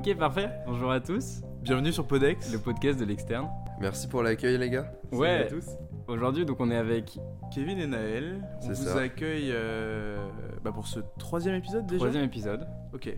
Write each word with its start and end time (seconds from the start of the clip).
Ok, 0.00 0.16
parfait. 0.16 0.48
Bonjour 0.66 0.90
à 0.90 1.00
tous. 1.00 1.42
Bienvenue 1.62 1.92
sur 1.92 2.06
Podex. 2.06 2.50
Le 2.52 2.58
podcast 2.58 2.98
de 2.98 3.04
l'externe. 3.04 3.48
Merci 3.80 4.08
pour 4.08 4.22
l'accueil, 4.22 4.56
les 4.56 4.70
gars. 4.70 4.90
Ouais. 5.12 5.44
Salut 5.48 5.58
à 5.58 5.60
tous. 5.60 5.70
Aujourd'hui, 6.08 6.44
donc, 6.46 6.58
on 6.60 6.70
est 6.70 6.76
avec 6.76 7.18
Kevin 7.52 7.78
et 7.78 7.86
Naël. 7.86 8.42
On 8.56 8.60
C'est 8.62 8.68
vous 8.68 8.74
ça. 8.88 9.00
accueille 9.00 9.50
euh, 9.52 10.26
bah, 10.64 10.72
pour 10.72 10.86
ce 10.86 11.00
troisième 11.18 11.54
épisode 11.56 11.84
déjà. 11.86 11.98
troisième 11.98 12.24
épisode. 12.24 12.66
Ok. 12.94 13.14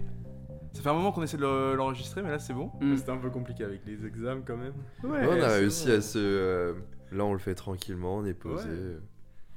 Ça 0.73 0.83
fait 0.83 0.89
un 0.89 0.95
moment 0.95 1.13
qu'on 1.13 1.23
essaie 1.23 1.37
de 1.37 1.43
le- 1.43 1.75
l'enregistrer, 1.77 2.21
mais 2.23 2.31
là 2.31 2.39
c'est 2.41 2.55
bon. 2.55 2.73
Hmm. 2.81 2.97
C'était 2.97 3.13
un 3.13 3.19
peu 3.19 3.31
compliqué 3.31 3.63
avec 3.63 3.85
les 3.87 4.05
examens 4.05 4.43
quand 4.45 4.57
même. 4.57 4.73
Ouais. 5.05 5.27
on 5.29 5.41
a 5.41 5.49
réussi 5.49 5.87
bon. 5.89 5.95
à 5.95 6.01
se. 6.01 6.19
euh, 6.19 6.75
Là, 7.13 7.25
on 7.27 7.33
le 7.35 7.39
fait 7.39 7.55
tranquillement, 7.55 8.17
on 8.17 8.25
est 8.25 8.35
posé. 8.35 8.69
Ouais. 8.69 8.97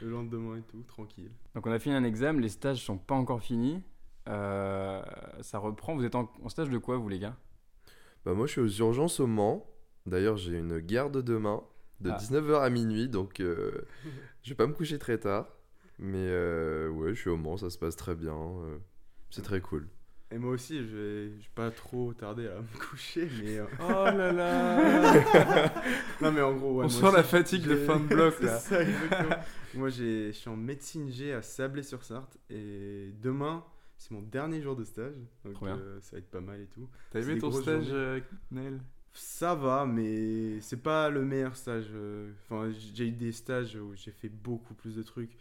Le 0.01 0.09
lendemain 0.09 0.57
et 0.57 0.61
tout, 0.61 0.83
tranquille. 0.87 1.31
Donc, 1.55 1.65
on 1.65 1.71
a 1.71 1.79
fini 1.79 1.95
un 1.95 2.03
examen. 2.03 2.39
Les 2.41 2.49
stages 2.49 2.83
sont 2.83 2.97
pas 2.97 3.15
encore 3.15 3.41
finis. 3.41 3.81
Euh, 4.27 5.01
ça 5.41 5.59
reprend. 5.59 5.95
Vous 5.95 6.03
êtes 6.05 6.15
en, 6.15 6.31
en 6.43 6.49
stage 6.49 6.69
de 6.69 6.77
quoi, 6.77 6.97
vous, 6.97 7.09
les 7.09 7.19
gars? 7.19 7.35
Bah, 8.25 8.33
moi, 8.33 8.47
je 8.47 8.51
suis 8.53 8.61
aux 8.61 8.67
urgences 8.87 9.19
au 9.19 9.27
Mans. 9.27 9.69
D'ailleurs, 10.05 10.37
j'ai 10.37 10.57
une 10.57 10.79
garde 10.79 11.21
demain 11.21 11.63
de 12.01 12.09
Ah. 12.11 12.17
19h 12.17 12.59
à 12.61 12.69
minuit, 12.69 13.07
donc 13.07 13.39
euh, 13.39 13.71
je 14.43 14.49
vais 14.49 14.55
pas 14.55 14.67
me 14.67 14.73
coucher 14.73 14.99
très 14.99 15.17
tard. 15.17 15.47
Mais 15.97 16.17
euh, 16.17 16.89
ouais, 16.89 17.13
je 17.13 17.19
suis 17.21 17.29
au 17.29 17.37
Mans, 17.37 17.57
ça 17.57 17.69
se 17.69 17.77
passe 17.77 17.95
très 17.95 18.15
bien. 18.15 18.35
euh, 18.35 18.77
c'est 19.29 19.41
très 19.43 19.61
cool. 19.61 19.87
Et 20.31 20.37
moi 20.39 20.51
aussi, 20.51 20.79
je 20.79 20.83
vais, 20.95 21.29
je 21.37 21.43
vais 21.43 21.49
pas 21.53 21.69
trop 21.71 22.11
tarder 22.13 22.47
à 22.47 22.55
me 22.59 22.79
coucher, 22.89 23.29
mais. 23.43 23.57
euh, 23.59 23.65
Oh 23.79 24.05
là 24.05 24.31
là. 24.31 25.71
non, 26.21 26.31
mais 26.31 26.41
en 26.41 26.53
gros, 26.53 26.69
ouais. 26.73 26.85
On 26.85 26.87
moi 26.87 26.89
sent 26.89 27.05
aussi, 27.05 27.15
la 27.15 27.23
fatigue 27.23 27.63
de 27.63 27.75
j'ai- 27.75 27.85
fin 27.85 27.99
de 27.99 28.07
bloc 28.07 28.39
là. 28.41 28.57
ça, 28.59 28.79
moi, 29.75 29.89
j'ai- 29.89 30.27
je 30.33 30.37
suis 30.37 30.49
en 30.49 30.55
médecine 30.57 31.09
G 31.11 31.31
à 31.33 31.41
Sablé-sur-Sarthe 31.41 32.37
et 32.49 33.11
demain, 33.21 33.63
c'est 33.97 34.11
mon 34.11 34.21
dernier 34.21 34.61
jour 34.61 34.75
de 34.75 34.83
stage. 34.83 35.15
Donc, 35.43 35.55
euh, 35.63 35.99
ça 36.01 36.11
va 36.13 36.17
être 36.19 36.29
pas 36.31 36.41
mal 36.41 36.61
et 36.61 36.67
tout. 36.67 36.87
T'as 37.11 37.21
aimé 37.21 37.37
ton 37.39 37.51
stage, 37.51 37.87
euh, 37.91 38.19
Ça 39.13 39.55
va, 39.55 39.85
mais 39.85 40.59
c'est 40.61 40.81
pas 40.83 41.09
le 41.09 41.23
meilleur 41.23 41.55
stage. 41.55 41.87
euh, 41.93 42.31
Enfin, 42.43 42.69
j'ai 42.93 43.07
eu 43.07 43.11
des 43.11 43.31
stages 43.31 43.75
où 43.77 43.93
j'ai 43.95 44.11
fait 44.11 44.29
beaucoup 44.29 44.73
plus 44.73 44.95
de 44.95 45.03
trucs. 45.03 45.31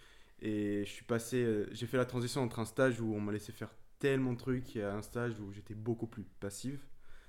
Et 0.40 0.84
je 0.84 0.90
suis 0.90 1.04
passé. 1.04 1.42
euh, 1.42 1.66
J'ai 1.72 1.86
fait 1.86 1.96
la 1.96 2.04
transition 2.04 2.42
entre 2.42 2.58
un 2.60 2.64
stage 2.64 3.00
où 3.00 3.14
on 3.14 3.20
m'a 3.20 3.32
laissé 3.32 3.50
faire 3.52 3.70
tellement 3.98 4.32
de 4.32 4.38
trucs 4.38 4.76
et 4.76 4.82
un 4.84 5.02
stage 5.02 5.40
où 5.40 5.52
j'étais 5.52 5.74
beaucoup 5.74 6.06
plus 6.06 6.24
passif. 6.40 6.78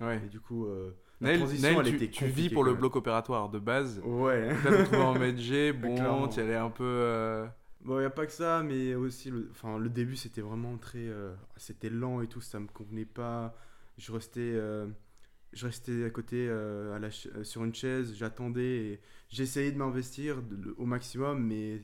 Ouais. 0.01 0.21
Et 0.25 0.29
du 0.29 0.39
coup, 0.41 0.65
euh, 0.65 0.91
la 1.21 1.37
transition, 1.37 1.79
elle 1.81 1.87
tu, 1.89 1.95
était 1.95 2.09
tu 2.09 2.25
vis 2.25 2.49
pour 2.49 2.63
le 2.65 2.73
bloc 2.73 2.95
opératoire 2.97 3.49
de 3.49 3.59
base. 3.59 4.01
Ouais. 4.03 4.49
Te 4.61 4.67
retrouves 4.67 4.99
en 4.99 5.13
med 5.19 5.37
G, 5.37 5.71
bon, 5.71 6.27
tu 6.27 6.39
allais 6.41 6.55
un 6.55 6.69
peu. 6.69 6.83
euh, 6.83 7.47
Bon, 7.86 8.00
y 8.02 8.05
a 8.05 8.09
pas 8.09 8.25
que 8.25 8.31
ça, 8.33 8.64
mais 8.64 8.95
aussi, 8.95 9.30
le, 9.31 9.47
enfin, 9.52 9.78
le 9.80 9.89
début, 9.89 10.16
c'était 10.17 10.41
vraiment 10.41 10.78
très. 10.78 11.00
euh, 11.08 11.36
c'était 11.58 11.89
lent 11.91 12.22
et 12.22 12.28
tout, 12.28 12.41
ça 12.41 12.59
me 12.59 12.67
convenait 12.67 13.05
pas. 13.05 13.55
Je 14.00 14.11
restais, 14.11 14.41
euh, 14.41 14.88
je 15.53 15.67
restais 15.67 16.06
à 16.06 16.11
côté 16.11 16.47
euh, 16.50 16.95
à 16.95 17.00
la 17.00 17.11
sur 17.11 17.63
une 17.66 17.75
chaise, 17.75 18.16
j'attendais 18.16 18.63
et 18.94 19.02
j'essayais 19.30 19.72
de 19.72 19.78
m'investir 19.78 20.44
au 20.78 20.86
maximum, 20.86 21.44
mais 21.45 21.81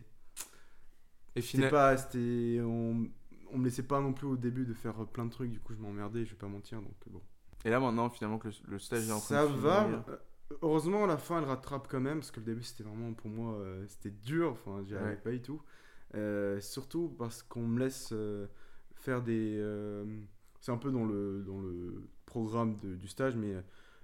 Et 1.35 1.41
c'était 1.41 1.63
final... 1.63 1.69
pas. 1.69 1.97
C'était, 1.97 2.59
on, 2.63 3.09
on 3.51 3.57
me 3.57 3.65
laissait 3.65 3.83
pas 3.83 3.99
non 4.01 4.13
plus 4.13 4.27
au 4.27 4.37
début 4.37 4.65
de 4.65 4.73
faire 4.73 5.05
plein 5.07 5.25
de 5.25 5.31
trucs, 5.31 5.51
du 5.51 5.59
coup, 5.59 5.73
je 5.73 5.79
m'emmerdais, 5.79 6.25
je 6.25 6.31
vais 6.31 6.37
pas 6.37 6.47
mentir, 6.47 6.81
donc 6.81 6.95
bon. 7.07 7.21
Et 7.65 7.69
là 7.69 7.79
maintenant, 7.79 8.09
finalement, 8.09 8.37
que 8.39 8.47
le, 8.49 8.53
le 8.67 8.79
stage 8.79 9.07
est 9.07 9.11
en 9.11 9.19
train 9.21 9.35
Ça 9.35 9.45
de 9.45 9.47
va. 9.47 10.05
Heureusement, 10.61 11.05
à 11.05 11.07
la 11.07 11.17
fin, 11.17 11.39
elle 11.39 11.45
rattrape 11.45 11.87
quand 11.89 11.99
même, 12.01 12.19
parce 12.19 12.31
que 12.31 12.39
le 12.39 12.45
début, 12.45 12.63
c'était 12.63 12.83
vraiment 12.83 13.13
pour 13.13 13.29
moi, 13.29 13.63
c'était 13.87 14.11
dur. 14.11 14.51
Enfin, 14.51 14.83
j'y 14.85 14.95
arrivais 14.95 15.15
Ouais. 15.15 15.17
pas 15.17 15.31
du 15.31 15.41
tout. 15.41 15.61
Euh, 16.15 16.59
surtout 16.59 17.09
parce 17.17 17.41
qu'on 17.43 17.65
me 17.65 17.79
laisse 17.79 18.09
euh, 18.11 18.47
faire 18.95 19.21
des. 19.21 19.55
euh, 19.59 20.03
c'est 20.59 20.71
un 20.71 20.77
peu 20.77 20.91
dans 20.91 21.05
le, 21.05 21.43
dans 21.45 21.59
le 21.59 22.03
programme 22.25 22.77
de- 22.77 22.95
du 22.95 23.07
stage, 23.07 23.35
mais 23.35 23.55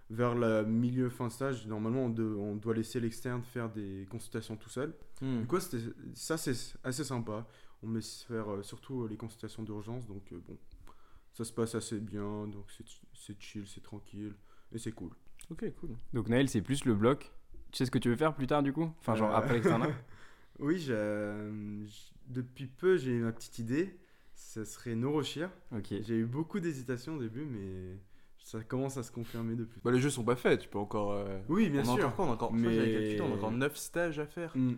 vers 0.09 0.33
le 0.35 0.63
milieu 0.63 1.09
fin 1.09 1.29
stage, 1.29 1.67
normalement, 1.67 2.05
on, 2.05 2.09
de- 2.09 2.23
on 2.23 2.55
doit 2.55 2.73
laisser 2.73 2.99
l'externe 2.99 3.43
faire 3.43 3.69
des 3.69 4.07
consultations 4.09 4.55
tout 4.55 4.69
seul. 4.69 4.93
Hmm. 5.21 5.41
Du 5.41 5.47
coup, 5.47 5.59
ça, 6.13 6.37
c'est 6.37 6.55
assez 6.83 7.03
sympa. 7.03 7.45
On 7.83 7.87
me 7.87 7.95
laisse 7.95 8.23
faire 8.23 8.49
euh, 8.51 8.63
surtout 8.63 9.05
les 9.07 9.17
consultations 9.17 9.61
d'urgence, 9.63 10.07
donc 10.07 10.23
euh, 10.31 10.39
bon, 10.47 10.57
ça 11.33 11.43
se 11.43 11.53
passe 11.53 11.75
assez 11.75 11.99
bien, 11.99 12.47
donc 12.47 12.65
c'est 12.75 12.85
c'est 13.13 13.39
chill, 13.39 13.67
c'est 13.67 13.83
tranquille, 13.83 14.33
et 14.71 14.79
c'est 14.79 14.93
cool. 14.93 15.11
Ok, 15.51 15.65
cool. 15.79 15.89
Donc, 16.13 16.27
Naël, 16.29 16.49
c'est 16.49 16.61
plus 16.61 16.85
le 16.85 16.95
bloc. 16.95 17.31
Tu 17.71 17.77
sais 17.79 17.85
ce 17.85 17.91
que 17.91 17.99
tu 17.99 18.09
veux 18.09 18.15
faire 18.15 18.33
plus 18.33 18.47
tard, 18.47 18.63
du 18.63 18.73
coup? 18.73 18.89
Enfin, 18.99 19.13
genre 19.15 19.31
Euh, 19.31 19.37
après 19.37 19.53
l'externat? 19.55 19.89
Oui, 20.59 20.77
j'ai- 20.79 20.93
euh, 20.95 21.85
depuis 22.27 22.67
peu, 22.67 22.97
j'ai 22.97 23.11
eu 23.11 23.21
ma 23.21 23.31
petite 23.31 23.59
idée. 23.59 23.97
Ça 24.33 24.65
serait 24.65 24.95
neurochir. 24.95 25.49
Ok. 25.75 25.87
J'ai 26.01 26.15
eu 26.15 26.25
beaucoup 26.25 26.59
d'hésitation 26.59 27.15
au 27.15 27.19
début, 27.19 27.45
mais 27.45 27.97
ça 28.37 28.63
commence 28.63 28.97
à 28.97 29.03
se 29.03 29.11
confirmer 29.11 29.55
depuis. 29.55 29.79
Bah, 29.83 29.91
les 29.91 29.99
jeux 29.99 30.09
sont 30.09 30.23
pas 30.23 30.35
faits, 30.35 30.61
tu 30.61 30.69
peux 30.69 30.77
encore. 30.79 31.11
euh, 31.13 31.39
oui, 31.49 31.69
bien 31.69 31.81
on 31.81 31.93
a 31.93 31.95
sûr. 31.97 32.05
encore 32.07 32.15
quoi 32.15 32.25
On 32.25 32.29
a 32.29 32.33
encore, 32.33 32.53
Mais- 32.53 32.75
calculé, 32.75 33.21
on 33.21 33.31
a 33.33 33.35
encore 33.35 33.51
9 33.51 33.75
stages 33.77 34.19
à 34.19 34.25
faire. 34.27 34.55
Mm, 34.55 34.75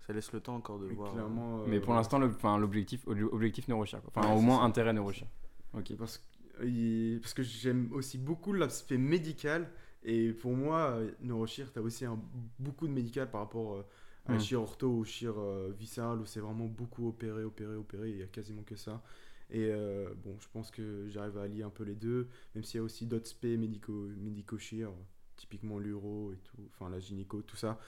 Ça 0.00 0.12
laisse 0.12 0.32
le 0.32 0.38
temps 0.40 0.54
encore 0.54 0.78
de 0.78 0.86
mais 0.86 0.94
voir. 0.94 1.12
clairement. 1.12 1.64
Mais 1.66 1.78
euh, 1.78 1.80
pour 1.80 1.92
l'instant, 1.94 2.20
le- 2.20 2.28
enfin, 2.28 2.58
l'objectif 2.58 3.04
objectif 3.08 3.66
neurochir. 3.66 4.00
quoi. 4.02 4.12
Enfin, 4.14 4.28
Ouais, 4.28 4.34
au 4.36 4.38
c'est 4.38 4.44
moins 4.46 4.58
ça. 4.58 4.64
intérêt 4.64 4.92
neurochir. 4.92 5.26
Ok. 5.74 5.96
Parce, 5.98 6.18
que- 6.18 6.64
il- 6.64 7.18
parce 7.20 7.34
que 7.34 7.42
j'aime 7.42 7.90
aussi 7.92 8.16
beaucoup 8.18 8.52
l'aspect 8.52 8.98
médical. 8.98 9.68
Et 10.04 10.30
pour 10.32 10.52
moi, 10.54 10.90
euh, 10.92 11.10
neurochir, 11.22 11.72
tu 11.72 11.80
as 11.80 11.82
aussi 11.82 12.04
un- 12.04 12.20
beaucoup 12.60 12.86
de 12.86 12.92
médical 12.92 13.28
par 13.28 13.40
rapport 13.40 13.74
euh, 13.74 13.82
à 14.28 14.34
Mm. 14.34 14.38
chir 14.38 14.60
ortho 14.62 14.88
ou 14.88 15.04
chir 15.04 15.34
euh, 15.38 15.72
viscéral, 15.78 16.20
où 16.20 16.26
c'est 16.26 16.40
vraiment 16.40 16.66
beaucoup 16.66 17.08
opéré, 17.08 17.44
opéré, 17.44 17.76
opéré. 17.76 18.10
Il 18.10 18.18
y 18.18 18.22
a 18.22 18.26
quasiment 18.26 18.62
que 18.62 18.76
ça. 18.76 19.02
Et 19.50 19.68
euh, 19.70 20.12
bon, 20.24 20.36
je 20.40 20.48
pense 20.52 20.70
que 20.70 21.06
j'arrive 21.08 21.38
à 21.38 21.42
allier 21.42 21.62
un 21.62 21.70
peu 21.70 21.84
les 21.84 21.94
deux, 21.94 22.28
même 22.54 22.64
s'il 22.64 22.78
y 22.78 22.80
a 22.80 22.84
aussi 22.84 23.06
d'autres 23.06 23.28
spé 23.28 23.56
médico, 23.56 23.92
médico-chir, 24.18 24.90
typiquement 25.36 25.78
l'uro 25.78 26.32
et 26.32 26.38
tout, 26.38 26.56
enfin 26.74 26.90
la 26.90 26.98
gynéco, 26.98 27.42
tout 27.42 27.56
ça. 27.56 27.78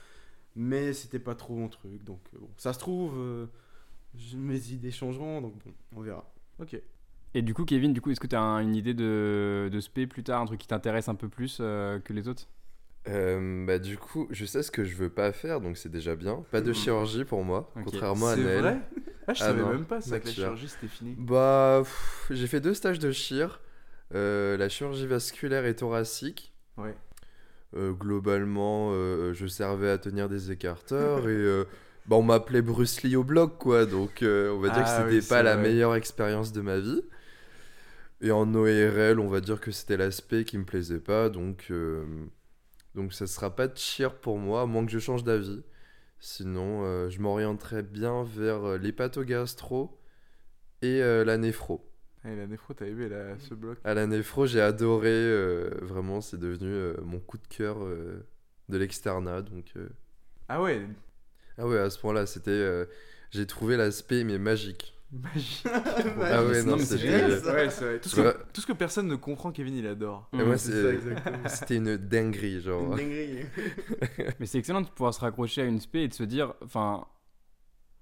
Mais 0.55 0.93
c'était 0.93 1.19
pas 1.19 1.35
trop 1.35 1.55
mon 1.55 1.69
truc, 1.69 2.03
donc 2.03 2.21
euh, 2.35 2.39
bon, 2.39 2.49
ça 2.57 2.73
se 2.73 2.79
trouve, 2.79 3.13
euh, 3.17 3.47
je- 4.15 4.37
mes 4.37 4.71
idées 4.71 4.91
changeront, 4.91 5.41
donc 5.41 5.53
bon, 5.65 5.73
on 5.95 6.01
verra. 6.01 6.31
Ok. 6.59 6.81
Et 7.33 7.41
du 7.41 7.53
coup, 7.53 7.65
Kevin, 7.65 7.93
du 7.93 8.01
coup, 8.01 8.09
est-ce 8.11 8.19
que 8.19 8.27
tu 8.27 8.35
as 8.35 8.41
une 8.41 8.75
idée 8.75 8.93
de, 8.93 9.69
de 9.71 9.79
spé 9.79 10.07
plus 10.07 10.23
tard, 10.23 10.41
un 10.41 10.45
truc 10.45 10.59
qui 10.59 10.67
t'intéresse 10.67 11.09
un 11.09 11.15
peu 11.15 11.29
plus 11.29 11.57
euh, 11.61 11.99
que 11.99 12.13
les 12.13 12.27
autres? 12.27 12.47
Euh, 13.07 13.65
bah, 13.65 13.79
du 13.79 13.97
coup, 13.97 14.27
je 14.29 14.45
sais 14.45 14.61
ce 14.61 14.71
que 14.71 14.83
je 14.83 14.95
veux 14.95 15.09
pas 15.09 15.31
faire, 15.31 15.61
donc 15.61 15.77
c'est 15.77 15.89
déjà 15.89 16.15
bien. 16.15 16.43
Pas 16.51 16.61
de 16.61 16.67
Mhm. 16.69 16.73
chirurgie 16.75 17.25
pour 17.25 17.43
moi, 17.43 17.71
contrairement 17.83 18.27
à 18.27 18.35
C'est 18.35 18.43
Naël. 18.43 18.61
vrai 18.61 18.77
Ah, 19.27 19.33
je 19.33 19.43
Ah 19.43 19.47
savais 19.47 19.61
non, 19.61 19.69
même 19.69 19.85
pas 19.85 20.01
ça, 20.01 20.19
que 20.19 20.25
la 20.27 20.31
chirurgie 20.33 20.67
c'était 20.67 20.87
fini. 20.87 21.15
Bah, 21.17 21.83
j'ai 22.29 22.47
fait 22.47 22.59
deux 22.59 22.73
stages 22.73 22.99
de 22.99 23.11
chir. 23.11 23.61
Euh, 24.15 24.57
la 24.57 24.69
chirurgie 24.69 25.05
vasculaire 25.07 25.65
et 25.65 25.75
thoracique. 25.75 26.51
Ouais. 26.77 26.95
Euh, 27.75 27.91
globalement, 27.93 28.91
je 29.33 29.45
servais 29.47 29.89
à 29.91 29.97
tenir 29.97 30.27
des 30.29 30.51
écarteurs 30.51 31.27
et 31.29 31.63
bah, 32.07 32.15
on 32.17 32.23
m'appelait 32.23 32.61
Bruce 32.63 33.01
Lee 33.03 33.15
au 33.15 33.23
bloc, 33.23 33.57
quoi. 33.59 33.85
Donc, 33.85 34.19
on 34.23 34.59
va 34.59 34.69
dire 34.69 34.83
Ah 34.85 35.03
que 35.03 35.07
oui, 35.07 35.15
c'était 35.15 35.21
c'est 35.21 35.29
pas 35.35 35.43
la 35.43 35.55
vrai. 35.55 35.63
meilleure 35.69 35.95
expérience 35.95 36.51
de 36.51 36.61
ma 36.61 36.79
vie. 36.79 37.01
Et 38.21 38.31
en 38.31 38.53
ORL, 38.53 39.19
on 39.19 39.29
va 39.29 39.39
dire 39.39 39.61
que 39.61 39.71
c'était 39.71 39.95
l'aspect 39.95 40.43
qui 40.43 40.57
me 40.57 40.65
plaisait 40.65 40.99
pas. 40.99 41.29
Donc, 41.29 41.71
donc 42.95 43.13
ça 43.13 43.27
sera 43.27 43.55
pas 43.55 43.67
de 43.67 43.77
chir 43.77 44.15
pour 44.19 44.37
moi, 44.37 44.61
à 44.61 44.65
moins 44.65 44.85
que 44.85 44.91
je 44.91 44.99
change 44.99 45.23
d'avis. 45.23 45.63
Sinon, 46.19 46.83
euh, 46.85 47.09
je 47.09 47.19
m'orienterais 47.21 47.83
bien 47.83 48.23
vers 48.23 48.63
euh, 48.65 48.77
l'hépatogastro 48.77 49.99
et 50.81 51.01
euh, 51.01 51.23
la 51.25 51.37
néphro. 51.37 51.85
Et 52.25 52.35
la 52.35 52.47
néphro, 52.47 52.73
t'as 52.73 52.85
aimé 52.85 53.07
la, 53.07 53.37
ce 53.39 53.53
bloc? 53.53 53.77
À 53.83 53.93
la 53.93 54.05
néphro, 54.07 54.45
j'ai 54.45 54.61
adoré. 54.61 55.09
euh, 55.09 55.69
vraiment, 55.81 56.21
c'est 56.21 56.37
devenu 56.39 56.93
mon 57.03 57.19
coup 57.19 57.37
de 57.37 57.47
cœur 57.47 57.77
euh, 57.83 58.25
de 58.67 58.77
l'externat. 58.77 59.41
Donc, 59.41 59.71
euh, 59.77 59.89
Ah 60.49 60.61
ouais, 60.61 60.85
ah 61.57 61.67
ouais, 61.67 61.77
à 61.77 61.89
ce 61.89 61.99
point-là, 61.99 62.25
c'était. 62.25 62.51
euh, 62.51 62.85
j'ai 63.31 63.45
trouvé 63.45 63.77
l'aspect 63.77 64.23
mais 64.23 64.37
magique. 64.39 64.98
Magique. 65.11 65.63
Ah 66.21 66.43
ouais, 66.45 66.63
non, 66.63 66.77
mais 66.77 66.83
c'est 66.83 66.97
génial, 66.97 67.39
ça. 67.41 67.53
Ouais, 67.53 67.69
c'est 67.69 67.85
vrai. 67.85 67.99
Tout 67.99 68.09
ce, 68.09 68.21
Ouais. 68.21 68.33
que, 68.33 68.37
tout 68.53 68.61
ce 68.61 68.67
que 68.67 68.73
personne 68.73 69.07
ne 69.07 69.15
comprend, 69.15 69.51
Kevin, 69.51 69.75
il 69.75 69.87
adore. 69.87 70.29
Et 70.33 70.37
moi, 70.43 70.55
Mm. 70.55 70.57
c'est 70.57 70.71
c'est- 70.71 70.83
ça, 70.83 70.93
exactement. 70.93 71.37
C'était 71.47 71.75
une 71.77 71.97
dinguerie, 71.97 72.61
genre. 72.61 72.91
Une 72.91 72.97
dinguerie. 72.97 73.45
Mais 74.39 74.45
c'est 74.45 74.59
excellent 74.59 74.81
de 74.81 74.87
pouvoir 74.87 75.13
se 75.13 75.19
raccrocher 75.21 75.61
à 75.61 75.65
une 75.65 75.79
spé 75.79 75.99
et 76.03 76.07
de 76.07 76.13
se 76.13 76.23
dire, 76.23 76.53
enfin, 76.63 77.05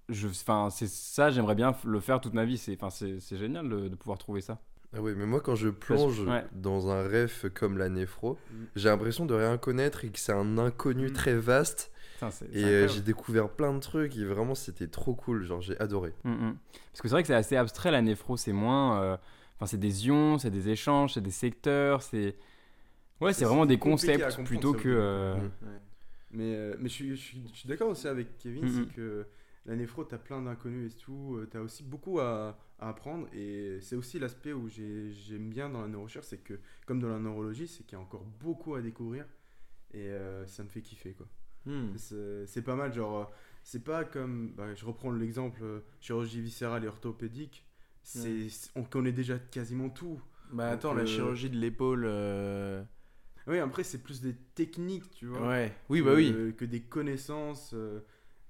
je, 0.10 0.28
enfin, 0.28 0.70
c'est 0.72 0.88
ça, 0.90 1.30
j'aimerais 1.30 1.56
bien 1.56 1.74
le 1.86 2.00
faire 2.00 2.20
toute 2.22 2.34
ma 2.34 2.46
vie. 2.46 2.58
C'est, 2.58 2.76
enfin, 2.76 2.90
c'est, 2.90 3.20
c'est 3.20 3.38
génial 3.38 3.68
de, 3.70 3.88
de 3.90 3.96
pouvoir 3.96 4.18
trouver 4.18 4.42
ça. 4.42 4.60
Ah 4.96 5.02
ouais, 5.02 5.14
mais 5.16 5.26
moi, 5.26 5.42
quand 5.42 5.56
je 5.56 5.68
plonge 5.68 6.22
ouais. 6.22 6.46
dans 6.54 6.90
un 6.90 7.04
rêve 7.06 7.50
comme 7.54 7.78
la 7.78 7.90
néphro, 7.90 8.34
Mm. 8.52 8.56
j'ai 8.78 8.90
l'impression 8.90 9.26
de 9.26 9.34
rien 9.34 9.58
connaître 9.58 10.06
et 10.06 10.10
que 10.10 10.20
c'est 10.20 10.32
un 10.32 10.58
inconnu 10.58 11.08
Mm. 11.10 11.14
très 11.14 11.36
vaste. 11.36 11.92
Putain, 12.20 12.30
Et 12.52 12.64
euh, 12.64 12.88
j'ai 12.88 13.02
découvert 13.02 13.50
plein 13.50 13.74
de 13.74 13.80
trucs 13.80 14.18
et 14.18 14.26
vraiment, 14.26 14.56
c'était 14.56 14.88
trop 14.88 15.14
cool. 15.14 15.44
Genre, 15.44 15.62
j'ai 15.62 15.80
adoré. 15.80 16.14
Mm, 16.24 16.32
mm. 16.32 16.58
Parce 16.92 17.02
que 17.02 17.08
c'est 17.08 17.14
vrai 17.14 17.22
que 17.24 17.28
c'est 17.28 17.36
assez 17.36 17.56
abstrait 17.56 17.92
la 17.92 18.02
néphro, 18.02 18.38
c'est 18.38 18.54
moins. 18.54 19.02
euh, 19.02 19.18
Enfin, 19.56 19.66
c'est 19.66 19.78
des 19.80 20.06
ions, 20.08 20.38
c'est 20.38 20.52
des 20.52 20.70
échanges, 20.70 21.14
c'est 21.16 21.22
des 21.22 21.32
secteurs, 21.32 22.02
c'est. 22.04 22.36
Ouais, 23.22 23.34
c'est 23.34 23.46
vraiment 23.46 23.66
des 23.66 23.80
concepts 23.80 24.44
plutôt 24.44 24.74
que. 24.74 24.90
euh, 24.90 25.36
Mm. 25.36 25.42
Ouais. 25.66 25.82
Mais, 26.32 26.56
euh, 26.56 26.76
mais 26.80 26.90
je 26.90 26.94
suis, 26.94 27.10
je 27.16 27.22
suis, 27.22 27.42
je 27.54 27.58
suis 27.60 27.70
d'accord 27.70 27.90
aussi 27.90 28.08
avec 28.08 28.38
Kevin, 28.38 28.68
c'est 28.68 28.94
que 28.94 29.26
la 29.66 29.76
néphro, 29.76 30.04
t'as 30.04 30.18
plein 30.18 30.42
d'inconnus 30.42 30.94
et 30.94 30.98
tout. 30.98 31.40
T'as 31.52 31.60
aussi 31.62 31.84
beaucoup 31.84 32.20
à, 32.20 32.58
à 32.80 32.90
apprendre. 32.90 33.28
Et 33.34 33.80
c'est 33.82 33.96
aussi 33.96 34.20
l'aspect 34.20 34.54
où 34.54 34.68
j'ai- 34.68 35.12
j'aime 35.12 35.50
bien 35.50 35.70
dans 35.70 35.82
la 35.82 35.88
neurochirurgie, 35.88 36.28
c'est 36.30 36.38
que, 36.44 36.60
comme 36.86 37.00
dans 37.00 37.10
la 37.10 37.20
neurologie, 37.20 37.68
c'est 37.68 37.84
qu'il 37.84 37.94
y 37.98 38.02
a 38.02 38.04
encore 38.04 38.26
beaucoup 38.40 38.76
à 38.76 38.82
découvrir. 38.82 39.26
Et 39.94 40.10
euh, 40.10 40.46
ça 40.48 40.64
me 40.64 40.70
fait 40.70 40.82
kiffer, 40.82 41.14
quoi. 41.14 41.28
Hmm. 41.68 41.96
C'est 42.48 42.62
pas 42.64 42.76
mal, 42.76 42.94
genre, 42.94 43.18
euh, 43.20 43.26
c'est 43.64 43.84
pas 43.84 44.04
comme, 44.06 44.54
bah, 44.56 44.74
je 44.74 44.86
reprends 44.86 45.12
l'exemple 45.12 45.60
euh, 45.64 45.80
chirurgie 46.00 46.42
viscérale 46.42 46.84
et 46.86 46.88
orthopédique, 46.88 47.66
c'est, 48.04 48.48
on 48.76 48.84
connaît 48.84 49.12
déjà 49.12 49.38
quasiment 49.38 49.90
tout. 49.90 50.22
Bah 50.54 50.70
attends, 50.70 50.90
Donc, 50.90 51.00
la 51.00 51.04
euh, 51.04 51.08
chirurgie 51.08 51.50
de 51.50 51.58
l'épaule. 51.58 52.06
euh, 52.08 52.82
Oui, 53.48 53.60
après, 53.60 53.84
c'est 53.84 53.98
plus 54.02 54.22
des 54.22 54.34
techniques, 54.56 55.10
tu 55.12 55.26
vois. 55.28 55.46
Ouais. 55.46 55.76
Oui, 55.90 56.00
que, 56.00 56.06
bah 56.06 56.14
oui. 56.16 56.54
Que 56.56 56.64
des 56.66 56.82
connaissances, 56.82 57.74
euh, 57.74 58.00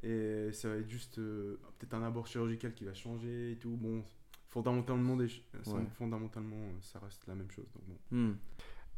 et 0.04 0.52
ça 0.54 0.70
va 0.70 0.76
être 0.76 0.90
juste 0.90 1.18
euh, 1.18 1.60
peut-être 1.80 1.96
un 1.96 2.04
abord 2.04 2.28
chirurgical 2.28 2.76
qui 2.76 2.86
va 2.86 2.94
changer 2.94 3.54
et 3.54 3.56
tout. 3.56 3.76
Bon, 3.76 4.04
fondamentalement, 4.50 5.16
des 5.18 5.26
Ouais. 5.26 5.86
fondamentalement 5.98 6.56
euh, 6.56 6.78
ça 6.82 7.00
reste 7.00 7.26
la 7.28 7.34
même 7.34 7.50
chose. 7.50 7.66
Donc 7.74 7.84
bon. 7.88 8.16
Hmm. 8.16 8.36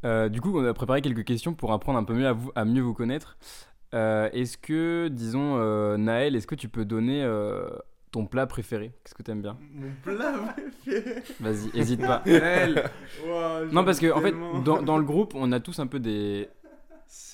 Euh, 0.05 0.29
du 0.29 0.39
coup, 0.41 0.57
on 0.57 0.63
a 0.65 0.73
préparé 0.73 1.01
quelques 1.01 1.23
questions 1.25 1.53
pour 1.53 1.71
apprendre 1.71 1.99
un 1.99 2.03
peu 2.03 2.13
mieux 2.13 2.27
à, 2.27 2.33
vous, 2.33 2.51
à 2.55 2.65
mieux 2.65 2.81
vous 2.81 2.93
connaître. 2.93 3.37
Euh, 3.93 4.29
est-ce 4.33 4.57
que, 4.57 5.07
disons, 5.07 5.57
euh, 5.57 5.97
Naël, 5.97 6.35
est-ce 6.35 6.47
que 6.47 6.55
tu 6.55 6.69
peux 6.69 6.85
donner 6.85 7.23
euh, 7.23 7.67
ton 8.11 8.25
plat 8.25 8.45
préféré? 8.45 8.91
Qu'est-ce 9.03 9.15
que 9.15 9.23
tu 9.23 9.31
aimes 9.31 9.41
bien? 9.41 9.57
Mon 9.73 9.91
plat 10.03 10.33
préféré 10.53 11.23
Vas-y, 11.39 11.77
hésite 11.77 12.01
pas. 12.01 12.23
Ouah, 13.25 13.65
Non, 13.71 13.83
parce 13.83 13.99
que, 13.99 14.11
en 14.11 14.21
fait, 14.21 14.33
dans, 14.63 14.81
dans 14.81 14.97
le 14.97 15.03
groupe, 15.03 15.33
on 15.35 15.51
a 15.51 15.59
tous 15.59 15.79
un 15.79 15.87
peu 15.87 15.99
des, 15.99 16.49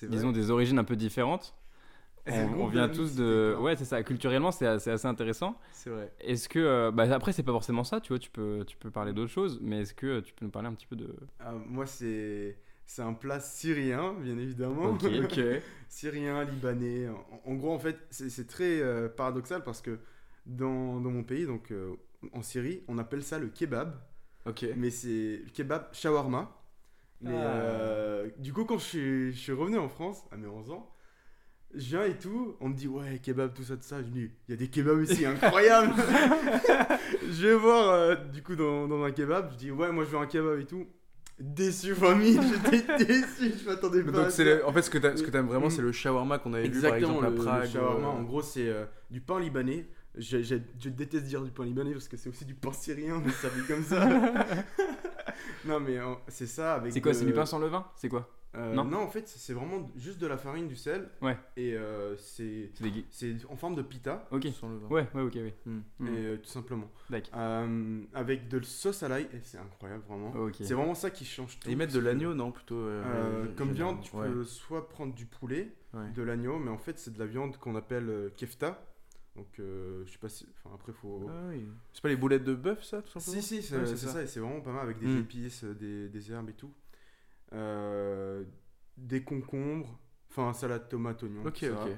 disons, 0.03 0.31
des 0.31 0.49
origines 0.49 0.79
un 0.79 0.85
peu 0.85 0.95
différentes. 0.95 1.55
On, 2.27 2.65
vient 2.65 2.89
tous 2.89 3.15
de. 3.15 3.55
Ouais, 3.59 3.75
c'est 3.75 3.85
ça. 3.85 4.01
Culturellement, 4.01 4.51
c'est 4.51 4.65
assez, 4.65 4.89
assez 4.89 5.07
intéressant. 5.07 5.59
C'est 5.73 5.91
vrai. 5.91 6.11
Est-ce 6.19 6.49
que. 6.49 6.89
bah, 6.89 7.03
après, 7.13 7.33
c'est 7.33 7.43
pas 7.43 7.51
forcément 7.51 7.83
ça, 7.83 8.01
tu 8.01 8.13
vois, 8.13 8.17
tu 8.17 8.31
peux, 8.31 8.63
tu 8.65 8.77
peux 8.77 8.89
parler 8.89 9.13
d'autres 9.13 9.31
choses, 9.31 9.59
mais 9.61 9.81
est-ce 9.81 9.93
que 9.93 10.21
tu 10.21 10.33
peux 10.33 10.43
nous 10.43 10.51
parler 10.51 10.69
un 10.69 10.73
petit 10.73 10.87
peu 10.87 10.95
de. 10.95 11.15
Ah, 11.39 11.51
moi, 11.67 11.85
c'est 11.85 12.57
c'est 12.85 13.01
un 13.01 13.13
plat 13.13 13.39
syrien, 13.39 14.13
bien 14.19 14.37
évidemment. 14.37 14.97
Syrien, 15.89 16.43
libanais. 16.43 17.07
En, 17.09 17.51
en 17.51 17.55
gros, 17.55 17.73
en 17.73 17.79
fait, 17.79 17.97
c'est 18.09 18.47
très 18.47 18.81
euh, 18.81 19.07
paradoxal 19.09 19.63
parce 19.63 19.81
que 19.81 19.99
dans, 20.45 20.99
dans 20.99 21.09
mon 21.11 21.23
pays, 21.23 21.45
donc 21.45 21.71
euh, 21.71 21.95
en 22.33 22.41
Syrie, 22.41 22.83
on 22.87 22.97
appelle 22.97 23.23
ça 23.23 23.39
le 23.39 23.47
kebab, 23.47 23.95
Ok. 24.45 24.65
mais 24.75 24.89
c'est 24.91 25.41
le 25.45 25.49
kebab 25.53 25.87
shawarma. 25.93 26.51
Mais 27.21 27.31
Ah. 27.33 27.45
euh, 27.55 28.29
du 28.39 28.51
coup, 28.53 28.65
quand 28.65 28.77
je 28.77 28.83
suis, 28.83 29.31
je 29.33 29.37
suis 29.39 29.51
revenu 29.53 29.77
en 29.77 29.89
France 29.89 30.23
à 30.31 30.37
mes 30.37 30.47
11 30.47 30.71
ans, 30.71 30.91
je 31.73 31.87
viens 31.97 32.03
et 32.05 32.17
tout, 32.17 32.55
on 32.59 32.69
me 32.69 32.73
dit 32.75 32.87
ouais, 32.87 33.19
kebab, 33.19 33.53
tout 33.53 33.63
ça, 33.63 33.75
tout 33.77 33.83
ça. 33.83 34.01
Je 34.01 34.07
dis, 34.07 34.29
il 34.47 34.51
y 34.51 34.53
a 34.53 34.57
des 34.57 34.67
kebabs 34.69 35.01
ici, 35.03 35.25
incroyable! 35.25 35.93
je 37.31 37.47
vais 37.47 37.55
voir 37.55 37.89
euh, 37.89 38.15
du 38.15 38.43
coup 38.43 38.55
dans, 38.55 38.87
dans 38.87 39.03
un 39.03 39.11
kebab, 39.11 39.51
je 39.53 39.57
dis 39.57 39.71
ouais, 39.71 39.91
moi 39.91 40.03
je 40.03 40.09
veux 40.09 40.17
un 40.17 40.27
kebab 40.27 40.59
et 40.59 40.65
tout. 40.65 40.85
Déçu, 41.37 41.93
famille, 41.95 42.39
j'étais 42.71 43.05
déçu, 43.05 43.53
je 43.61 43.65
m'attendais 43.69 44.01
pas. 44.03 44.09
à 44.09 44.11
Donc 44.13 44.31
c'est 44.31 44.45
ça. 44.45 44.55
le- 44.55 44.65
en 44.65 44.71
fait 44.71 44.81
ce 44.83 44.89
que 44.89 44.97
t'aimes 45.29 45.47
vraiment 45.47 45.69
c'est 45.69 45.81
le 45.81 45.91
shawarma 45.91 46.39
qu'on 46.39 46.53
avait 46.53 46.69
vu 46.69 46.81
par 46.81 46.95
Exactement, 46.95 47.15
exemple 47.19 47.25
à 47.25 47.29
le, 47.29 47.35
Prague. 47.35 47.63
le 47.63 47.69
shawarma, 47.69 48.07
euh, 48.07 48.11
en 48.11 48.23
gros, 48.23 48.41
c'est 48.41 48.69
euh, 48.69 48.85
du 49.11 49.19
pain 49.19 49.39
libanais. 49.39 49.85
Je, 50.17 50.41
je- 50.41 50.55
je 50.79 50.87
déteste 50.89 51.25
dire 51.25 51.41
du 51.41 51.51
pain 51.51 51.65
libanais 51.65 51.91
parce 51.91 52.07
que 52.07 52.15
c'est 52.15 52.29
aussi 52.29 52.45
du 52.45 52.53
pain 52.55 52.71
syrien, 52.71 53.21
mais 53.25 53.31
ça 53.33 53.49
fait 53.49 53.73
comme 53.73 53.83
ça. 53.83 54.07
non, 55.65 55.79
mais 55.81 55.97
euh, 55.97 56.13
c'est 56.29 56.47
ça 56.47 56.75
avec. 56.75 56.93
C'est 56.93 57.01
quoi 57.01 57.11
de- 57.11 57.17
C'est 57.17 57.25
du 57.25 57.33
pain 57.33 57.45
sans 57.45 57.59
levain? 57.59 57.85
C'est 57.97 58.07
quoi? 58.09 58.29
Euh, 58.57 58.73
Non. 58.73 58.85
non. 58.85 58.99
en 58.99 59.07
fait, 59.09 59.27
c'est 59.27 59.53
vraiment 59.53 59.91
juste 59.95 60.19
de 60.19 60.27
la 60.27 60.37
farine, 60.37 60.67
du 60.67 60.75
sel. 60.75 61.09
Ouais. 61.21 61.37
Et 61.57 61.75
euh, 61.75 62.15
c'est 62.17 62.71
C'est 63.11 63.35
en 63.49 63.55
forme 63.55 63.75
de 63.75 63.81
pita, 63.81 64.27
Ok. 64.31 64.47
sans 64.59 64.69
le 64.69 64.77
vin. 64.77 64.87
Ouais, 64.87 65.07
ouais, 65.13 65.21
ok, 65.21 65.33
oui. 65.35 65.53
Hmm. 65.65 65.79
Hmm. 65.99 66.07
et, 66.07 66.25
euh, 66.25 66.37
tout 66.37 66.49
simplement. 66.49 66.89
D'accord. 67.09 67.33
Euh, 67.35 68.01
avec 68.13 68.47
de 68.47 68.57
la 68.57 68.63
sauce 68.63 69.03
à 69.03 69.09
l'ail, 69.09 69.27
c'est 69.43 69.57
incroyable, 69.57 70.03
vraiment. 70.07 70.31
Ok. 70.35 70.55
C'est 70.61 70.73
vraiment 70.73 70.95
ça 70.95 71.09
qui 71.09 71.25
change 71.25 71.59
tout. 71.59 71.67
Et 71.67 71.71
ils 71.73 71.77
mettent 71.77 71.93
de 71.93 71.99
l'agneau 71.99 72.33
non 72.33 72.51
plutôt. 72.51 72.75
euh, 72.75 73.03
euh, 73.05 73.45
euh, 73.45 73.55
comme 73.55 73.71
viande, 73.71 74.01
tu 74.01 74.15
Ouais. 74.15 74.27
peux 74.27 74.43
soit 74.43 74.87
prendre 74.89 75.13
du 75.13 75.25
poulet, 75.25 75.73
Ouais. 75.93 76.09
de 76.13 76.23
l'agneau, 76.23 76.59
mais 76.59 76.69
en 76.71 76.77
fait 76.77 76.99
c'est 76.99 77.13
de 77.13 77.19
la 77.19 77.25
viande 77.25 77.57
qu'on 77.57 77.75
appelle 77.75 78.09
euh, 78.09 78.29
kefta. 78.35 78.83
Donc 79.35 79.47
euh, 79.59 80.03
je 80.05 80.11
sais 80.13 80.17
pas 80.17 80.29
si. 80.29 80.47
Enfin 80.63 80.73
après 80.75 80.93
faut. 80.93 81.27
Ah 81.29 81.47
oui. 81.49 81.65
C'est 81.91 82.01
pas 82.01 82.07
les 82.09 82.15
boulettes 82.15 82.43
de 82.45 82.53
bœuf 82.55 82.83
ça 82.83 83.01
tout 83.01 83.19
simplement? 83.19 83.41
Si 83.41 83.61
si 83.61 83.61
c'est 83.61 83.77
Ouais, 83.77 83.85
ça. 83.95 84.21
et 84.23 84.27
c'est 84.27 84.39
vraiment 84.39 84.61
pas 84.61 84.71
mal 84.71 84.83
avec 84.83 84.99
des 84.99 85.07
Mm. 85.07 85.19
épices, 85.19 85.63
des, 85.65 86.07
des 86.07 86.31
herbes 86.31 86.49
et 86.49 86.53
tout. 86.53 86.71
Euh, 87.55 88.43
des 88.97 89.23
concombres, 89.23 89.99
enfin 90.29 90.53
salade 90.53 90.87
tomate 90.89 91.23
oignon. 91.23 91.43
Ok 91.45 91.57
ça, 91.59 91.67
ok. 91.71 91.91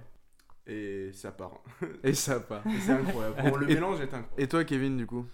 Et 0.67 1.11
ça 1.13 1.31
part. 1.31 1.61
Et 2.03 2.13
ça 2.13 2.39
part. 2.39 2.65
Et 2.67 2.79
c'est 2.79 2.91
incroyable. 2.91 3.41
Bon, 3.49 3.55
le 3.57 3.69
Et- 3.69 3.73
mélange 3.75 3.99
est 4.01 4.03
incroyable. 4.03 4.33
Et 4.37 4.47
toi 4.47 4.63
Kevin 4.63 4.97
du 4.97 5.05
coup? 5.07 5.25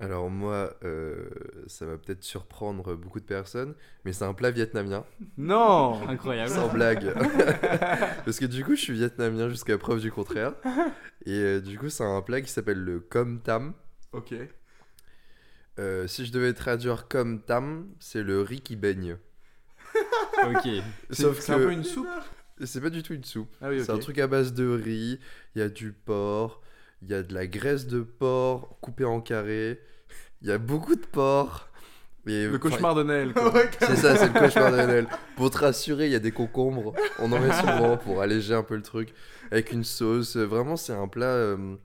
Alors 0.00 0.28
moi, 0.28 0.74
euh, 0.82 1.30
ça 1.68 1.86
va 1.86 1.96
peut-être 1.96 2.24
surprendre 2.24 2.96
beaucoup 2.96 3.20
de 3.20 3.24
personnes, 3.24 3.74
mais 4.04 4.12
c'est 4.12 4.24
un 4.24 4.34
plat 4.34 4.50
vietnamien, 4.50 5.04
Non 5.36 6.06
Incroyable. 6.08 6.50
sans 6.50 6.68
blague. 6.72 7.14
Parce 8.24 8.40
que 8.40 8.46
du 8.46 8.64
coup, 8.64 8.74
je 8.74 8.80
suis 8.80 8.92
vietnamien 8.92 9.48
jusqu'à 9.48 9.78
preuve 9.78 10.00
du 10.00 10.10
contraire. 10.10 10.54
Et 11.26 11.38
euh, 11.38 11.60
du 11.60 11.78
coup, 11.78 11.90
c'est 11.90 12.02
un 12.04 12.20
plat 12.22 12.40
qui 12.40 12.50
s'appelle 12.50 12.80
le 12.82 12.98
com 12.98 13.40
tam. 13.40 13.72
Ok. 14.12 14.34
Euh, 15.78 16.06
si 16.08 16.26
je 16.26 16.32
devais 16.32 16.52
traduire 16.54 17.06
com 17.08 17.40
tam, 17.40 17.88
c'est 18.00 18.22
le 18.24 18.40
riz 18.40 18.60
qui 18.62 18.74
baigne. 18.76 19.16
ok. 20.46 20.68
Sauf 21.10 21.40
c'est 21.40 21.52
un 21.52 21.58
peu 21.58 21.66
que 21.66 21.72
une 21.72 21.84
soupe 21.84 22.08
c'est 22.62 22.80
pas 22.80 22.90
du 22.90 23.02
tout 23.02 23.14
une 23.14 23.24
soupe. 23.24 23.52
Ah 23.60 23.68
oui. 23.68 23.82
C'est 23.84 23.90
un 23.92 23.98
truc 23.98 24.18
à 24.18 24.26
base 24.26 24.52
de 24.54 24.68
riz, 24.68 25.18
il 25.54 25.58
y 25.58 25.62
a 25.62 25.68
du 25.68 25.92
porc, 25.92 26.62
il 27.02 27.10
y 27.10 27.14
a 27.14 27.22
de 27.22 27.34
la 27.34 27.46
graisse 27.46 27.86
de 27.86 28.00
porc 28.00 28.78
coupée 28.80 29.04
en 29.04 29.20
carrés, 29.20 29.80
il 30.42 30.48
y 30.48 30.52
a 30.52 30.58
beaucoup 30.58 30.94
de 30.94 31.04
porc. 31.04 31.68
Le 32.26 32.56
cauchemar 32.56 32.94
de 32.94 33.02
Noël 33.02 33.32
quoi. 33.34 33.52
C'est 33.80 33.96
ça, 33.96 34.16
c'est 34.16 34.32
le 34.32 34.38
cauchemar 34.38 34.72
de 34.72 34.76
Noël. 34.76 35.06
Pour 35.36 35.50
te 35.50 35.58
rassurer, 35.58 36.06
il 36.06 36.12
y 36.12 36.14
a 36.14 36.20
des 36.20 36.32
concombres. 36.32 36.94
On 37.18 37.30
en 37.32 37.38
met 37.38 37.52
souvent 37.60 37.98
pour 37.98 38.22
alléger 38.22 38.54
un 38.54 38.62
peu 38.62 38.76
le 38.76 38.82
truc. 38.82 39.12
Avec 39.50 39.72
une 39.72 39.84
sauce. 39.84 40.38
Vraiment, 40.38 40.76
c'est 40.76 40.94
un 40.94 41.06
plat 41.06 41.26
euh, 41.26 41.76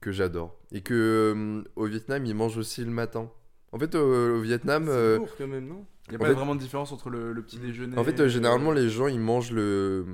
que 0.00 0.10
j'adore. 0.10 0.58
Et 0.72 0.80
que 0.80 0.94
euh, 1.36 1.70
au 1.76 1.84
Vietnam, 1.84 2.26
ils 2.26 2.34
mangent 2.34 2.56
aussi 2.58 2.84
le 2.84 2.90
matin. 2.90 3.30
En 3.70 3.78
fait, 3.78 3.94
au, 3.94 4.38
au 4.38 4.40
Vietnam, 4.40 4.86
C'est 4.86 4.92
euh, 4.92 5.18
lourd 5.18 5.36
quand 5.38 5.46
même, 5.46 5.68
non? 5.68 5.86
Il 6.12 6.16
y 6.16 6.16
a 6.16 6.18
En 6.18 6.20
pas 6.24 6.26
fait- 6.28 6.34
vraiment 6.34 6.54
de 6.54 6.60
différence 6.60 6.92
entre 6.92 7.08
le, 7.08 7.32
le 7.32 7.42
petit 7.42 7.58
déjeuner. 7.58 7.96
en 7.96 8.04
fait 8.04 8.20
euh, 8.20 8.28
généralement, 8.28 8.70
les 8.72 8.90
gens, 8.90 9.06
ils 9.06 9.18
mangent 9.18 9.50
le, 9.50 10.04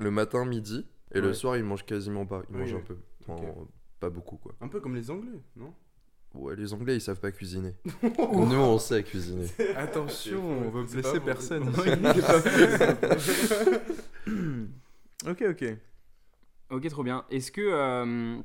le 0.00 0.10
matin, 0.10 0.44
midi. 0.44 0.84
Et 1.14 1.20
le 1.20 1.32
soir, 1.32 1.56
ils 1.56 1.62
mangent 1.62 1.86
quasiment 1.86 2.26
pas. 2.26 2.42
Ils 2.50 2.56
Oui, 2.56 2.60
mangent 2.62 2.72
oui. 2.74 2.80
un 2.80 2.84
peu. 2.84 3.64
Pas 4.00 4.10
beaucoup, 4.10 4.36
quoi. 4.36 4.52
Un 4.60 4.66
peu 4.66 4.80
comme 4.80 4.96
les 4.96 5.10
Anglais, 5.12 5.40
non? 5.56 5.72
Ouais, 6.34 6.56
les 6.56 6.72
Anglais, 6.74 6.96
ils 6.96 7.00
savent 7.00 7.20
pas 7.20 7.30
cuisiner. 7.30 7.74
Nous, 8.02 8.56
on 8.56 8.78
sait 8.78 9.02
cuisiner. 9.04 9.46
Attention, 9.76 10.42
on 10.66 10.70
veut 10.70 10.84
blesser 10.84 11.20
personne. 11.20 11.68
ok 15.26 15.44
ok. 15.50 15.64
Ok, 16.70 16.88
trop 16.88 17.02
bien. 17.04 17.24
Est-ce 17.30 17.50
que. 17.52 17.60
euh, 17.62 18.38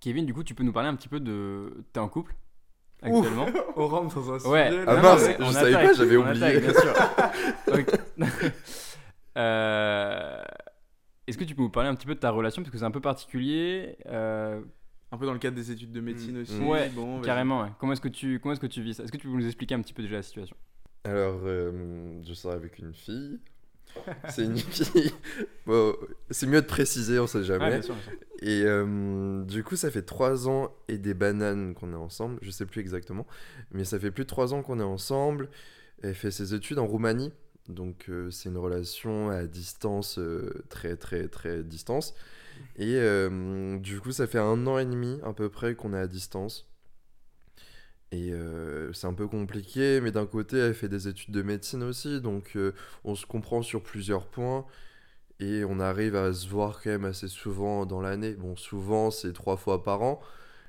Kevin, 0.00 0.24
du 0.26 0.32
coup, 0.34 0.42
tu 0.42 0.54
peux 0.54 0.64
nous 0.64 0.72
parler 0.72 0.88
un 0.88 0.96
petit 0.96 1.08
peu 1.08 1.20
de. 1.20 1.84
T'es 1.92 2.00
en 2.00 2.08
couple? 2.08 2.34
Actuellement 3.02 3.46
On 3.76 3.86
rentre 3.88 4.14
dans 4.14 4.32
un 4.34 4.38
sujet. 4.38 4.50
Ouais. 4.50 4.70
là. 4.70 4.84
Ah 4.86 4.96
non, 4.96 5.02
mince, 5.02 5.26
je 5.38 5.42
on 5.42 5.52
savais 5.52 5.74
attaque, 5.74 5.86
pas, 5.86 5.92
j'avais 5.94 6.16
oublié. 6.16 6.44
attaque, 6.44 6.62
bien 6.62 6.72
sûr. 6.80 6.94
Ok. 7.72 8.00
Euh, 9.36 10.42
Est-ce 11.26 11.38
que 11.38 11.44
tu 11.44 11.54
peux 11.54 11.62
nous 11.62 11.70
parler 11.70 11.88
un 11.88 11.94
petit 11.94 12.06
peu 12.06 12.14
de 12.14 12.20
ta 12.20 12.30
relation 12.30 12.62
Parce 12.62 12.72
que 12.72 12.78
c'est 12.78 12.84
un 12.84 12.90
peu 12.90 13.00
particulier. 13.00 13.96
euh, 14.06 14.60
Un 15.12 15.18
peu 15.18 15.24
dans 15.26 15.32
le 15.32 15.38
cadre 15.38 15.56
des 15.56 15.70
études 15.70 15.92
de 15.92 16.00
médecine 16.00 16.36
Mm. 16.38 16.42
aussi. 16.42 16.58
Ouais, 16.60 16.88
bon, 16.90 17.20
carrément, 17.20 17.62
ouais. 17.62 17.68
Comment 17.78 17.92
est-ce 17.92 18.00
que, 18.00 18.08
tu... 18.08 18.40
Comment 18.40 18.52
est-ce 18.52 18.60
que 18.60 18.66
tu 18.66 18.82
vis 18.82 18.94
ça? 18.94 19.04
Est-ce 19.04 19.12
que 19.12 19.16
tu 19.16 19.28
peux 19.28 19.34
nous 19.34 19.46
expliquer 19.46 19.74
un 19.76 19.80
petit 19.82 19.92
peu 19.94 20.02
déjà 20.02 20.16
la 20.16 20.22
situation? 20.22 20.56
Alors, 21.04 21.40
euh, 21.44 22.20
je 22.26 22.34
sors 22.34 22.52
avec 22.52 22.78
une 22.78 22.92
fille. 22.92 23.38
C'est 24.28 24.44
une 24.44 24.56
fille. 24.56 25.12
Bon, 25.66 25.94
c'est 26.30 26.46
mieux 26.46 26.60
de 26.60 26.66
préciser, 26.66 27.18
on 27.18 27.26
sait 27.26 27.44
jamais. 27.44 27.64
Ah, 27.66 27.70
bien 27.70 27.82
sûr, 27.82 27.94
bien 27.94 28.02
sûr. 28.04 28.12
Et 28.42 28.62
euh, 28.64 29.42
du 29.44 29.62
coup, 29.62 29.76
ça 29.76 29.90
fait 29.90 30.02
trois 30.02 30.48
ans 30.48 30.72
et 30.88 30.98
des 30.98 31.14
bananes 31.14 31.74
qu'on 31.74 31.92
est 31.92 31.96
ensemble. 31.96 32.38
Je 32.42 32.50
sais 32.50 32.66
plus 32.66 32.80
exactement. 32.80 33.26
Mais 33.72 33.84
ça 33.84 33.98
fait 33.98 34.10
plus 34.10 34.24
de 34.24 34.28
trois 34.28 34.54
ans 34.54 34.62
qu'on 34.62 34.80
est 34.80 34.84
ensemble. 34.84 35.48
Elle 36.02 36.14
fait 36.14 36.30
ses 36.30 36.54
études 36.54 36.78
en 36.78 36.86
Roumanie. 36.86 37.32
Donc, 37.68 38.06
euh, 38.08 38.30
c'est 38.30 38.48
une 38.48 38.56
relation 38.56 39.30
à 39.30 39.44
distance, 39.44 40.18
euh, 40.18 40.64
très, 40.70 40.96
très, 40.96 41.28
très 41.28 41.62
distance. 41.62 42.14
Et 42.76 43.00
du 43.80 44.00
coup, 44.00 44.12
ça 44.12 44.26
fait 44.26 44.38
un 44.38 44.66
an 44.66 44.78
et 44.78 44.84
demi 44.84 45.18
à 45.24 45.32
peu 45.32 45.48
près 45.48 45.74
qu'on 45.74 45.94
est 45.94 45.98
à 45.98 46.06
distance. 46.06 46.69
Et 48.12 48.32
euh, 48.32 48.92
c'est 48.92 49.06
un 49.06 49.14
peu 49.14 49.28
compliqué, 49.28 50.00
mais 50.00 50.10
d'un 50.10 50.26
côté, 50.26 50.58
elle 50.58 50.74
fait 50.74 50.88
des 50.88 51.06
études 51.06 51.32
de 51.32 51.42
médecine 51.42 51.82
aussi, 51.84 52.20
donc 52.20 52.56
euh, 52.56 52.74
on 53.04 53.14
se 53.14 53.24
comprend 53.24 53.62
sur 53.62 53.82
plusieurs 53.82 54.26
points. 54.26 54.66
Et 55.40 55.64
on 55.64 55.80
arrive 55.80 56.16
à 56.16 56.32
se 56.34 56.48
voir 56.48 56.82
quand 56.82 56.90
même 56.90 57.06
assez 57.06 57.28
souvent 57.28 57.86
dans 57.86 58.00
l'année. 58.02 58.34
Bon, 58.34 58.56
souvent, 58.56 59.10
c'est 59.10 59.32
trois 59.32 59.56
fois 59.56 59.82
par 59.84 60.02
an, 60.02 60.20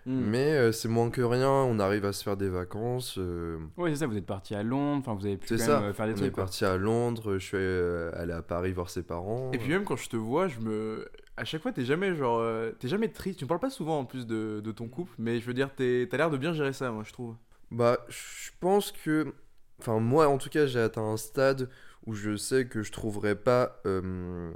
Mm. 0.06 0.20
Mais 0.30 0.54
euh, 0.54 0.72
c'est 0.72 0.88
moins 0.88 1.10
que 1.12 1.22
rien, 1.22 1.50
on 1.50 1.80
arrive 1.80 2.06
à 2.06 2.14
se 2.14 2.24
faire 2.24 2.38
des 2.38 2.50
vacances. 2.50 3.16
euh, 3.20 3.60
Ouais, 3.78 3.92
c'est 3.92 3.98
ça, 3.98 4.08
vous 4.08 4.18
êtes 4.18 4.26
parti 4.26 4.56
à 4.56 4.64
Londres, 4.64 5.00
enfin 5.06 5.14
vous 5.20 5.26
avez 5.26 5.38
pu 5.38 5.48
c'est 5.48 5.58
quand 5.58 5.64
ça, 5.66 5.80
même 5.80 5.90
euh, 5.90 5.94
faire 5.94 6.08
des 6.08 6.14
on 6.14 6.16
est 6.18 6.20
trucs. 6.22 6.36
parti 6.36 6.66
à 6.66 6.76
Londres, 6.78 7.34
je 7.38 7.46
suis 7.46 7.58
euh, 7.58 8.12
allé 8.16 8.34
à 8.34 8.42
Paris 8.42 8.72
voir 8.72 8.90
ses 8.90 9.04
parents. 9.04 9.52
Et 9.54 9.58
puis 9.60 9.70
même 9.70 9.84
quand 9.84 9.96
je 9.98 10.10
te 10.10 10.16
vois, 10.18 10.48
je 10.48 10.60
me. 10.60 11.08
À 11.38 11.46
chaque 11.46 11.62
fois, 11.62 11.72
t'es 11.72 11.86
jamais 11.86 12.16
genre. 12.16 12.40
euh, 12.40 12.72
T'es 12.80 12.88
jamais 12.88 13.10
triste. 13.10 13.40
Tu 13.40 13.46
me 13.46 13.48
parles 13.48 13.60
pas 13.62 13.70
souvent 13.70 14.00
en 14.00 14.06
plus 14.06 14.26
de, 14.28 14.60
de 14.64 14.72
ton 14.72 14.88
couple, 14.88 15.14
mais 15.18 15.40
je 15.40 15.46
veux 15.46 15.54
dire, 15.54 15.74
t'es- 15.76 16.08
t'as 16.10 16.18
l'air 16.18 16.30
de 16.30 16.38
bien 16.38 16.54
gérer 16.54 16.74
ça, 16.74 16.92
moi, 16.92 17.04
je 17.06 17.14
trouve. 17.14 17.36
Bah, 17.72 17.98
je 18.10 18.52
pense 18.60 18.92
que. 18.92 19.34
Enfin, 19.80 20.00
moi, 20.00 20.28
en 20.28 20.38
tout 20.38 20.50
cas, 20.50 20.66
j'ai 20.68 20.80
atteint 20.80 21.02
un 21.04 21.18
stade 21.18 21.70
où 22.06 22.14
je 22.14 22.36
sais 22.36 22.66
que 22.66 22.84
je 22.84 22.92
trouverai 22.92 23.36
pas. 23.36 23.80
euh, 23.86 24.52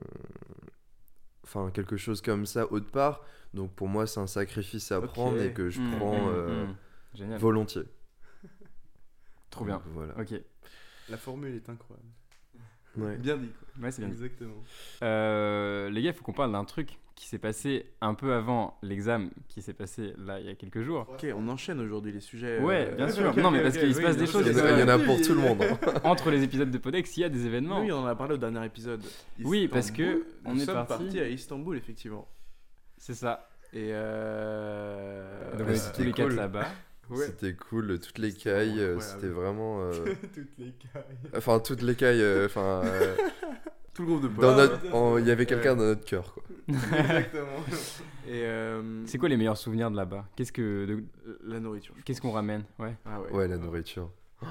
Enfin, 1.43 1.69
quelque 1.71 1.95
chose 1.97 2.21
comme 2.21 2.45
ça 2.45 2.71
autre 2.71 2.89
part. 2.89 3.21
Donc, 3.55 3.71
pour 3.71 3.87
moi, 3.87 4.05
c'est 4.05 4.19
un 4.19 4.27
sacrifice 4.27 4.91
à 4.91 5.01
prendre 5.01 5.41
et 5.41 5.51
que 5.53 5.69
je 5.69 5.79
Mm, 5.81 5.91
prends 5.97 6.15
mm, 6.27 6.33
euh, 6.33 6.65
mm. 7.17 7.35
Volontiers. 7.37 7.83
Trop 9.49 9.65
bien. 9.65 9.75
Donc, 9.75 9.83
Voilà. 9.93 10.13
Ok. 10.19 10.33
La 11.09 11.17
formule 11.17 11.55
est 11.55 11.69
incroyable. 11.69 12.07
Ouais. 12.97 13.17
Bien 13.17 13.37
dit, 13.37 13.49
quoi. 13.49 13.83
Ouais, 13.83 13.91
c'est 13.91 14.01
bien. 14.01 14.09
dit. 14.09 14.15
Exactement. 14.15 14.55
Euh, 15.03 15.89
les 15.89 16.01
gars, 16.01 16.09
il 16.11 16.13
faut 16.15 16.23
qu'on 16.23 16.33
parle 16.33 16.51
d'un 16.51 16.63
truc 16.65 16.97
qui 17.15 17.27
s'est 17.27 17.39
passé 17.39 17.85
un 18.01 18.13
peu 18.13 18.33
avant 18.33 18.77
l'examen 18.81 19.29
qui 19.47 19.61
s'est 19.61 19.73
passé 19.73 20.13
là 20.17 20.37
il 20.41 20.47
y 20.47 20.49
a 20.49 20.55
quelques 20.55 20.81
jours. 20.81 21.05
Ok, 21.09 21.25
on 21.33 21.47
enchaîne 21.47 21.79
aujourd'hui 21.79 22.11
les 22.11 22.19
sujets. 22.19 22.59
Ouais, 22.59 22.89
euh, 22.91 22.95
bien 22.95 23.09
sûr. 23.09 23.33
non, 23.37 23.51
mais 23.51 23.61
parce 23.63 23.77
qu'il 23.77 23.93
se 23.93 23.99
oui, 23.99 24.03
passe 24.03 24.17
des 24.17 24.25
choses. 24.27 24.45
Il 24.47 24.57
y, 24.57 24.83
en 24.83 24.87
a, 24.89 24.99
pour 24.99 25.21
tout 25.21 25.33
le 25.33 25.39
monde. 25.39 25.61
hein. 25.61 25.77
Entre 26.03 26.29
les 26.29 26.43
épisodes 26.43 26.69
de 26.71 26.77
Podex, 26.77 27.15
il 27.15 27.21
y 27.21 27.23
a 27.23 27.29
des 27.29 27.45
événements. 27.45 27.79
Oui, 27.81 27.91
on 27.91 27.99
en 27.99 28.05
a 28.05 28.15
parlé 28.15 28.33
au 28.33 28.37
dernier 28.37 28.65
épisode. 28.65 29.01
Oui, 29.43 29.69
parce 29.69 29.91
que 29.91 30.25
on 30.43 30.55
nous 30.55 30.61
est 30.61 30.65
sommes 30.65 30.75
parti- 30.85 31.03
partis 31.05 31.19
à 31.21 31.29
Istanbul, 31.29 31.77
effectivement. 31.77 32.27
C'est 32.97 33.13
ça. 33.13 33.49
Et 33.73 33.89
euh... 33.91 35.51
Donc 35.57 35.67
on 35.67 35.71
Ouais, 35.71 35.79
tous 35.95 36.01
les 36.03 36.11
quatre 36.13 36.27
cool. 36.29 36.35
là-bas. 36.37 36.67
ouais. 37.09 37.25
C'était 37.25 37.53
cool, 37.53 37.99
toutes 37.99 38.17
les 38.17 38.33
cailles, 38.33 38.79
euh, 38.79 38.99
c'était 38.99 39.27
vraiment. 39.27 39.81
euh, 39.81 39.91
Toutes 40.33 40.57
les 40.57 40.71
cailles. 40.71 41.17
Enfin, 41.35 41.59
toutes 41.59 41.81
les 41.81 41.95
cailles, 41.95 42.21
euh, 42.21 42.45
enfin. 42.45 42.81
euh, 42.85 43.15
Tout 43.93 44.01
le 44.01 44.07
groupe 44.09 44.23
de 44.23 44.27
potes. 44.27 44.81
Il 45.19 45.27
y 45.27 45.31
avait 45.31 45.39
ouais. 45.41 45.45
quelqu'un 45.45 45.75
dans 45.75 45.83
notre 45.85 46.03
cœur, 46.03 46.33
quoi. 46.33 46.43
Exactement. 46.67 47.63
Et 48.27 48.43
euh... 48.43 49.05
C'est 49.05 49.17
quoi 49.17 49.29
les 49.29 49.37
meilleurs 49.37 49.55
souvenirs 49.57 49.89
de 49.91 49.95
là-bas? 49.95 50.25
Qu'est-ce 50.35 50.51
que 50.51 50.85
de- 50.85 51.03
La 51.45 51.59
nourriture. 51.61 51.93
qu'est-ce 52.03 52.19
qu'on 52.19 52.31
ramène? 52.31 52.63
Ouais. 52.79 52.95
Ah 53.05 53.21
ouais. 53.21 53.31
Ouais, 53.31 53.47
la 53.47 53.57
nourriture. 53.57 54.09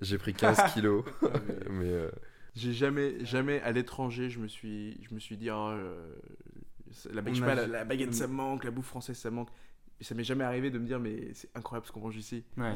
J'ai 0.00 0.16
pris 0.16 0.32
15 0.32 0.72
kilos, 0.72 1.04
Ah, 1.22 1.26
mais- 1.46 1.54
mais. 1.70 1.90
euh, 1.90 2.10
J'ai 2.54 2.72
jamais, 2.72 3.22
jamais 3.24 3.60
à 3.60 3.72
l'étranger, 3.72 4.30
je 4.30 4.38
me 4.40 4.48
suis, 4.48 4.98
je 5.06 5.14
me 5.14 5.20
suis 5.20 5.36
dit, 5.36 5.50
ah, 5.50 5.72
euh, 5.72 6.14
la, 7.12 7.22
pas, 7.22 7.84
baguette 7.84 8.14
ça 8.14 8.26
me 8.26 8.32
manque, 8.34 8.64
la 8.64 8.70
bouffe 8.70 8.86
française 8.86 9.16
ça 9.16 9.30
me 9.30 9.36
manque. 9.36 9.48
Et 10.00 10.04
ça 10.04 10.14
m'est 10.14 10.24
jamais 10.24 10.44
arrivé 10.44 10.70
de 10.70 10.78
me 10.78 10.86
dire, 10.86 10.98
mais 10.98 11.28
c'est 11.34 11.50
incroyable 11.54 11.86
ce 11.86 11.92
qu'on 11.92 12.00
mange 12.00 12.16
ici. 12.16 12.42
Ouais. 12.56 12.74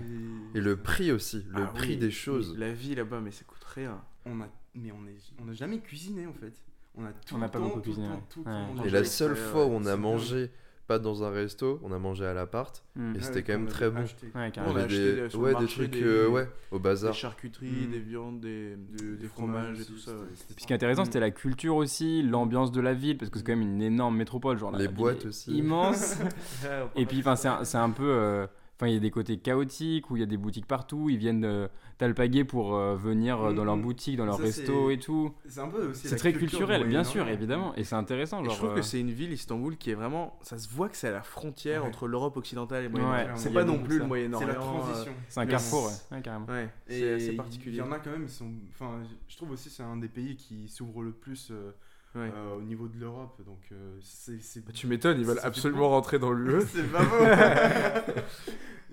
Et 0.54 0.60
le 0.60 0.76
prix 0.76 1.10
aussi, 1.10 1.46
le 1.48 1.62
Ah 1.62 1.72
prix 1.74 1.88
oui, 1.92 1.96
des 1.96 2.10
choses. 2.10 2.50
oui, 2.52 2.58
La 2.58 2.72
vie 2.74 2.94
là-bas, 2.94 3.20
mais 3.20 3.30
ça 3.30 3.44
coûte 3.44 3.64
rien. 3.64 3.98
On 4.26 4.42
a, 4.42 4.48
mais 4.74 4.92
on 4.92 5.06
est, 5.06 5.16
on 5.40 5.46
n'a 5.46 5.54
jamais 5.54 5.78
cuisiné 5.80 6.26
en 6.26 6.34
fait. 6.34 6.52
On 6.96 7.04
a 7.06 7.12
tout 7.12 7.34
On 7.34 7.38
n'a 7.38 7.46
le 7.46 7.50
pas 7.52 7.58
temps, 7.58 7.64
beaucoup 7.64 7.80
tout 7.80 7.90
le 7.90 7.94
cuisiné, 7.94 8.08
ouais. 8.08 8.22
tout 8.28 8.40
le 8.40 8.44
temps 8.44 8.74
Ouais. 8.82 8.88
Et 8.88 8.90
la 8.90 9.04
seule 9.04 9.36
fois 9.36 9.64
où 9.66 9.70
on 9.70 9.86
a 9.86 9.96
mangé, 9.96 10.50
pas 10.86 10.98
dans 10.98 11.24
un 11.24 11.30
resto, 11.30 11.80
on 11.82 11.92
a 11.92 11.98
mangé 11.98 12.26
à 12.26 12.34
l'appart, 12.34 12.82
Mm. 12.96 13.00
et 13.00 13.14
Ouais, 13.18 13.22
c'était 13.22 13.42
quand 13.42 13.52
qu'on 13.54 13.58
même 13.60 13.68
très 13.68 13.90
bon. 13.90 14.00
Ouais, 14.00 14.06
On 14.34 14.60
a 14.60 14.70
avait 14.70 14.82
acheté 14.82 15.14
des, 15.16 15.28
des- 15.28 15.36
ouais, 15.36 15.54
des 15.54 15.66
trucs 15.66 15.90
des- 15.90 16.02
euh, 16.04 16.28
ouais, 16.28 16.48
au 16.70 16.76
Des 16.76 16.82
bazar. 16.82 17.14
charcuteries, 17.14 17.86
Mm. 17.88 17.90
des 17.90 17.98
viandes, 18.00 18.40
des, 18.40 18.76
de- 18.76 19.16
des 19.16 19.26
fromages 19.28 19.80
et 19.80 19.84
tout 19.84 19.96
ça. 19.98 20.12
ouais. 20.12 20.18
Puis 20.54 20.62
ce 20.62 20.66
qui 20.66 20.72
est 20.72 20.76
intéressant, 20.76 21.04
c'était 21.04 21.20
la 21.20 21.30
culture 21.30 21.76
aussi, 21.76 22.22
l'ambiance 22.22 22.70
de 22.70 22.80
la 22.80 22.92
ville, 22.94 23.16
parce 23.18 23.30
que 23.30 23.38
c'est 23.38 23.44
quand 23.44 23.52
même 23.56 23.62
une 23.62 23.82
énorme 23.82 24.16
métropole. 24.16 24.58
Genre, 24.58 24.76
Les 24.76 24.88
boîtes 24.88 25.24
aussi. 25.26 25.52
Immense. 25.56 26.18
Et 26.96 27.06
puis, 27.06 27.20
enfin, 27.20 27.36
c'est 27.36 27.48
un, 27.48 27.64
c'est 27.64 27.78
un 27.78 27.90
peu. 27.90 28.04
euh, 28.08 28.46
Enfin, 28.84 28.90
il 28.90 28.94
y 28.94 28.98
a 28.98 29.00
des 29.00 29.10
côtés 29.10 29.38
chaotiques 29.38 30.10
où 30.10 30.16
il 30.16 30.20
y 30.20 30.22
a 30.22 30.26
des 30.26 30.36
boutiques 30.36 30.66
partout. 30.66 31.08
Ils 31.08 31.16
viennent 31.16 31.46
euh, 31.46 31.68
t'alpaguer 31.96 32.44
pour 32.44 32.74
euh, 32.76 32.96
venir 32.96 33.40
euh, 33.40 33.52
dans 33.54 33.64
leur 33.64 33.76
Mhm. 33.76 33.82
boutique, 33.82 34.16
dans 34.18 34.26
leur 34.26 34.36
Ça, 34.36 34.42
resto 34.42 34.88
c'est- 34.88 34.94
et 34.94 34.98
tout. 34.98 35.32
C'est 35.48 35.60
un 35.60 35.68
peu 35.68 35.86
aussi. 35.88 36.06
C'est 36.06 36.16
très 36.16 36.34
culturel, 36.34 36.84
bien 36.86 37.02
sûr, 37.02 37.26
évidemment. 37.26 37.74
Et 37.76 37.84
c'est 37.84 37.94
intéressant. 37.94 38.44
Et 38.44 38.50
je 38.50 38.54
trouve 38.56 38.72
euh, 38.72 38.74
que 38.74 38.82
c'est 38.82 39.00
une 39.00 39.10
ville, 39.10 39.32
Istanbul, 39.32 39.78
qui 39.78 39.90
est 39.90 39.94
vraiment. 39.94 40.38
Ça 40.42 40.58
se 40.58 40.68
voit 40.68 40.90
que 40.90 40.96
c'est 40.98 41.08
à 41.08 41.12
la 41.12 41.22
frontière 41.22 41.80
Ouais. 41.82 41.88
entre 41.88 42.06
l'Europe 42.08 42.36
occidentale 42.36 42.84
et 42.84 42.88
le 42.88 42.94
Ouais. 42.94 43.00
Moyen-Orient. 43.00 43.36
C'est 43.36 43.48
y 43.48 43.52
a 43.52 43.54
pas 43.60 43.64
non 43.64 43.78
plus 43.82 43.96
ça. 43.96 44.02
le 44.02 44.08
Moyen-Orient. 44.08 44.46
C'est 44.48 44.52
la 44.52 44.60
transition. 44.60 45.12
c'est 45.30 45.40
un 45.40 45.46
carrefour, 45.46 45.88
c'est- 45.88 46.10
ouais. 46.10 46.16
Ouais, 46.18 46.22
carrément. 46.22 46.46
Ouais, 46.46 46.68
c'est 46.86 47.12
assez 47.14 47.26
Il 47.30 47.36
particulier. 47.36 47.78
y 47.78 47.80
en 47.80 47.90
a 47.92 47.98
quand 48.00 48.10
même, 48.10 48.24
ils 48.24 48.28
sont. 48.28 48.50
Enfin, 48.70 49.00
je 49.28 49.36
trouve 49.38 49.52
aussi 49.52 49.70
c'est 49.70 49.82
un 49.82 49.96
des 49.96 50.08
pays 50.08 50.36
qui 50.36 50.68
s'ouvre 50.68 51.02
le 51.02 51.12
plus 51.12 51.48
euh, 51.52 51.70
Ouais. 52.14 52.30
euh, 52.32 52.54
au 52.56 52.62
niveau 52.62 52.86
de 52.88 52.96
l'Europe. 52.98 53.42
Donc 53.44 53.60
euh, 53.72 53.98
c'est. 54.02 54.40
c'est- 54.40 54.60
Bah, 54.64 54.72
tu 54.72 54.86
m'étonnes, 54.86 55.18
ils 55.18 55.26
veulent 55.26 55.40
absolument 55.42 55.88
rentrer 55.88 56.18
dans 56.18 56.32
l'UE. 56.32 56.60
c'est 56.66 56.90
pas 56.92 57.04
beau. 57.04 58.22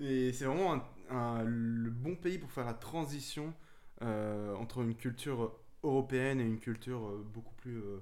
Et 0.00 0.32
c'est 0.32 0.44
vraiment 0.44 0.74
un- 0.74 0.84
un- 1.10 1.44
le 1.44 1.90
bon 1.90 2.16
pays 2.16 2.38
pour 2.38 2.50
faire 2.50 2.64
la 2.64 2.74
transition 2.74 3.54
euh, 4.02 4.54
entre 4.56 4.80
une 4.82 4.96
culture 4.96 5.54
européenne 5.84 6.40
et 6.40 6.44
une 6.44 6.58
culture 6.58 7.06
euh, 7.06 7.24
beaucoup 7.32 7.54
plus 7.54 7.76
euh, 7.78 7.98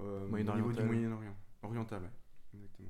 euh, 0.00 0.26
au 0.26 0.36
niveau 0.56 0.72
du. 0.72 0.82
Moyen-Orient. 0.82 1.36
Oriental, 1.62 2.02
ouais. 2.02 2.10
Exactement. 2.54 2.88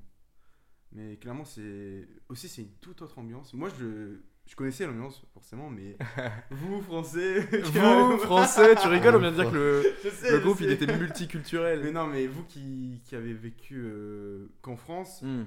Mais 0.93 1.17
clairement, 1.17 1.45
c'est 1.45 2.09
aussi 2.29 2.49
c'est 2.49 2.63
une 2.63 2.73
toute 2.81 3.03
autre 3.03 3.19
ambiance. 3.19 3.53
Moi, 3.55 3.69
je, 3.79 4.21
je 4.47 4.55
connaissais 4.57 4.87
l'ambiance 4.87 5.23
forcément, 5.35 5.69
mais 5.71 5.97
vous 6.51 6.81
français, 6.81 7.41
Vous, 7.63 8.19
français, 8.23 8.75
tu 8.81 8.89
rigoles, 8.89 9.17
on 9.17 9.19
vient 9.21 9.31
de 9.33 9.37
dire 9.37 9.51
que 9.51 9.57
le, 9.57 9.83
je 10.05 10.09
sais, 10.11 10.31
le 10.33 10.39
je 10.39 10.43
groupe 10.45 10.61
il 10.61 10.71
était 10.71 10.87
Mais 10.87 10.97
multiculturel. 10.99 11.93
non, 11.93 12.07
mais 12.07 12.27
vous 12.27 12.45
qui, 12.45 13.01
qui 13.05 13.17
avez 13.17 13.33
vécu 13.35 13.83
euh, 13.85 14.49
qu'en 14.63 14.77
France, 14.77 15.21
Hmm. 15.23 15.45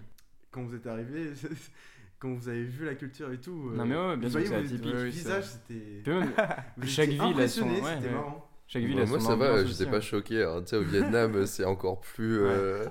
quand 0.52 0.64
vous 0.64 0.76
êtes 0.76 0.88
arrivé, 0.88 1.32
quand 2.20 2.34
vous 2.34 2.50
avez 2.50 2.64
vu 2.64 2.86
la 2.86 2.96
culture 2.96 3.32
et 3.32 3.38
tout. 3.38 3.72
Non, 3.74 3.86
mais 3.86 3.96
ouais, 3.96 4.18
bien 4.18 4.28
vous 4.28 4.34
sûr 4.38 4.42
que 4.44 4.48
voyez 4.48 4.68
c'est 4.68 4.76
vos 4.76 4.76
atypique. 4.76 4.86
vi- 4.86 4.96
Ouais, 4.96 5.04
oui, 5.04 5.10
visages, 5.10 5.44
c'est 5.46 5.60
c'était. 5.74 6.88
Chaque 6.88 7.10
ville 7.10 7.22
a 7.22 7.24
son- 7.26 7.30
impressionnés, 7.32 7.82
ouais, 7.82 7.94
C'était 7.96 8.08
ouais. 8.08 8.14
marrant. 8.14 8.50
chaque 8.68 8.84
ville 8.84 9.00
a 9.00 9.06
moi 9.06 9.20
son 9.22 9.26
ça 9.28 9.36
va, 9.38 9.58
j'étais 9.66 9.70
aussi, 9.70 9.86
pas 9.86 9.98
hein. 9.98 10.02
choqué. 10.02 10.44
hein. 10.44 10.62
Tu 10.64 10.68
sais, 10.72 10.76
au 10.76 10.84
Vietnam, 10.84 11.46
c'est 11.46 11.64
encore 11.66 12.02
plus. 12.02 12.40
euh, 12.42 12.86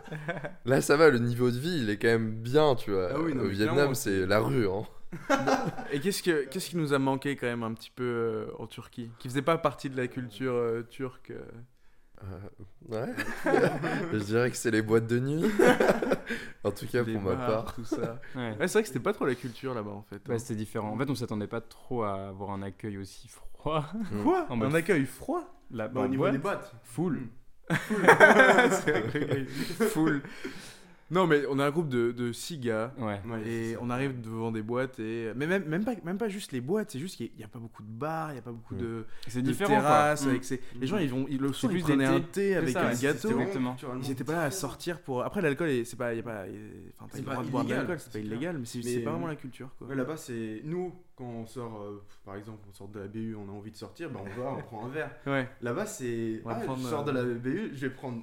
Là, 0.65 0.81
ça 0.81 0.97
va, 0.97 1.11
le 1.11 1.19
niveau 1.19 1.51
de 1.51 1.59
vie, 1.59 1.81
il 1.83 1.91
est 1.91 1.99
quand 1.99 2.09
même 2.09 2.31
bien, 2.33 2.75
tu 2.75 2.91
vois. 2.93 3.11
Ah 3.13 3.21
oui, 3.21 3.35
non, 3.35 3.43
au 3.43 3.45
mais 3.49 3.51
Vietnam, 3.51 3.95
c'est- 3.95 4.25
la 4.25 4.41
rue. 4.41 4.67
Hein. 4.67 4.85
Et 5.93 6.01
qu'est-ce, 6.01 6.23
que, 6.23 6.45
qu'est-ce 6.47 6.71
qui 6.71 6.77
nous 6.77 6.93
a 6.93 6.99
manqué 6.99 7.37
quand 7.37 7.47
même 7.47 7.63
un 7.63 7.73
petit 7.75 7.91
peu 7.95 8.05
euh, 8.05 8.47
en 8.59 8.67
Turquie 8.67 9.11
Qui 9.19 9.29
faisait 9.29 9.43
pas 9.43 9.57
partie 9.59 9.89
de 9.91 9.97
la 9.97 10.07
culture 10.09 10.53
euh, 10.55 10.83
turque 10.89 11.31
euh. 11.33 11.45
Ouais. 12.89 13.15
Je 14.13 14.19
dirais 14.19 14.51
que 14.51 14.57
c'est 14.57 14.71
les 14.73 14.83
boîtes 14.83 15.07
de 15.07 15.21
nuit. 15.21 15.45
en 16.65 16.71
tout 16.73 16.87
cas, 16.89 17.03
Les 17.05 17.13
pour 17.13 17.23
ma 17.23 17.37
part. 17.37 17.75
tout 17.75 17.85
ça. 17.85 18.21
Ouais. 18.35 18.57
Ouais, 18.59 18.67
c'est 18.67 18.73
vrai 18.73 18.83
que 18.83 18.89
c'était 18.89 18.99
pas 18.99 19.13
trop 19.13 19.25
la 19.25 19.37
culture 19.37 19.73
là-bas 19.73 19.93
en 19.93 20.03
fait. 20.03 20.27
Ouais, 20.29 20.35
hein. 20.35 20.39
c'était 20.39 20.57
différent. 20.57 20.91
En 20.93 20.99
fait, 20.99 21.09
on 21.09 21.15
s'attendait 21.15 21.47
pas 21.47 21.61
trop 21.61 22.03
à 22.03 22.29
avoir 22.29 22.51
un 22.51 22.63
accueil 22.63 22.99
aussi 22.99 23.29
froid. 23.29 23.87
Quoi 24.25 24.47
En 24.51 24.57
mode- 24.57 24.73
Un 24.73 24.75
accueil 24.75 25.07
froid 25.07 25.45
Là, 25.71 25.87
Bah, 25.89 26.01
au 26.01 26.09
niveau 26.09 26.29
des 26.31 26.39
boîtes. 26.39 26.73
full. 26.83 27.21
C'est 27.71 29.01
vrai, 29.01 29.45
Full. 29.91 30.23
Non, 31.11 31.27
mais 31.27 31.45
on 31.49 31.59
a 31.59 31.67
un 31.67 31.71
groupe 31.71 31.89
de, 31.89 32.13
de 32.13 32.33
six 32.33 32.59
gars. 32.59 32.93
Ouais. 32.99 33.19
Et 33.47 33.77
on 33.81 33.89
arrive 33.89 34.21
devant 34.21 34.53
des 34.53 34.63
boîtes 34.63 34.99
et 35.01 35.33
mais 35.37 35.47
même, 35.47 35.65
même 35.65 35.85
pas 35.85 35.93
même 36.05 36.19
pas 36.19 36.29
juste 36.29 36.53
les 36.53 36.61
boîtes 36.61 36.91
c'est 36.91 36.99
juste 36.99 37.17
qu'il 37.17 37.31
n'y 37.37 37.45
a, 37.45 37.49
pas 37.49 37.59
beaucoup 37.59 37.83
de 37.83 37.89
bars 37.91 38.33
il 38.33 38.37
y 38.37 38.39
a 38.39 38.43
pas 38.43 38.53
beaucoup 38.53 38.75
Mm. 38.75 38.79
de, 38.79 39.05
C'est 39.27 39.43
de 39.43 39.53
terrasses 39.53 40.27
Mm. 40.27 40.29
avec 40.29 40.45
ces... 40.45 40.61
les 40.79 40.87
gens 40.87 40.99
ils 40.99 41.09
vont 41.11 41.27
ils, 41.31 41.39
le 41.41 41.53
soir 41.53 41.71
plus 41.71 41.81
ils 41.81 41.85
prenaient 41.85 42.05
un 42.05 42.21
thé 42.21 42.57
avec 42.57 42.71
ça, 42.71 42.87
un 42.89 42.95
gâteau 42.95 43.29
Exactement. 43.31 43.77
ils 44.03 44.11
étaient 44.11 44.25
pas 44.25 44.33
là 44.35 44.43
à 44.43 44.51
sortir 44.51 45.01
pour 45.01 45.23
après 45.23 45.41
l'alcool 45.41 45.85
c'est 45.87 45.97
pas 45.97 46.13
y 46.15 46.21
a 46.21 46.23
pas 46.23 46.47
y 46.47 46.51
a- 46.51 46.59
enfin 46.99 47.09
t'as 47.11 47.19
le 47.19 47.25
pas 47.25 47.33
droit 47.33 47.45
de 47.45 47.51
boire 47.51 47.65
de 47.65 47.69
illégal, 47.69 47.87
l'alcool 47.89 48.01
c'est 48.01 48.13
pas 48.13 48.19
illégal 48.19 48.59
mais 48.59 48.65
c'est 48.67 48.79
Mais, 48.79 48.85
c'est 48.85 49.01
pas 49.01 49.11
vraiment 49.13 49.27
la 49.29 49.37
culture 49.37 49.71
quoi 49.79 49.89
Ouais, 49.89 49.95
là-bas, 49.95 50.17
c'est 50.17 50.61
nous, 50.65 50.93
quand 51.17 51.25
on 51.25 51.47
sort, 51.47 51.81
euh, 51.83 52.03
par 52.25 52.37
exemple, 52.37 52.61
on 52.71 52.75
sort 52.75 52.89
de 52.89 53.01
la 53.01 53.07
BU, 53.09 53.35
on 53.35 53.49
a 53.49 53.53
envie 53.53 53.71
de 53.71 53.77
sortir, 53.77 54.11
bah, 54.11 54.21
on 54.23 54.41
va, 54.41 54.53
on 54.53 54.61
prend 54.63 54.85
un 54.85 54.89
verre. 54.89 55.11
ouais 55.27 55.49
Là-bas, 55.63 55.87
c'est. 55.87 56.43
Ah, 56.47 56.61
je 56.77 56.83
sors 56.83 57.05
de 57.05 57.11
euh, 57.13 57.15
la 57.15 57.35
BU, 57.39 57.71
je 57.75 57.87
vais 57.87 57.91
prendre 57.93 58.23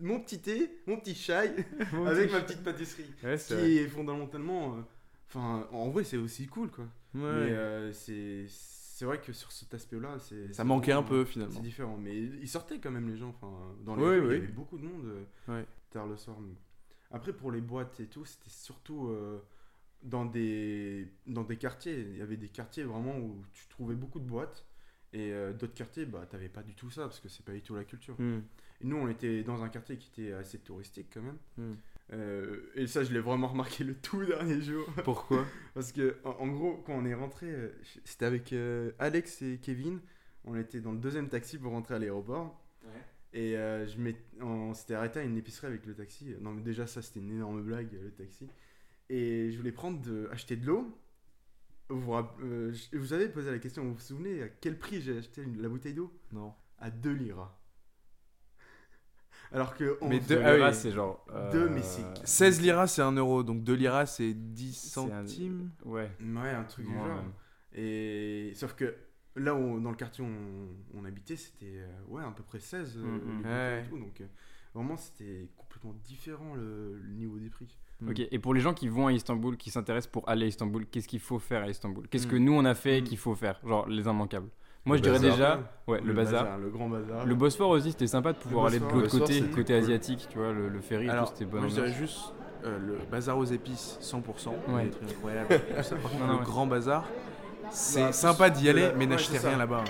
mon 0.00 0.20
petit 0.20 0.40
thé, 0.40 0.80
mon 0.86 0.96
petit 0.98 1.14
chai, 1.14 1.34
avec 2.06 2.32
ma 2.32 2.40
petite 2.40 2.62
pâtisserie. 2.62 3.10
ouais 3.22 3.36
qui 3.38 3.78
est 3.78 3.88
fondamentalement. 3.88 4.76
euh, 4.76 4.80
Enfin, 5.28 5.66
en 5.72 5.90
vrai, 5.90 6.04
c'est 6.04 6.16
aussi 6.16 6.46
cool, 6.46 6.70
quoi. 6.70 6.84
Ouais. 7.14 7.20
Mais 7.22 7.52
euh, 7.52 7.92
c'est. 7.92 8.46
C'est 8.48 9.04
vrai 9.06 9.20
que 9.20 9.32
sur 9.32 9.50
cet 9.50 9.74
aspect-là, 9.74 10.18
c'est. 10.20 10.46
ça 10.48 10.52
c'est 10.62 10.64
manquait 10.64 10.92
un 10.92 11.02
peu 11.02 11.24
C'est 11.24 11.32
finalement 11.32 11.60
différent, 11.60 11.96
mais 12.00 12.16
ils 12.16 12.48
sortaient 12.48 12.78
quand 12.78 12.92
même 12.92 13.08
les 13.08 13.16
gens. 13.16 13.30
Enfin, 13.30 13.52
dans 13.84 13.96
les 13.96 14.02
Oui, 14.02 14.08
rues, 14.10 14.20
oui. 14.20 14.26
il 14.26 14.32
y 14.34 14.44
avait 14.44 14.52
beaucoup 14.52 14.78
de 14.78 14.84
monde 14.84 15.06
euh, 15.06 15.24
Ouais. 15.52 15.66
tard 15.90 16.06
le 16.06 16.16
soir. 16.16 16.36
mais- 16.40 16.54
Après, 17.10 17.32
pour 17.32 17.50
les 17.50 17.60
boîtes 17.60 17.98
et 17.98 18.06
tout, 18.06 18.24
c'était 18.24 18.50
surtout 18.50 19.08
euh, 19.08 19.40
dans 20.04 20.24
des 20.24 21.08
dans 21.26 21.42
des 21.42 21.56
quartiers. 21.56 21.98
Il 22.12 22.16
y 22.18 22.22
avait 22.22 22.36
des 22.36 22.48
quartiers 22.48 22.84
vraiment 22.84 23.18
où 23.18 23.42
tu 23.52 23.66
trouvais 23.68 23.96
beaucoup 23.96 24.20
de 24.20 24.26
boîtes 24.28 24.64
et 25.12 25.32
euh, 25.32 25.52
d'autres 25.52 25.74
quartiers, 25.74 26.06
bah, 26.06 26.24
t'avais 26.30 26.48
pas 26.48 26.62
du 26.62 26.74
tout 26.76 26.90
ça 26.90 27.02
parce 27.02 27.18
que 27.18 27.28
c'est 27.28 27.44
pas 27.44 27.52
du 27.52 27.62
tout 27.62 27.74
la 27.74 27.84
culture. 27.84 28.14
Hmm. 28.20 28.42
Nous, 28.84 28.96
on 28.96 29.08
était 29.08 29.42
dans 29.42 29.64
un 29.64 29.70
quartier 29.70 29.96
qui 29.96 30.10
était 30.20 30.32
assez 30.34 30.58
touristique 30.58 31.08
quand 31.12 31.22
même. 31.22 31.38
Hmm. 31.56 31.74
Euh, 32.12 32.70
et 32.74 32.86
ça, 32.86 33.02
je 33.02 33.14
l'ai 33.14 33.18
vraiment 33.18 33.48
remarqué 33.48 33.82
le 33.82 33.94
tout 33.94 34.22
dernier 34.26 34.60
jour. 34.60 34.86
pourquoi 35.04 35.46
Parce 35.72 35.90
que, 35.90 36.18
en, 36.22 36.32
en 36.32 36.48
gros, 36.48 36.82
quand 36.84 36.92
on 36.92 37.06
est 37.06 37.14
rentré, 37.14 37.46
euh, 37.46 37.70
c'était 38.04 38.26
avec 38.26 38.52
euh, 38.52 38.92
Alex 38.98 39.40
et 39.40 39.58
Kevin. 39.58 40.00
On 40.44 40.54
était 40.54 40.80
dans 40.80 40.92
le 40.92 40.98
deuxième 40.98 41.30
taxi 41.30 41.56
pour 41.56 41.72
rentrer 41.72 41.94
à 41.94 41.98
l'aéroport. 41.98 42.60
Et 43.32 43.56
euh, 43.56 43.86
je 43.86 43.96
on 44.42 44.74
s'était 44.74 44.94
arrêté 44.94 45.18
à 45.18 45.22
une 45.22 45.36
épicerie 45.38 45.66
avec 45.66 45.86
le 45.86 45.94
taxi. 45.94 46.36
Non, 46.42 46.52
mais 46.52 46.60
déjà, 46.60 46.86
ça, 46.86 47.00
c'était 47.00 47.20
une 47.20 47.32
énorme 47.32 47.62
blague, 47.62 47.88
le 47.90 48.10
taxi. 48.10 48.46
Et 49.08 49.50
je 49.50 49.56
voulais 49.56 49.72
prendre 49.72 50.00
de, 50.02 50.28
acheter 50.30 50.56
de 50.56 50.66
l'eau. 50.66 50.94
Vous, 51.88 52.14
vous 52.92 53.12
avez 53.12 53.28
posé 53.28 53.50
la 53.50 53.58
question, 53.58 53.82
vous 53.82 53.94
vous 53.94 54.00
souvenez 54.00 54.42
à 54.42 54.48
quel 54.48 54.78
prix 54.78 55.00
j'ai 55.00 55.18
acheté 55.18 55.44
la 55.56 55.68
bouteille 55.68 55.94
d'eau? 55.94 56.12
Non. 56.32 56.52
À 56.78 56.90
2 56.90 57.12
liras. 57.12 57.58
Alors 59.52 59.74
que 59.76 59.96
on 60.00 60.08
Mais 60.08 60.20
se- 60.20 60.28
deux- 60.28 60.36
De 60.36 60.42
ah 60.44 60.50
oui. 60.52 60.56
liras, 60.58 60.72
c'est 60.72 60.90
genre. 60.92 61.24
euh, 61.32 61.50
Deux, 61.52 61.68
mais 61.68 61.82
c'est- 61.82 62.04
16 62.26 62.60
liras, 62.60 62.86
c'est 62.88 63.02
1 63.02 63.12
euro. 63.12 63.42
Donc 63.42 63.62
2 63.62 63.74
liras, 63.74 64.06
c'est 64.06 64.34
10 64.34 64.72
C'est 64.74 65.00
un- 65.00 65.24
centimes. 65.26 65.70
Ouais. 65.84 66.10
Ouais, 66.20 66.50
un 66.50 66.64
truc 66.64 66.86
du 66.86 66.92
genre. 66.92 67.22
Et 67.74 68.52
sauf 68.54 68.74
que 68.74 68.94
là 69.36 69.54
où, 69.54 69.80
dans 69.80 69.90
le 69.90 69.96
quartier 69.96 70.24
où 70.24 70.28
on, 70.28 71.00
on 71.00 71.04
habitait, 71.04 71.36
c'était 71.36 71.66
euh, 71.78 71.86
ouais, 72.08 72.22
à 72.22 72.30
peu 72.30 72.42
près 72.42 72.60
16 72.60 72.96
euh, 72.96 73.02
les 73.14 73.18
bouteilles 73.20 73.52
Ouais. 73.52 73.82
et 73.84 73.88
tout, 73.88 73.98
donc 73.98 74.20
euh, 74.20 74.26
vraiment 74.74 74.96
c'était 74.96 75.48
complètement 75.56 75.94
différent 76.04 76.54
le, 76.54 76.96
le 76.98 77.12
niveau 77.14 77.38
des 77.38 77.50
prix. 77.50 77.76
Mm. 78.00 78.08
Ok, 78.10 78.20
et 78.30 78.38
pour 78.38 78.54
les 78.54 78.60
gens 78.60 78.74
qui 78.74 78.86
vont 78.88 79.08
à 79.08 79.12
Istanbul, 79.12 79.56
qui 79.56 79.70
s'intéressent 79.70 80.10
pour 80.12 80.28
aller 80.28 80.44
à 80.46 80.48
Istanbul, 80.48 80.86
qu'est-ce 80.86 81.08
qu'il 81.08 81.20
faut 81.20 81.38
faire 81.40 81.62
à 81.64 81.68
Istanbul? 81.68 82.06
Qu'est-ce 82.08 82.26
que 82.28 82.36
Mm. 82.36 82.44
nous 82.44 82.52
on 82.52 82.64
a 82.64 82.74
fait 82.74 83.00
Mm. 83.00 83.04
qu'il 83.04 83.18
faut 83.18 83.34
faire? 83.34 83.60
Genre 83.66 83.88
les 83.88 84.02
immanquables. 84.04 84.48
Moi 84.86 84.96
je 84.98 85.02
dirais 85.02 85.18
bazar. 85.18 85.32
déjà, 85.36 85.58
ouais, 85.86 86.00
le, 86.04 86.12
bazar. 86.12 86.58
le 86.58 86.68
grand 86.68 86.88
bazar. 86.88 87.24
Le 87.24 87.34
Bosphore 87.34 87.70
aussi, 87.70 87.90
c'était 87.92 88.06
sympa 88.06 88.32
de 88.32 88.38
pouvoir 88.38 88.66
aller 88.66 88.78
de 88.80 88.84
l'autre 88.84 89.18
côté, 89.18 89.40
côté 89.42 89.72
cool. 89.74 89.82
asiatique, 89.82 90.26
tu 90.30 90.38
vois, 90.38 90.52
le, 90.52 90.68
le 90.68 90.80
ferry 90.80 91.08
Alors, 91.08 91.26
tout, 91.30 91.38
c'était 91.38 91.50
bon. 91.50 91.58
moi, 91.60 91.68
je 91.68 91.74
dirais 91.74 91.92
juste 91.92 92.34
euh, 92.64 92.78
le 92.78 92.98
bazar 93.10 93.38
aux 93.38 93.44
épices 93.44 93.98
100%. 94.02 94.14
Ouais. 94.74 94.90
tout 94.90 94.98
ça. 95.82 95.96
Par 95.96 96.10
contre, 96.10 96.20
Non, 96.20 96.26
non, 96.26 96.32
le 96.34 96.38
ouais. 96.40 96.44
grand 96.44 96.66
bazar, 96.66 97.04
c'est 97.70 98.00
Bah, 98.02 98.12
sympa 98.12 98.50
d'y 98.50 98.68
aller, 98.68 98.90
mais 98.98 99.06
n'achetez 99.06 99.38
rien 99.38 99.56
là-bas. 99.56 99.84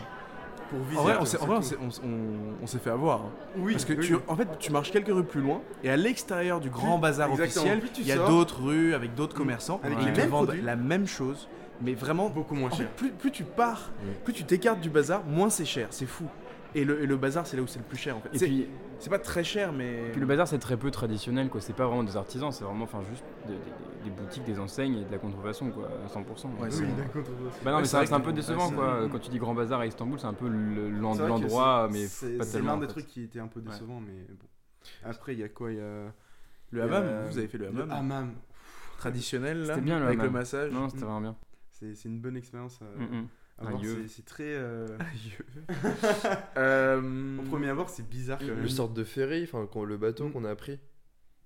pour 0.70 0.78
En 0.78 0.82
visiter, 0.84 1.02
vrai, 1.02 1.16
on 1.20 1.24
c'est 1.24 1.36
s'est 1.38 1.42
en 1.42 1.46
vrai, 1.46 1.56
on 1.58 1.62
s'est- 1.62 1.76
on- 1.80 2.06
on- 2.08 2.62
on 2.62 2.66
s'est 2.68 2.78
fait 2.78 2.90
avoir. 2.90 3.20
hein. 3.22 3.30
Oui, 3.58 3.72
Parce 3.72 3.84
que 3.84 3.92
oui. 3.94 4.06
tu, 4.06 4.16
en 4.28 4.36
fait, 4.36 4.48
tu 4.60 4.70
marches 4.72 4.90
quelques 4.92 5.08
rues 5.12 5.24
plus 5.24 5.40
loin, 5.42 5.60
et 5.82 5.90
à 5.90 5.96
l'extérieur 5.96 6.60
du 6.60 6.70
grand 6.70 6.98
bazar 6.98 7.30
exactement, 7.30 7.64
officiel, 7.74 7.90
il 7.98 8.06
y 8.06 8.12
a 8.12 8.16
sors- 8.16 8.28
d'autres 8.28 8.62
rues 8.62 8.94
avec 8.94 9.14
d'autres 9.16 9.34
commerçants 9.36 9.80
Avec 9.82 9.98
qui 9.98 10.08
vendent 10.28 10.46
produits. 10.46 10.62
la 10.62 10.76
même 10.76 11.06
chose, 11.06 11.48
mais 11.80 11.94
vraiment 11.94 12.28
beaucoup 12.30 12.54
moins 12.54 12.68
En 12.70 12.74
fait, 12.74 12.84
cher. 12.84 12.92
plus, 12.92 13.10
plus 13.10 13.30
tu 13.30 13.44
pars, 13.44 13.90
plus 14.24 14.32
tu 14.32 14.44
t'écartes 14.44 14.80
du 14.80 14.90
bazar, 14.90 15.24
moins 15.24 15.50
c'est 15.50 15.64
cher, 15.64 15.88
c'est 15.90 16.06
fou. 16.06 16.26
Et 16.76 16.84
le, 16.84 17.00
et 17.02 17.06
le 17.06 17.16
bazar, 17.16 17.46
c'est 17.46 17.56
là 17.56 17.62
où 17.62 17.68
c'est 17.68 17.78
le 17.78 17.84
plus 17.84 17.96
cher 17.98 18.16
en 18.16 18.20
fait. 18.20 18.30
Et 18.32 18.38
C'est 18.38 18.46
puis, 18.46 18.66
c'est 18.98 19.08
pas 19.10 19.20
très 19.20 19.44
cher, 19.44 19.72
mais. 19.72 20.08
puis 20.10 20.20
le 20.20 20.26
bazar 20.26 20.48
c'est 20.48 20.58
très 20.58 20.76
peu 20.76 20.90
traditionnel 20.90 21.48
quoi, 21.48 21.60
c'est 21.60 21.72
pas 21.72 21.86
vraiment 21.86 22.02
des 22.02 22.16
artisans, 22.16 22.50
c'est 22.50 22.64
vraiment 22.64 22.82
enfin 22.84 23.00
juste 23.08 23.22
des, 23.46 23.52
des- 23.54 23.60
des 24.04 24.10
boutiques, 24.10 24.44
des 24.44 24.58
enseignes 24.58 24.96
et 24.98 25.04
de 25.04 25.10
la 25.12 25.18
contrefaçon 25.18 25.70
quoi, 25.70 25.88
à 26.04 26.08
100%. 26.08 26.48
Ouais, 26.60 26.70
c'est 26.70 26.80
Oui, 26.80 26.86
bon. 26.88 26.96
d'accord. 26.96 27.22
Bah 27.64 27.70
non, 27.70 27.76
Ouais, 27.76 27.82
mais 27.82 27.86
c'est 27.86 27.98
c'est 28.00 28.06
c'est 28.06 28.12
un 28.12 28.20
peu 28.20 28.32
décevant 28.32 28.68
ouais, 28.70 28.74
quoi. 28.74 28.98
c'est- 29.04 29.08
Quand 29.10 29.18
tu 29.20 29.30
dis 29.30 29.38
grand 29.38 29.54
bazar 29.54 29.80
à 29.80 29.86
Istanbul, 29.86 30.18
c'est 30.18 30.26
un 30.26 30.32
peu 30.34 30.48
le- 30.48 30.90
C'est 31.14 31.28
l'endroit, 31.28 31.86
c'est- 31.90 31.92
mais 31.98 32.06
c'est 32.08 32.38
pas 32.38 32.44
c'est 32.44 32.52
tellement. 32.52 32.72
l'un 32.72 32.76
en 32.78 32.80
des 32.80 32.86
trucs 32.88 33.06
qui 33.06 33.22
était 33.22 33.40
un 33.40 33.46
peu 33.46 33.60
décevant, 33.60 34.00
mais 34.00 34.26
bon. 34.28 34.46
Après, 35.04 35.32
il 35.34 35.38
y 35.38 35.44
a 35.44 35.48
quoi 35.48 35.70
Il 35.70 35.78
y 35.78 35.80
a 35.80 36.12
Le 36.72 36.82
hammam, 36.82 37.28
vous 37.30 37.38
avez 37.38 37.46
fait 37.48 37.58
le 37.58 37.68
hammam 37.68 37.90
hammam. 37.92 38.32
traditionnel 38.98 39.60
là, 39.60 39.74
C'était 39.74 39.80
bien, 39.86 40.00
le 40.00 40.06
avec 40.06 40.20
le 40.20 40.30
massage. 40.30 40.72
Non, 40.72 40.88
c'était 40.88 41.04
vraiment 41.04 41.20
bien. 41.20 41.36
C'est 41.84 41.94
c'est 41.94 42.08
une 42.08 42.20
bonne 42.20 42.36
expérience 42.36 42.80
à, 42.82 42.84
Mm, 42.98 43.20
mm. 43.22 43.28
C'est- 43.82 44.08
C'est 44.08 44.24
très. 44.24 44.44
euh, 44.46 44.86
Euh, 46.56 47.38
Au 47.38 47.42
premier 47.42 47.68
abord, 47.68 47.88
c'est 47.88 48.08
bizarre 48.08 48.38
quand 48.38 48.46
même. 48.46 48.60
Le 48.62 48.68
sorte 48.68 48.94
de 48.94 49.04
ferry, 49.04 49.44
enfin 49.44 49.68
le 49.86 49.96
bateau 49.96 50.28
Mm. 50.28 50.32
qu'on 50.32 50.44
a 50.44 50.54
pris. 50.56 50.78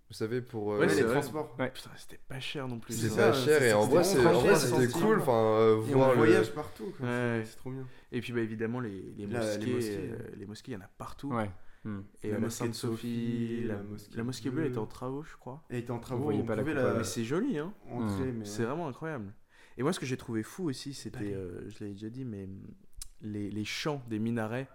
Vous 0.08 0.14
savez, 0.14 0.40
pour. 0.40 0.72
euh, 0.72 0.76
Ouais, 0.78 0.86
Ouais, 0.86 0.88
c'est 0.88 1.02
les 1.02 1.10
transports. 1.10 1.54
Ouais. 1.58 1.70
Putain, 1.70 1.90
c'était 1.96 2.18
pas 2.28 2.40
cher 2.40 2.66
non 2.66 2.78
plus. 2.78 2.94
C'est 2.94 3.14
pas 3.14 3.32
cher 3.34 3.58
c'est- 3.58 3.68
et 3.68 3.72
en 3.74 3.82
c'était 3.82 4.22
vrai, 4.22 4.54
c'était 4.56 4.92
cool. 4.98 5.18
Enfin, 5.20 5.32
euh, 5.32 5.76
on 5.76 5.80
voir 5.80 6.10
le. 6.12 6.16
voyage 6.16 6.54
partout. 6.54 6.94
quoi. 6.96 7.06
Ouais. 7.06 7.40
C'est- 7.44 7.50
C'est 7.50 7.56
trop 7.58 7.70
bien. 7.70 7.86
Et 8.10 8.20
puis 8.22 8.32
bah 8.32 8.40
évidemment 8.40 8.80
les, 8.80 9.12
les 9.18 9.26
Là, 9.26 9.40
mosquées, 9.40 9.66
les 9.66 9.74
mosquées. 10.46 10.72
euh, 10.72 10.72
il 10.72 10.72
y 10.72 10.76
en 10.76 10.80
a 10.80 10.90
partout. 10.96 11.30
Ouais. 11.32 11.50
Et 12.22 12.28
La 12.28 12.34
la, 12.34 12.40
mosquée 12.40 12.68
de 12.68 12.72
Sainte-Sophie, 12.74 13.56
Sophie, 13.58 13.64
la, 13.66 13.82
mosquée 13.82 14.16
la 14.16 14.24
mosquée 14.24 14.50
bleue 14.50 14.60
bleue. 14.62 14.70
était 14.70 14.78
en 14.78 14.86
travaux, 14.86 15.22
je 15.22 15.34
crois. 15.36 15.62
Elle 15.70 15.78
était 15.78 15.90
en 15.90 15.98
travaux, 15.98 16.24
voyez 16.24 16.40
on 16.42 16.44
pas 16.44 16.56
la 16.56 16.62
Mais 16.98 17.04
c'est 17.04 17.24
joli, 17.24 17.58
hein. 17.58 17.72
C'est 18.44 18.64
vraiment 18.64 18.88
incroyable. 18.88 19.32
Et 19.78 19.82
moi, 19.82 19.92
ce 19.92 20.00
que 20.00 20.06
j'ai 20.06 20.16
trouvé 20.16 20.42
fou 20.42 20.68
aussi, 20.68 20.92
c'était, 20.92 21.18
Pareil. 21.18 21.34
euh, 21.34 21.70
je 21.70 21.84
l'ai 21.84 21.92
déjà 21.92 22.10
dit, 22.10 22.24
mais 22.24 22.44
hum, 22.44 22.60
les, 23.22 23.50
les 23.50 23.64
chants 23.64 24.02
des 24.08 24.18
minarets 24.18 24.68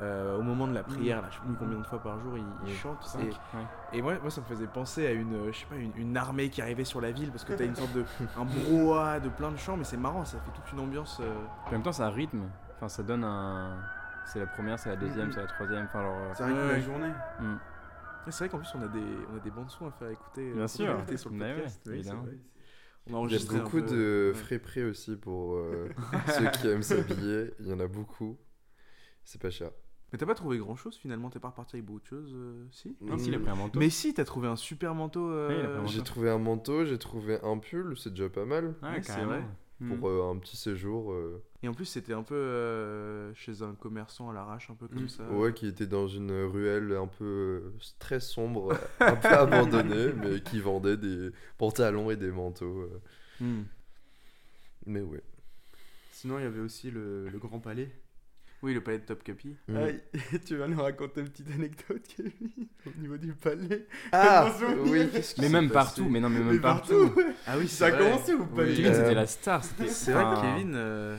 euh, 0.00 0.36
au 0.36 0.42
moment 0.42 0.66
de 0.66 0.74
la 0.74 0.82
prière, 0.82 1.22
là, 1.22 1.28
je 1.30 1.36
sais 1.36 1.42
plus 1.44 1.54
combien 1.54 1.78
de 1.78 1.84
fois 1.86 2.00
par 2.02 2.18
jour 2.18 2.36
ils, 2.36 2.74
chantent. 2.74 3.02
Cinq. 3.04 3.20
Et, 3.22 3.26
Ouais. 3.28 3.64
et 3.92 4.02
moi, 4.02 4.14
moi, 4.20 4.30
ça 4.30 4.40
me 4.40 4.46
faisait 4.46 4.66
penser 4.66 5.06
à 5.06 5.12
une, 5.12 5.34
euh, 5.34 5.52
je 5.52 5.58
sais 5.60 5.66
pas, 5.66 5.76
une, 5.76 5.92
une 5.96 6.16
armée 6.16 6.48
qui 6.50 6.60
arrivait 6.62 6.84
sur 6.84 7.00
la 7.00 7.12
ville 7.12 7.30
parce 7.30 7.44
que 7.44 7.52
t'as 7.52 7.64
une 7.64 7.76
sorte 7.76 7.92
de 7.92 8.04
un 8.36 8.44
brouhaha 8.44 9.20
de 9.20 9.28
plein 9.28 9.52
de 9.52 9.56
chants, 9.56 9.76
mais 9.76 9.84
c'est 9.84 9.96
marrant, 9.96 10.24
ça 10.24 10.38
fait 10.40 10.50
toute 10.50 10.72
une 10.72 10.80
ambiance. 10.80 11.18
euh, 11.20 11.44
en 11.66 11.70
même 11.70 11.82
temps, 11.82 11.92
ça 11.92 12.08
rythme. 12.10 12.48
Enfin, 12.76 12.88
ça 12.88 13.02
donne 13.04 13.22
un. 13.24 13.78
C'est 14.26 14.38
la 14.40 14.46
première, 14.46 14.78
c'est 14.78 14.88
la 14.88 14.96
deuxième, 14.96 15.26
Mhm. 15.26 15.32
c'est 15.32 15.40
la 15.42 15.46
troisième. 15.46 15.84
Enfin, 15.84 16.00
alors. 16.00 16.16
euh, 16.16 16.34
Ça 16.34 16.46
rythme 16.46 16.58
Ouais. 16.58 16.66
la 16.72 16.80
journée. 16.80 17.12
mm. 17.40 17.54
et 18.26 18.30
C'est 18.32 18.38
vrai 18.44 18.48
qu'en 18.48 18.58
plus, 18.58 18.72
on 18.74 18.82
a 18.82 18.88
des, 18.88 19.18
on 19.32 19.36
a 19.36 19.40
des 19.40 19.50
bandes 19.50 19.70
son 19.70 19.86
à 19.86 19.90
faire 19.92 20.08
écouter. 20.10 20.50
euh, 20.50 20.54
Bien 20.56 20.66
sûr. 20.68 20.92
écouter 20.96 21.16
sur 21.18 21.30
le 21.30 21.38
Bah 21.38 21.44
ouais, 21.46 21.54
podcast. 21.54 21.82
Oui, 21.86 22.02
c'est. 22.02 22.10
On 23.10 23.24
a 23.24 23.28
Il 23.28 23.32
y 23.32 23.36
a 23.36 23.38
beaucoup 23.40 23.80
peu, 23.80 23.82
de 23.82 24.32
ouais. 24.34 24.40
frais 24.40 24.58
prix 24.58 24.82
aussi 24.82 25.16
pour 25.16 25.54
euh, 25.56 25.88
ceux 26.38 26.50
qui 26.50 26.68
aiment 26.68 26.82
s'habiller. 26.82 27.50
Il 27.60 27.66
y 27.68 27.72
en 27.72 27.80
a 27.80 27.86
beaucoup. 27.86 28.38
C'est 29.24 29.40
pas 29.40 29.50
cher. 29.50 29.70
Mais 30.12 30.18
t'as 30.18 30.26
pas 30.26 30.34
trouvé 30.34 30.58
grand 30.58 30.76
chose 30.76 30.96
finalement, 30.96 31.28
t'es 31.28 31.40
pas 31.40 31.48
reparti 31.48 31.74
avec 31.76 31.86
beaucoup 31.86 32.00
de 32.00 32.06
choses, 32.06 32.32
euh, 32.34 32.66
si? 32.70 32.96
Non, 33.00 33.18
s'il 33.18 33.34
a 33.34 33.38
pris 33.40 33.50
un 33.50 33.56
manteau. 33.56 33.80
Mais 33.80 33.90
si, 33.90 34.14
t'as 34.14 34.24
trouvé 34.24 34.46
un 34.46 34.54
super 34.54 34.94
manteau. 34.94 35.28
euh, 35.28 35.48
Oui, 35.48 35.54
il 35.58 35.82
manteau. 35.82 35.92
J'ai 35.92 36.02
trouvé 36.02 36.30
un 36.30 36.38
manteau, 36.38 36.84
j'ai 36.84 36.98
trouvé 36.98 37.38
un 37.42 37.58
pull, 37.58 37.96
c'est 37.98 38.10
déjà 38.10 38.28
pas 38.28 38.44
mal. 38.44 38.74
Ouais, 38.82 38.90
Ouais, 38.90 39.02
c'est 39.02 39.24
vrai. 39.24 39.44
Pour 39.80 40.08
euh, 40.08 40.30
un 40.30 40.38
petit 40.38 40.56
séjour. 40.56 41.12
euh, 41.12 41.42
Et 41.62 41.68
en 41.68 41.74
plus, 41.74 41.84
c'était 41.84 42.12
un 42.12 42.22
peu 42.22 42.34
euh, 42.36 43.34
chez 43.34 43.62
un 43.62 43.74
commerçant 43.74 44.30
à 44.30 44.32
l'arrache, 44.32 44.70
un 44.70 44.74
peu 44.76 44.86
comme 44.86 45.04
Mm. 45.04 45.08
ça. 45.08 45.28
Ouais, 45.30 45.52
qui 45.52 45.66
était 45.66 45.86
dans 45.88 46.06
une 46.06 46.30
ruelle 46.44 46.92
un 46.92 47.08
peu 47.08 47.24
euh, 47.24 47.72
très 47.98 48.20
sombre, 48.20 48.72
un 49.00 49.16
peu 49.16 49.28
abandonnée, 49.28 50.12
mais 50.22 50.40
qui 50.40 50.60
vendait 50.60 50.96
des 50.96 51.30
pantalons 51.58 52.10
et 52.10 52.16
des 52.16 52.30
manteaux. 52.30 52.82
euh. 52.82 53.00
Hmm. 53.40 53.64
Mais 54.86 55.00
ouais. 55.00 55.22
Sinon, 56.12 56.38
il 56.38 56.42
y 56.42 56.46
avait 56.46 56.60
aussi 56.60 56.90
le, 56.92 57.28
le 57.28 57.38
Grand 57.38 57.58
Palais. 57.58 57.90
Oui, 58.64 58.72
le 58.72 58.80
palais 58.80 58.98
de 58.98 59.04
Top 59.04 59.22
Capi. 59.22 59.54
Mm. 59.68 59.76
Ah, 59.76 60.18
tu 60.46 60.56
vas 60.56 60.66
nous 60.66 60.80
raconter 60.82 61.20
une 61.20 61.28
petite 61.28 61.50
anecdote, 61.54 62.00
Kevin, 62.16 62.32
au 62.86 63.00
niveau 63.00 63.18
du 63.18 63.34
palais. 63.34 63.86
Ah 64.10 64.50
oui, 64.86 65.06
qu'est-ce 65.12 65.34
qui 65.34 65.42
Mais 65.42 65.50
même 65.50 65.68
passé 65.68 65.86
partout, 66.00 66.08
mais 66.08 66.18
non, 66.18 66.30
mais 66.30 66.38
même 66.38 66.54
Mais 66.54 66.58
partout. 66.58 67.10
partout. 67.10 67.30
Ah 67.46 67.56
oui, 67.58 67.68
Ça 67.68 67.86
a 67.86 67.90
commencé 67.92 68.32
ou 68.32 68.46
pas 68.46 68.62
Oui. 68.62 68.74
Kevin, 68.76 68.92
Euh, 68.92 68.94
c'était 69.02 69.14
la 69.14 69.26
star. 69.26 69.62
c'était- 69.62 69.88
C'est 69.88 70.12
vrai 70.12 70.24
que 70.24 70.40
Kevin. 70.40 70.72
euh, 70.74 71.16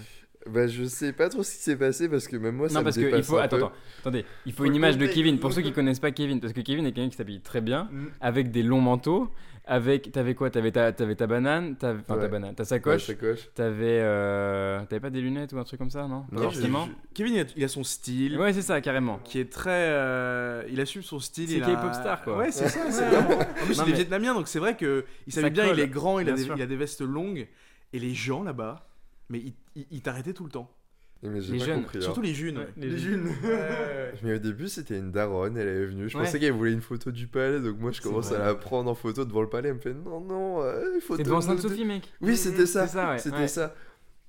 Bah, 0.48 0.68
je 0.68 0.84
sais 0.84 1.12
pas 1.12 1.28
trop 1.30 1.42
ce 1.42 1.52
qui 1.56 1.58
s'est 1.64 1.76
passé 1.76 2.08
parce 2.08 2.28
que 2.28 2.36
même 2.38 2.56
moi, 2.56 2.70
ça 2.70 2.76
Non, 2.76 2.80
me 2.82 2.84
parce 2.86 2.98
qu'il 2.98 3.06
dépasse 3.06 3.26
faut. 3.26 3.38
un 3.38 3.42
Attends, 3.44 3.58
peu. 3.58 3.64
attends, 3.64 3.74
attendez. 4.02 4.26
Il 4.46 4.52
faut 4.52 4.58
Faut 4.60 4.66
une 4.66 4.76
image 4.76 4.98
de. 4.98 5.08
Kevin. 5.08 5.40
Pour 5.40 5.52
ceux 5.54 5.62
qui 5.64 5.72
connaissent 5.74 6.00
pas 6.00 6.12
Kevin, 6.12 6.40
parce 6.40 6.54
que 6.54 6.62
Kevin 6.62 6.86
est 6.86 6.92
quelqu'un 6.92 7.10
qui 7.10 7.18
s'habille 7.18 7.42
très 7.42 7.62
bien, 7.62 7.90
Mm. 7.92 8.06
avec 8.22 8.52
des 8.52 8.62
longs 8.64 8.82
manteaux. 8.82 9.32
Avec. 9.68 10.12
T'avais 10.12 10.36
quoi? 10.36 10.52
T'avais 10.52 10.72
ta, 10.72 10.92
t'avais 10.92 11.16
ta 11.16 11.26
banane, 11.26 11.76
t'avais- 11.78 12.00
enfin 12.02 12.14
ta 12.18 12.22
Ouais. 12.22 12.28
banane, 12.30 12.54
ta 12.54 12.62
Ouais, 12.62 12.68
sacoche. 12.68 13.06
sacoche. 13.08 13.50
T'avais. 13.56 14.00
euh, 14.02 14.80
T'avais 14.88 15.00
pas 15.00 15.10
des 15.10 15.22
lunettes 15.22 15.54
ou 15.54 15.58
un 15.58 15.64
truc 15.64 15.80
comme 15.80 15.90
ça, 15.90 16.08
non? 16.08 16.26
Non, 16.32 16.44
forcément. 16.44 16.88
Kevin, 17.16 17.34
il 17.34 17.40
a, 17.40 17.46
il 17.56 17.64
a 17.64 17.68
son 17.68 17.84
style. 17.84 18.38
Ouais, 18.38 18.54
c'est 18.54 18.62
ça, 18.62 18.80
carrément. 18.82 19.20
Qui 19.24 19.40
est 19.40 19.52
très. 19.52 19.72
euh, 19.72 20.62
il 20.70 20.80
assume 20.80 21.02
son 21.02 21.20
style. 21.20 21.50
C'est 21.50 21.56
il 21.58 21.64
a- 21.64 21.76
K-pop 21.76 21.94
star, 21.96 22.24
quoi. 22.24 22.38
Ouais, 22.38 22.52
c'est 22.52 22.68
ça. 22.70 22.80
c'est 22.92 23.06
vraiment- 23.10 23.40
En 23.42 23.66
plus, 23.66 23.78
Non, 23.80 23.84
il 23.86 23.90
est 23.90 23.92
mais- 23.94 23.98
vietnamien, 23.98 24.36
donc 24.36 24.48
c'est 24.48 24.60
vrai 24.60 24.78
que 24.78 25.04
il 25.26 25.34
s'habille 25.34 25.50
bien, 25.50 25.74
il 25.74 25.80
est 25.80 25.88
grand, 25.88 26.20
il 26.20 26.28
il 26.28 26.62
a 26.62 26.66
des 26.68 26.76
vestes 26.76 27.02
longues. 27.02 27.48
Et 27.94 27.98
les 27.98 28.14
gens 28.14 28.44
là-bas, 28.44 28.88
mais 29.30 29.40
ils 29.40 29.54
ils- 29.76 29.88
ils 29.92 30.02
t'arrêtaient 30.02 30.34
tout 30.34 30.44
le 30.46 30.52
temps. 30.52 30.72
Mais 31.24 31.40
Les 31.40 31.60
jeunes, 31.60 31.82
compris. 31.82 31.98
hein. 31.98 32.02
Surtout 32.02 32.22
les 32.22 32.34
jeunes. 32.36 32.58
Ouais. 32.60 32.68
Les 32.78 32.98
jeunes. 32.98 33.30
Mais 34.24 34.36
au 34.36 34.38
début, 34.38 34.68
c'était 34.68 35.00
une 35.00 35.12
daronne, 35.12 35.58
elle 35.58 35.68
est 35.68 35.86
venue. 35.86 36.08
Je 36.10 36.18
Ouais. 36.18 36.24
pensais 36.24 36.40
qu'elle 36.40 36.52
voulait 36.52 36.74
une 36.74 36.82
photo 36.82 37.10
du 37.12 37.26
palais, 37.28 37.60
donc 37.62 37.80
moi 37.80 37.92
je 37.92 38.02
commence 38.02 38.32
à 38.32 38.38
la 38.38 38.54
prendre 38.54 38.92
en 38.92 38.96
photo 38.96 39.26
devant 39.26 39.42
le 39.42 39.50
palais. 39.50 39.70
Elle 39.70 39.76
me 39.76 39.80
fait 39.80 39.94
non, 39.94 40.20
non, 40.22 40.62
euh, 40.62 41.00
photo. 41.00 41.18
C'est 41.18 41.24
devant 41.24 41.40
de- 41.40 41.44
Sainte-Sophie, 41.46 41.86
mec. 41.86 42.04
Oui, 42.22 42.38
c'était 42.38 42.66
ça. 42.68 42.86
C'est 42.88 42.94
ça, 42.94 43.12
ouais. 43.12 43.18
C'était 43.20 43.38
ouais. 43.38 43.48
ça. 43.48 43.74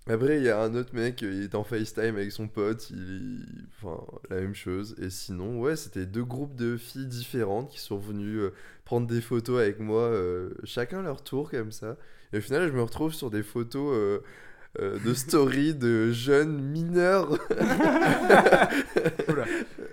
Après, 0.08 0.36
il 0.38 0.44
y 0.44 0.48
a 0.48 0.62
un 0.62 0.72
autre 0.76 0.94
mec, 0.94 1.20
il 1.22 1.42
est 1.42 1.54
en 1.56 1.64
FaceTime 1.64 2.14
avec 2.14 2.30
son 2.30 2.46
pote, 2.46 2.88
il... 2.90 3.44
enfin, 3.82 4.00
la 4.30 4.36
même 4.40 4.54
chose. 4.54 4.94
Et 5.02 5.10
sinon, 5.10 5.60
ouais, 5.60 5.74
c'était 5.74 6.06
deux 6.06 6.24
groupes 6.24 6.54
de 6.54 6.76
filles 6.76 7.08
différentes 7.08 7.68
qui 7.70 7.80
sont 7.80 7.98
venues 7.98 8.38
euh, 8.38 8.50
prendre 8.84 9.08
des 9.08 9.20
photos 9.20 9.60
avec 9.60 9.80
moi, 9.80 10.02
euh, 10.02 10.50
chacun 10.62 11.02
leur 11.02 11.24
tour 11.24 11.50
comme 11.50 11.72
ça. 11.72 11.96
Et 12.32 12.38
au 12.38 12.40
final, 12.40 12.68
je 12.68 12.72
me 12.72 12.82
retrouve 12.82 13.12
sur 13.14 13.30
des 13.30 13.42
photos 13.42 13.92
euh, 14.80 14.98
de 15.04 15.14
story 15.14 15.74
de 15.74 16.12
jeunes 16.12 16.60
mineurs. 16.60 17.38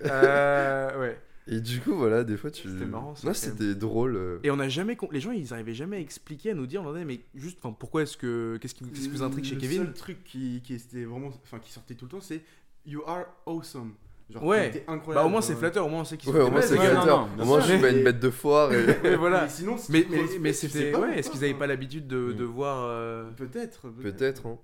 Euh, 0.06 1.00
ouais. 1.00 1.18
Et 1.48 1.60
du 1.60 1.80
coup, 1.82 1.94
voilà, 1.96 2.24
des 2.24 2.38
fois, 2.38 2.52
tu. 2.52 2.70
C'était 2.70 2.86
marrant, 2.86 3.16
ça, 3.16 3.28
quand 3.28 3.34
c'était 3.34 3.76
drôle. 3.76 4.16
euh. 4.16 4.40
Et 4.44 4.52
on 4.52 4.60
a 4.60 4.70
jamais. 4.70 4.96
con- 4.96 5.10
Les 5.12 5.20
gens, 5.20 5.32
ils 5.32 5.54
arrivaient 5.54 5.74
jamais 5.74 5.98
à 5.98 6.00
expliquer, 6.00 6.52
à 6.52 6.54
nous 6.54 6.68
dire, 6.68 6.82
on 6.82 6.86
leur 6.86 6.94
disait, 6.94 7.06
mais 7.06 7.20
juste, 7.36 7.58
enfin, 7.62 7.76
pourquoi 7.78 8.04
est-ce 8.04 8.16
que. 8.18 8.58
Qu'est-ce 8.62 8.74
qui, 8.76 8.86
qu'est-ce 8.86 9.02
qui 9.04 9.10
vous 9.10 9.24
intrigue 9.24 9.44
chez 9.46 9.56
Le 9.56 9.62
Kevin 9.62 9.84
seul 9.86 9.94
truc 9.94 10.24
qui, 10.24 10.62
qui 10.64 10.74
était 10.76 11.04
vraiment, 11.04 11.30
enfin 11.44 11.60
qui 11.60 11.72
sortait 11.72 11.96
tout 11.96 12.06
le 12.06 12.12
temps, 12.12 12.22
c'est 12.22 12.42
You 12.86 13.02
are 13.08 13.26
awesome. 13.46 13.94
Genre, 14.30 14.44
Ouais. 14.44 14.72
t'es 14.72 14.84
incroyable. 14.88 15.24
Bah, 15.24 15.28
au 15.28 15.30
moins, 15.30 15.42
c'est 15.42 15.56
flatteur, 15.56 15.86
au 15.86 15.90
moins, 15.90 16.02
on 16.02 16.06
sait 16.06 16.16
qu'ils 16.18 16.32
Ouais, 16.32 16.40
sont 16.40 16.48
au 16.48 16.52
moins, 16.52 16.62
des 16.62 16.68
c'est 16.68 16.78
ouais, 16.80 16.86
flatteur. 16.90 17.22
non, 17.22 17.28
non, 17.28 17.36
bien 17.36 17.44
Au 17.44 17.48
moins, 17.48 17.60
je 17.60 17.72
suis 17.74 17.82
pas 17.82 17.90
une 17.90 18.04
bête 18.06 18.20
de 18.20 18.30
foire. 18.30 18.74
Et... 18.74 18.86
Mais 19.04 19.16
voilà. 19.16 19.44
Mais 19.44 19.50
sinon, 19.50 19.78
si 19.78 19.92
Mais, 19.92 20.04
tu 20.06 20.40
mais, 20.40 20.54
sais 20.54 20.68
c'était. 20.70 20.92
pas 20.92 21.00
Ouais, 21.00 21.04
pourquoi, 21.04 21.18
est-ce 21.18 21.30
qu'ils 21.30 21.42
n'avaient 21.42 21.54
pas 21.54 21.68
l'habitude 21.68 22.08
de, 22.08 22.32
de 22.32 22.44
Mm. 22.46 22.48
voir. 22.48 22.86
euh, 22.90 23.30
Peut-être. 23.36 23.90
Peut-être, 24.02 24.46
hein. 24.48 24.58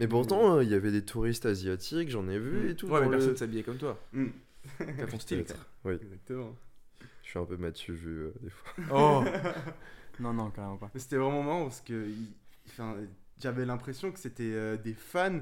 Mais 0.00 0.08
pourtant, 0.08 0.56
euh, 0.56 0.64
il 0.64 0.70
y 0.70 0.74
avait 0.74 0.90
des 0.92 1.04
touristes 1.04 1.46
asiatiques, 1.46 2.10
j'en 2.10 2.28
ai 2.28 2.38
vu 2.38 2.70
et 2.70 2.74
tout. 2.74 2.86
Ouais, 2.88 3.00
mais 3.00 3.06
dans 3.06 3.12
le- 3.12 3.18
personne 3.18 3.36
s'habillait 3.36 3.62
comme 3.62 3.78
toi. 3.78 3.98
Mm. 4.12 4.26
T'as 4.78 5.06
ton 5.06 5.18
style. 5.18 5.44
Peut-être. 5.44 5.66
Oui, 5.84 5.94
Exactement. 6.02 6.56
je 7.22 7.28
suis 7.30 7.38
un 7.38 7.44
peu 7.44 7.56
Mathieu 7.56 7.94
vu 7.94 8.10
euh, 8.24 8.32
des 8.42 8.50
fois. 8.50 8.72
Oh 8.92 9.24
Non, 10.20 10.32
non, 10.32 10.50
carrément 10.50 10.76
pas. 10.76 10.90
Mais 10.94 11.00
C'était 11.00 11.16
vraiment 11.16 11.42
marrant 11.42 11.64
parce 11.64 11.80
que 11.80 12.06
enfin, 12.68 12.96
j'avais 13.40 13.64
l'impression 13.64 14.10
que 14.12 14.18
c'était 14.18 14.52
euh, 14.52 14.76
des 14.76 14.94
fans 14.94 15.40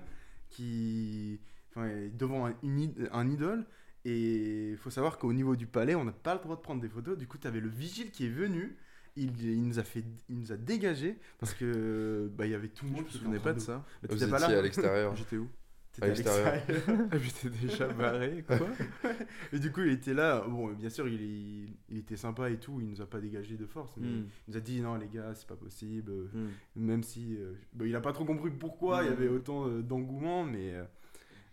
qui. 0.51 1.41
Enfin, 1.71 1.91
devant 2.15 2.47
un, 2.47 2.55
une 2.63 2.93
un 3.13 3.31
idole. 3.31 3.65
Et 4.05 4.71
il 4.73 4.77
faut 4.79 4.91
savoir 4.91 5.17
qu'au 5.19 5.33
niveau 5.33 5.55
du 5.55 5.67
palais, 5.67 5.95
on 5.95 6.05
n'a 6.05 6.13
pas 6.13 6.35
le 6.35 6.41
droit 6.41 6.57
de 6.57 6.61
prendre 6.61 6.81
des 6.83 6.89
photos. 6.89 7.17
Du 7.17 7.29
coup, 7.29 7.39
tu 7.39 7.47
avais 7.47 7.61
le 7.61 7.69
vigile 7.69 8.11
qui 8.11 8.27
est 8.27 8.31
venu. 8.31 8.77
Il, 9.17 9.39
il 9.45 9.63
nous 9.69 9.79
a 9.79 9.83
fait, 9.83 10.03
il 10.31 10.39
nous 10.39 10.53
a 10.53 10.57
dégagé 10.57 11.19
parce 11.39 11.53
que 11.55 12.31
bah, 12.35 12.47
il 12.47 12.53
y 12.53 12.55
avait 12.55 12.69
tout 12.69 12.87
le 12.87 12.91
Je 12.93 12.95
monde. 12.97 13.05
me 13.05 13.11
qui 13.11 13.27
en 13.39 13.41
pas 13.43 13.53
de 13.53 13.59
ça. 13.61 13.85
Bah, 14.03 14.09
Vous 14.11 14.17
t'étais 14.19 14.31
pas 14.31 14.39
étiez 14.41 14.53
là. 14.55 14.59
à 14.59 14.63
l'extérieur. 14.63 15.17
J'étais 15.17 15.37
où 15.37 15.49
T'étais 15.93 16.07
à 16.07 16.09
l'extérieur. 16.09 16.63
J'étais 17.23 17.51
déjà 17.51 17.89
barré, 17.89 18.43
quoi. 18.47 18.59
Et 19.53 19.59
du 19.59 19.71
coup, 19.71 19.83
il 19.83 19.93
était 19.93 20.15
là. 20.15 20.41
Bon, 20.49 20.73
bien 20.73 20.89
sûr, 20.89 21.07
il, 21.07 21.21
il, 21.21 21.77
il 21.91 21.99
était 21.99 22.17
sympa 22.17 22.49
et 22.49 22.57
tout. 22.59 22.81
Il 22.81 22.89
nous 22.89 23.03
a 23.03 23.07
pas 23.07 23.21
dégagé 23.21 23.57
de 23.59 23.67
force. 23.67 23.95
Mais 23.99 24.07
Hmm. 24.09 24.25
il 24.49 24.53
nous 24.53 24.57
a 24.57 24.61
dit 24.61 24.81
non, 24.81 24.95
les 24.97 25.09
gars, 25.09 25.35
c'est 25.35 25.47
pas 25.47 25.57
possible. 25.57 26.11
Hmm. 26.33 26.49
Même 26.77 27.03
si. 27.03 27.37
euh, 27.37 27.53
bah, 27.75 27.85
il 27.87 27.95
a 27.95 28.01
pas 28.01 28.15
trop 28.15 28.25
compris 28.25 28.51
pourquoi 28.51 29.03
il 29.03 29.09
y 29.09 29.11
Mm. 29.11 29.13
avait 29.13 29.29
autant 29.29 29.69
euh, 29.69 29.83
d'engouement. 29.83 30.45
Mais, 30.45 30.73
euh, 30.73 30.85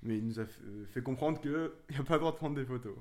mais 0.04 0.18
il 0.18 0.26
nous 0.26 0.40
a 0.40 0.46
fait, 0.46 0.64
fait 0.86 1.02
comprendre 1.04 1.42
qu'il 1.42 1.52
n'y 1.90 1.98
a 1.98 2.04
pas 2.04 2.14
le 2.14 2.20
droit 2.22 2.32
de 2.32 2.38
prendre 2.38 2.56
des 2.56 2.64
photos. 2.66 2.96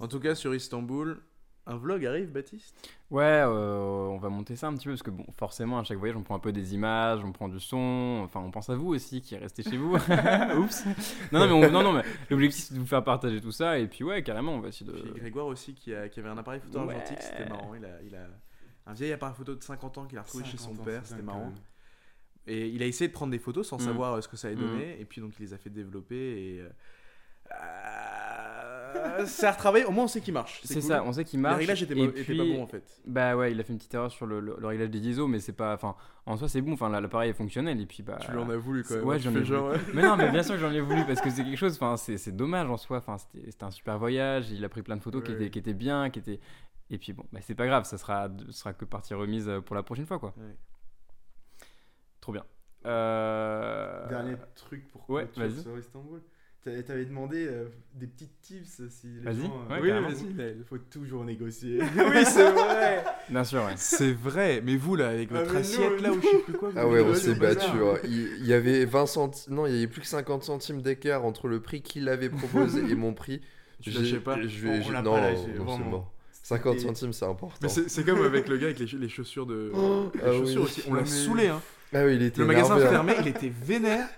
En 0.00 0.08
tout 0.08 0.18
cas, 0.18 0.34
sur 0.34 0.52
Istanbul, 0.56 1.18
un 1.66 1.76
vlog 1.76 2.04
arrive, 2.06 2.30
Baptiste? 2.32 2.74
Ouais, 3.10 3.22
euh, 3.24 3.78
on 4.08 4.18
va 4.18 4.28
monter 4.30 4.56
ça 4.56 4.66
un 4.68 4.74
petit 4.74 4.84
peu 4.86 4.90
parce 4.92 5.02
que 5.02 5.10
bon, 5.10 5.24
forcément, 5.36 5.78
à 5.78 5.84
chaque 5.84 5.98
voyage, 5.98 6.16
on 6.16 6.22
prend 6.22 6.34
un 6.34 6.40
peu 6.40 6.52
des 6.52 6.74
images, 6.74 7.20
on 7.24 7.30
prend 7.32 7.48
du 7.48 7.60
son. 7.60 8.22
Enfin, 8.24 8.40
on 8.40 8.50
pense 8.50 8.68
à 8.70 8.74
vous 8.76 8.88
aussi 8.94 9.20
qui 9.22 9.36
restez 9.36 9.62
chez 9.62 9.76
vous. 9.76 9.94
Oups. 10.58 10.84
Non, 11.30 11.38
non, 11.40 11.46
mais, 11.46 11.66
on- 11.68 11.70
non, 11.70 11.82
non, 11.82 11.92
mais 11.92 12.02
l'objectif 12.30 12.64
c'est 12.64 12.74
de 12.74 12.80
vous 12.80 12.86
faire 12.86 13.04
partager 13.04 13.40
tout 13.40 13.52
ça 13.52 13.78
et 13.78 13.86
puis 13.86 14.02
ouais, 14.04 14.22
carrément, 14.22 14.54
on 14.54 14.60
va 14.60 14.68
essayer 14.68 14.90
de. 14.90 14.92
Puis 14.98 15.12
Grégoire 15.20 15.46
aussi, 15.46 15.74
qui, 15.74 15.94
a- 15.94 16.08
qui 16.08 16.20
avait 16.20 16.28
un 16.30 16.38
appareil 16.38 16.60
photo 16.60 16.80
Ouais. 16.84 16.94
argentique, 16.94 17.22
c'était 17.22 17.48
marrant. 17.48 17.74
Il 17.74 17.84
a, 17.84 18.02
il 18.02 18.14
a 18.16 18.26
un 18.86 18.92
vieil 18.94 19.12
appareil 19.12 19.36
photo 19.36 19.54
de 19.54 19.62
50 19.62 19.98
ans 19.98 20.06
qu'il 20.06 20.18
a 20.18 20.22
retrouvé 20.22 20.44
chez 20.44 20.56
son 20.56 20.70
50 20.70 20.80
ans, 20.80 20.84
père, 20.84 21.06
c'était 21.06 21.22
marrant. 21.22 21.52
Et 22.48 22.66
il 22.70 22.82
a 22.82 22.86
essayé 22.86 23.06
de 23.06 23.12
prendre 23.12 23.30
des 23.30 23.38
photos 23.38 23.68
sans 23.68 23.76
Mm. 23.76 23.84
savoir 23.84 24.14
euh, 24.14 24.20
ce 24.20 24.26
que 24.26 24.36
ça 24.36 24.48
allait 24.48 24.56
Mm. 24.56 24.66
donner, 24.66 25.00
et 25.00 25.04
puis 25.04 25.20
donc 25.20 25.32
il 25.38 25.42
les 25.42 25.54
a 25.54 25.58
fait 25.58 25.70
développer. 25.70 26.16
Et 26.56 26.60
euh, 26.60 26.68
euh, 28.94 29.24
c'est 29.26 29.46
à 29.46 29.52
retravailler, 29.52 29.84
au 29.84 29.90
moins 29.90 30.04
on 30.04 30.08
sait 30.08 30.20
qu'il 30.20 30.34
marche. 30.34 30.60
C'est 30.64 30.74
cool. 30.74 30.82
ça, 30.82 31.02
on 31.04 31.12
sait 31.12 31.24
qu'il 31.24 31.38
Le 31.38 31.42
marche. 31.42 31.58
réglage 31.58 31.82
était, 31.82 31.92
et 31.94 31.96
pas- 31.96 32.02
était 32.18 32.22
puis, 32.24 32.36
pas 32.38 32.44
bon 32.44 32.62
en 32.62 32.66
fait. 32.66 32.82
Bah 33.06 33.36
ouais, 33.36 33.52
il 33.52 33.60
a 33.60 33.64
fait 33.64 33.72
une 33.72 33.78
petite 33.78 33.94
erreur 33.94 34.10
sur 34.10 34.26
le, 34.26 34.40
le- 34.40 34.56
le 34.58 34.66
réglage 34.66 34.90
des 34.90 34.98
ISO, 34.98 35.26
mais 35.26 35.38
c'est 35.40 35.52
pas. 35.52 35.74
Enfin, 35.74 35.94
en 36.26 36.36
soi, 36.36 36.48
c'est 36.48 36.60
bon. 36.60 36.72
Enfin, 36.72 36.88
l'appareil 36.88 37.30
est 37.30 37.34
fonctionnel 37.34 37.80
et 37.80 37.86
puis 37.86 38.02
bah. 38.02 38.18
Tu 38.20 38.30
lui 38.30 38.38
en 38.38 38.48
as 38.50 38.56
voulu 38.56 38.82
quand 38.84 38.94
même. 38.96 39.04
Ouais, 39.04 39.18
j'en 39.18 39.34
ai 39.34 39.40
voulu. 39.42 39.58
ouais. 39.58 39.78
Mais 39.94 40.02
non, 40.02 40.16
mais 40.16 40.30
bien 40.30 40.42
sûr 40.42 40.54
que 40.54 40.60
j'en 40.60 40.70
ai 40.72 40.80
voulu 40.80 41.04
parce 41.06 41.20
que 41.20 41.30
c'est 41.30 41.44
quelque 41.44 41.56
chose. 41.56 41.74
Enfin, 41.80 41.96
c'est 41.96 42.34
dommage 42.36 42.68
en 42.68 42.76
soi. 42.76 42.98
Enfin, 42.98 43.18
c'était 43.18 43.50
c'était 43.50 43.64
un 43.64 43.70
super 43.70 43.98
voyage. 43.98 44.50
Il 44.50 44.64
a 44.64 44.68
pris 44.68 44.82
plein 44.82 44.96
de 44.96 45.02
photos 45.02 45.22
qui, 45.24 45.32
étaient, 45.32 45.50
qui 45.50 45.58
étaient 45.58 45.74
bien, 45.74 46.10
qui 46.10 46.18
étaient. 46.18 46.40
Et 46.90 46.98
puis 46.98 47.12
bon, 47.12 47.24
bah, 47.32 47.40
c'est 47.42 47.54
pas 47.54 47.66
grave. 47.66 47.84
Ça 47.84 47.96
sera, 47.98 48.28
ce 48.46 48.52
sera 48.52 48.72
que 48.74 48.84
partie 48.84 49.14
remise 49.14 49.48
euh, 49.48 49.60
pour 49.60 49.74
la 49.76 49.82
prochaine 49.82 50.04
fois, 50.06 50.18
quoi. 50.18 50.34
Ouais. 50.36 50.54
Trop 52.20 52.32
bien. 52.32 52.44
Euh... 52.84 54.08
Dernier 54.08 54.34
truc 54.54 54.88
pour 54.90 55.08
ouais, 55.10 55.28
vas-y. 55.36 55.62
sur 55.62 55.78
Istanbul. 55.78 56.20
T'a- 56.64 56.82
T'avais 56.84 57.04
demandé 57.04 57.44
euh, 57.48 57.64
des 57.94 58.06
petites 58.06 58.40
tips 58.40 58.82
si 58.88 59.06
les 59.08 59.20
Vas-y, 59.24 59.42
gens. 59.46 59.64
euh, 59.68 59.74
ouais, 59.74 59.80
Oui, 59.82 59.90
vas-y. 59.90 60.32
mais- 60.34 60.54
Il 60.58 60.64
faut 60.64 60.78
toujours 60.78 61.24
négocier. 61.24 61.80
oui, 61.96 62.24
c'est 62.24 62.50
vrai. 62.52 63.04
Bien 63.28 63.42
sûr, 63.42 63.64
ouais. 63.64 63.72
C'est 63.76 64.12
vrai, 64.12 64.62
mais 64.64 64.76
vous 64.76 64.94
là, 64.94 65.08
avec 65.08 65.28
Ah, 65.32 65.38
votre 65.40 65.52
nous, 65.54 65.58
assiette 65.58 66.00
là, 66.00 66.12
ou 66.12 66.20
je 66.22 66.26
sais 66.28 66.38
plus 66.44 66.52
quoi. 66.52 66.70
Ah 66.76 66.86
ouais, 66.86 67.00
on 67.00 67.14
s'est 67.14 67.34
battu. 67.34 67.66
hein. 67.66 67.94
Il, 68.04 68.28
il 68.38 68.46
y 68.46 68.52
avait 68.52 68.84
20 68.84 69.06
centimes. 69.06 69.54
Non, 69.54 69.66
il 69.66 69.72
y 69.74 69.76
avait 69.78 69.88
plus 69.88 70.02
que 70.02 70.06
50 70.06 70.44
centimes 70.44 70.82
d'écart 70.82 71.24
entre 71.24 71.48
le 71.48 71.60
prix 71.60 71.82
qu'il 71.82 72.08
avait 72.08 72.28
proposé 72.30 72.80
et 72.88 72.94
mon 72.94 73.12
prix. 73.12 73.40
Tu 73.80 73.90
J'ai- 73.90 73.98
lâchais 73.98 74.20
pas. 74.20 74.40
je 74.40 74.46
vais- 74.46 74.68
On- 74.70 74.72
on 74.78 74.82
je- 74.82 74.92
non, 74.92 75.16
lâché, 75.16 75.36
non, 75.58 75.76
c'est 75.76 75.84
mort. 75.84 76.12
50 76.44 76.76
Et- 76.76 76.78
centimes, 76.80 77.12
c'est 77.12 77.24
important. 77.24 77.56
Mais 77.62 77.68
c'est 77.68 78.04
comme 78.04 78.22
avec 78.24 78.46
le 78.48 78.56
gars 78.58 78.66
avec 78.66 78.78
les, 78.78 78.86
les 78.98 79.08
chaussures 79.08 79.46
de. 79.46 79.72
les 80.14 80.20
ah 80.24 80.32
chaussures 80.32 80.60
oui. 80.60 80.66
aussi. 80.66 80.82
On 80.88 80.94
l'a 80.94 81.04
saoulé, 81.06 81.48
hein. 81.48 81.60
Ah 81.92 82.04
oui, 82.06 82.14
il 82.16 82.22
était 82.22 82.40
Le 82.40 82.46
magasin 82.46 82.76
hein. 82.76 82.88
fermé, 82.88 83.14
il 83.20 83.26
était 83.28 83.48
vénère. 83.64 84.08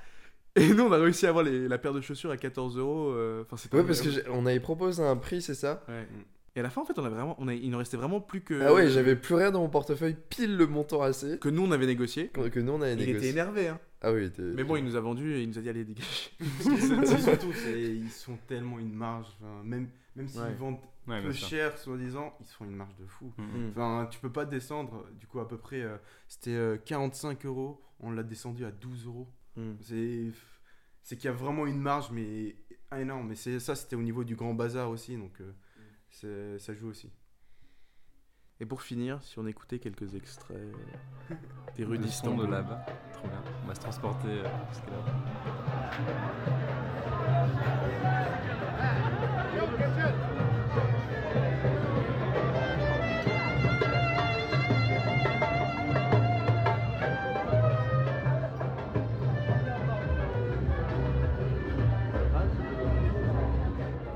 Et 0.56 0.72
nous, 0.72 0.84
on 0.84 0.92
a 0.92 0.98
réussi 0.98 1.26
à 1.26 1.30
avoir 1.30 1.44
les- 1.44 1.66
la 1.68 1.78
paire 1.78 1.92
de 1.92 2.00
chaussures 2.00 2.30
à 2.30 2.36
14 2.36 2.76
euros. 2.78 3.10
euh, 3.10 3.42
Enfin, 3.42 3.56
c'était 3.56 3.76
Ouais, 3.76 3.84
parce 3.84 4.00
que 4.00 4.08
incroyable. 4.08 4.30
j'ai- 4.32 4.38
on 4.40 4.46
avait 4.46 4.60
proposé 4.60 5.02
un 5.02 5.16
prix, 5.16 5.42
c'est 5.42 5.54
ça? 5.54 5.82
Ouais. 5.88 6.06
Et 6.56 6.60
à 6.60 6.62
la 6.62 6.70
fin, 6.70 6.82
en 6.82 6.84
fait, 6.84 6.96
on 6.98 7.04
a 7.04 7.08
vraiment, 7.08 7.34
on 7.40 7.48
a, 7.48 7.54
il 7.54 7.68
nous 7.70 7.78
restait 7.78 7.96
vraiment 7.96 8.20
plus 8.20 8.40
que. 8.42 8.60
Ah 8.62 8.72
ouais, 8.72 8.88
j'avais 8.88 9.16
plus 9.16 9.34
rien 9.34 9.50
dans 9.50 9.60
mon 9.60 9.68
portefeuille, 9.68 10.16
pile 10.30 10.56
le 10.56 10.68
montant 10.68 11.02
assez 11.02 11.38
Que 11.40 11.48
nous, 11.48 11.62
on 11.64 11.72
avait 11.72 11.86
négocié. 11.86 12.28
que 12.28 12.48
que 12.48 12.60
nous 12.60 12.72
on 12.72 12.80
avait 12.82 12.94
Il 12.94 13.08
était 13.08 13.28
énervé, 13.30 13.66
hein. 13.66 13.80
Ah 14.00 14.12
oui, 14.12 14.20
il 14.20 14.24
était. 14.26 14.42
Mais 14.42 14.62
bon, 14.62 14.76
il 14.76 14.84
nous 14.84 14.94
a 14.94 15.00
vendu 15.00 15.34
et 15.34 15.42
il 15.42 15.48
nous 15.48 15.58
a 15.58 15.62
dit 15.62 15.68
allez 15.68 15.82
dégager. 15.84 16.30
Surtout, 17.20 17.52
c'est- 17.52 17.82
ils 17.82 18.10
sont 18.10 18.38
tellement 18.46 18.78
une 18.78 18.92
marge. 18.94 19.26
enfin, 19.40 19.62
même 19.64 19.88
même 20.14 20.28
s'ils 20.28 20.40
Ouais. 20.42 20.54
vendent 20.54 20.78
Ouais, 21.08 21.20
peu 21.20 21.32
cher, 21.32 21.76
soi-disant, 21.76 22.32
ils 22.40 22.46
se 22.46 22.54
font 22.54 22.64
une 22.64 22.76
marge 22.76 22.94
de 22.98 23.04
fou. 23.06 23.30
Mm. 23.36 23.70
Enfin, 23.72 24.08
tu 24.10 24.18
peux 24.20 24.30
pas 24.32 24.44
descendre. 24.46 25.04
Du 25.20 25.26
coup, 25.26 25.38
à 25.40 25.46
peu 25.48 25.58
près, 25.58 25.82
euh, 25.82 25.96
c'était 26.28 26.54
euh, 26.54 26.76
45 26.78 27.44
euros. 27.44 27.82
On 28.00 28.10
l'a 28.12 28.22
descendu 28.22 28.64
à 28.64 28.70
12 28.70 29.04
euros. 29.06 29.28
Mm. 29.56 29.72
C'est 29.80 30.30
c'est 31.02 31.16
qu'il 31.16 31.26
y 31.26 31.28
a 31.28 31.32
vraiment 31.32 31.66
une 31.66 31.80
marge, 31.80 32.10
mais 32.10 32.56
énorme. 33.00 33.28
Mais 33.28 33.34
c'est 33.34 33.60
ça, 33.60 33.74
c'était 33.74 33.96
au 33.96 34.02
niveau 34.02 34.24
du 34.24 34.36
grand 34.36 34.54
bazar 34.54 34.88
aussi, 34.90 35.16
donc 35.16 35.40
euh, 35.40 35.52
c'est- 36.10 36.58
ça 36.58 36.72
joue 36.74 36.88
aussi. 36.88 37.12
Et 38.60 38.66
pour 38.66 38.82
finir, 38.82 39.22
si 39.22 39.38
on 39.38 39.46
écoutait 39.46 39.78
quelques 39.80 40.14
extraits 40.14 40.56
des 41.76 41.84
rues 41.84 41.98
de 41.98 42.06
là-bas. 42.46 42.86
Trop 43.12 43.28
bien. 43.28 43.42
On 43.64 43.66
va 43.66 43.74
se 43.74 43.80
transporter 43.80 44.28
euh, 44.28 44.48
jusqu'à 44.70 44.90
là. 44.90 45.04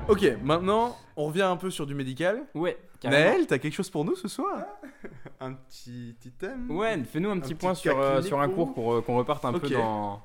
Ok, 0.09 0.25
maintenant, 0.43 0.97
on 1.15 1.25
revient 1.27 1.43
un 1.43 1.55
peu 1.57 1.69
sur 1.69 1.85
du 1.85 1.93
médical. 1.93 2.43
Ouais, 2.55 2.77
carrément. 2.99 3.31
Naël, 3.31 3.47
t'as 3.47 3.59
quelque 3.59 3.73
chose 3.73 3.89
pour 3.89 4.03
nous 4.05 4.15
ce 4.15 4.27
soir? 4.27 4.65
Un 5.39 5.53
petit 5.53 6.15
item. 6.25 6.69
Ouais, 6.71 7.01
fais-nous 7.03 7.29
un 7.29 7.33
Un 7.33 7.39
petit 7.39 7.53
petit 7.53 7.59
point 7.65 7.75
sur, 7.75 7.97
euh, 7.99 8.21
sur 8.21 8.39
un 8.41 8.47
pour 8.47 8.55
cours 8.55 8.67
vous 8.67 8.73
pour 8.73 8.93
euh, 8.95 9.01
qu'on 9.01 9.15
reparte 9.17 9.45
un 9.45 9.53
Ok. 9.53 9.61
peu 9.61 9.69
dans 9.69 10.21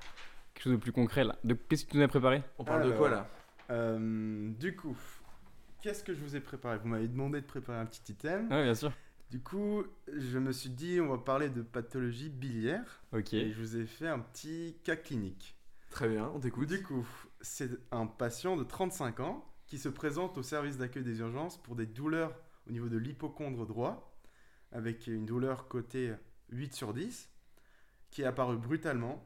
quelque 0.55 0.65
chose 0.65 0.73
de 0.73 0.79
plus 0.79 0.91
concret 0.93 1.23
là. 1.23 1.37
De... 1.45 1.55
Qu'est-ce 1.55 1.85
que 1.85 1.91
tu 1.93 1.97
nous 1.99 2.03
as 2.03 2.09
préparé? 2.09 2.43
On 2.59 2.65
parle 2.65 2.87
de 2.87 2.93
quoi 2.93 3.11
là? 3.11 3.29
Euh, 3.71 4.51
du 4.59 4.75
coup, 4.75 4.97
qu'est-ce 5.81 6.03
que 6.03 6.15
je 6.15 6.21
vous 6.21 6.35
ai 6.35 6.41
préparé? 6.41 6.79
Vous 6.79 6.89
m'avez 6.89 7.07
demandé 7.07 7.41
de 7.41 7.47
préparer 7.47 7.79
un 7.79 7.87
petit 7.87 8.11
item. 8.13 8.51
Ouais, 8.51 8.65
bien 8.65 8.75
sûr. 8.75 8.91
Du 9.31 9.41
coup, 9.41 9.85
je 10.17 10.39
me 10.39 10.51
suis 10.53 10.71
dit, 10.71 11.01
on 11.01 11.09
va 11.09 11.19
parler 11.19 11.49
de 11.49 11.63
pathologie 11.63 12.29
biliaire. 12.29 13.03
Ok. 13.13 13.35
Et 13.35 13.53
je 13.53 13.59
vous 13.61 13.77
ai 13.77 13.87
fait 13.87 14.09
un 14.09 14.19
petit 14.19 14.77
cas 14.83 14.97
clinique. 14.97 15.57
Très 15.91 16.09
bien, 16.09 16.31
on 16.35 16.41
t'écoute. 16.41 16.69
Du 16.69 16.83
coup, 16.83 17.07
c'est 17.41 17.71
un 17.93 18.07
patient 18.07 18.57
de 18.57 18.65
35 18.65 19.21
ans 19.21 19.45
qui 19.75 19.81
se 19.81 19.89
présente 19.89 20.39
au 20.39 20.45
service 20.45 20.79
d'accueil 20.79 21.03
des 21.03 21.19
urgences 21.19 21.61
pour 21.61 21.75
des 21.75 21.87
douleurs 21.87 22.33
au 22.69 22.71
niveau 22.71 22.89
de 22.89 22.97
l'hypochondre 22.97 23.67
droit, 23.67 24.17
avec 24.71 25.09
une 25.09 25.27
douleur 25.27 25.67
cotée 25.67 26.15
8 26.51 26.73
sur 26.75 26.95
10, 26.95 27.29
qui 28.13 28.23
est 28.23 28.25
apparue 28.25 28.57
brutalement 28.57 29.21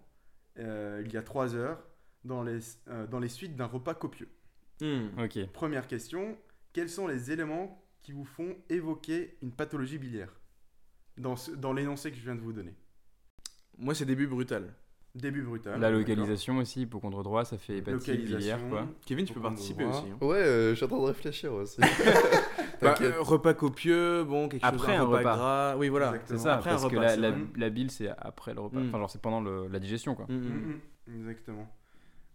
euh, 0.59 1.03
il 1.05 1.13
y 1.13 1.19
a 1.19 1.23
3 1.23 1.55
heures 1.55 1.87
dans 2.25 2.43
les, 2.43 2.61
euh, 2.89 3.07
dans 3.07 3.19
les 3.19 3.29
suites 3.29 3.57
d'un 3.57 3.67
repas 3.67 3.93
copieux. 3.93 4.31
Hmm. 4.81 5.09
Première 5.49 5.87
question, 5.87 6.39
quels 6.73 6.89
sont 6.89 7.07
les 7.07 7.31
éléments 7.31 7.85
qui 8.01 8.13
vous 8.13 8.25
font 8.25 8.57
évoquer 8.71 9.37
une 9.43 9.53
pathologie 9.53 9.99
biliaire 9.99 10.33
dans, 11.19 11.37
ce- 11.37 11.51
dans 11.51 11.75
l'énoncé 11.75 12.11
que 12.11 12.17
je 12.17 12.23
viens 12.23 12.37
de 12.37 12.41
vous 12.41 12.55
donner? 12.55 12.75
Moi, 13.77 13.95
c'est 13.95 14.07
début 14.07 14.27
brutal. 14.27 14.75
Début 15.21 15.43
brutal. 15.43 15.81
La 15.81 15.91
localisation 15.91 16.59
aussi, 16.59 16.83
hypocondre 16.83 17.23
droit, 17.23 17.45
ça 17.45 17.59
fait 17.59 17.79
hépatite 17.79 18.07
Localisation. 18.09 18.39
biliaire 18.39 18.69
quoi. 18.69 18.87
Kevin, 19.07 19.27
tu 19.27 19.33
peux 19.35 19.41
participer 19.41 19.85
aussi. 19.85 20.05
hein. 20.13 20.25
Ouais, 20.25 20.37
euh, 20.37 20.71
je 20.71 20.75
suis 20.77 20.85
en 20.85 20.89
train 20.89 20.99
de 21.01 21.05
réfléchir 21.05 21.53
aussi. 21.53 21.81
Bah, 22.81 22.95
euh, 23.01 23.15
repas 23.21 23.55
copieux, 23.55 24.23
bon, 24.23 24.49
quelque 24.49 24.65
Après 24.65 24.79
chose 24.93 25.01
un 25.01 25.03
repas 25.05 25.19
repas. 25.19 25.37
gras. 25.37 25.77
Oui, 25.79 25.89
voilà. 25.89 26.15
C'est 26.27 26.39
ça, 26.39 26.55
Après 26.55 26.71
un 26.71 26.75
parce 26.75 26.89
que 26.89 26.95
la, 26.97 27.17
la, 27.57 27.71
bile 27.71 27.91
c'est 27.91 28.09
après 28.17 28.55
le 28.55 28.61
repas. 28.61 28.79
Mm. 28.79 28.89
Enfin, 28.89 28.99
genre 28.99 29.11
c'est 29.11 29.21
pendant 29.21 29.41
le- 29.41 29.67
la 29.67 29.81
digestion 29.81 30.15
quoi. 30.15 30.27
Hmm, 30.29 30.37
hmm. 30.37 30.81
Mhm, 31.09 31.17
Exactement. 31.19 31.67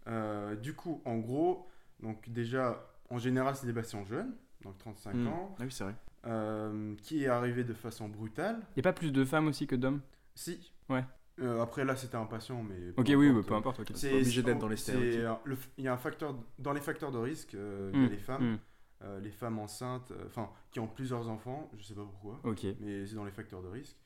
Euh, 0.06 0.54
du 0.56 0.74
coup, 0.74 1.00
en 1.06 1.16
gros, 1.16 1.66
donc 2.02 2.28
déjà, 2.28 2.84
en 3.08 3.16
général, 3.18 3.56
c'est 3.56 3.66
des 3.66 3.72
patients 3.72 4.04
jeunes, 4.04 4.34
donc 4.62 4.76
35 4.78 5.14
Hmm. 5.14 5.26
ans, 5.28 5.54
Ah 5.58 5.62
oui, 5.62 5.68
c'est 5.70 5.84
vrai. 5.84 5.94
euh, 6.26 6.94
qui 7.02 7.24
est 7.24 7.28
arrivé 7.28 7.64
de 7.64 7.72
façon 7.72 8.08
brutale. 8.08 8.60
Y 8.76 8.80
a 8.80 8.82
pas 8.82 8.92
plus 8.92 9.12
de 9.12 9.24
femmes 9.24 9.46
aussi 9.48 9.66
que 9.66 9.76
d'hommes? 9.76 10.00
Si. 10.34 10.72
Ouais. 10.90 11.04
Euh, 11.40 11.60
après, 11.62 11.84
là, 11.84 11.96
c'était 11.96 12.16
un 12.16 12.26
patient, 12.26 12.62
mais. 12.62 12.92
peu 12.92 13.00
Ok, 13.02 13.08
oui, 13.16 13.28
importe. 13.28 13.36
ouais, 13.36 13.48
peu 13.48 13.54
importe. 13.54 13.96
C'est 13.96 14.12
obligé 14.14 14.42
d'être 14.42 14.58
dans 14.58 14.68
les 14.68 14.76
Il 15.78 15.84
y 15.84 15.88
a 15.88 15.92
un 15.92 15.96
facteur 15.98 16.36
dans 16.58 16.72
les 16.72 16.80
facteurs 16.80 17.10
de 17.12 17.18
risque. 17.18 17.54
euh, 17.54 17.90
il 17.92 18.00
y 18.00 18.04
a 18.04 18.06
Mm, 18.08 18.10
les 18.10 18.18
femmes, 18.18 18.52
mm. 18.52 18.58
euh, 19.02 19.20
les 19.20 19.30
femmes 19.32 19.58
enceintes, 19.58 20.12
euh, 20.12 20.24
enfin 20.26 20.48
qui 20.70 20.78
ont 20.80 20.86
plusieurs 20.86 21.28
enfants. 21.28 21.70
Je 21.76 21.82
sais 21.82 21.94
pas 21.94 22.04
pourquoi, 22.04 22.40
Ok. 22.44 22.64
mais 22.80 23.04
c'est 23.06 23.16
dans 23.16 23.24
les 23.24 23.32
facteurs 23.32 23.62
de 23.62 23.68
risque. 23.68 23.96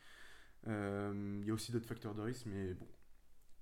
Euh, 0.66 1.38
Il 1.42 1.46
y 1.46 1.50
a 1.50 1.54
aussi 1.54 1.70
d'autres 1.72 1.86
facteurs 1.86 2.14
de 2.14 2.22
risque, 2.22 2.46
mais 2.46 2.72
bon. 2.74 2.86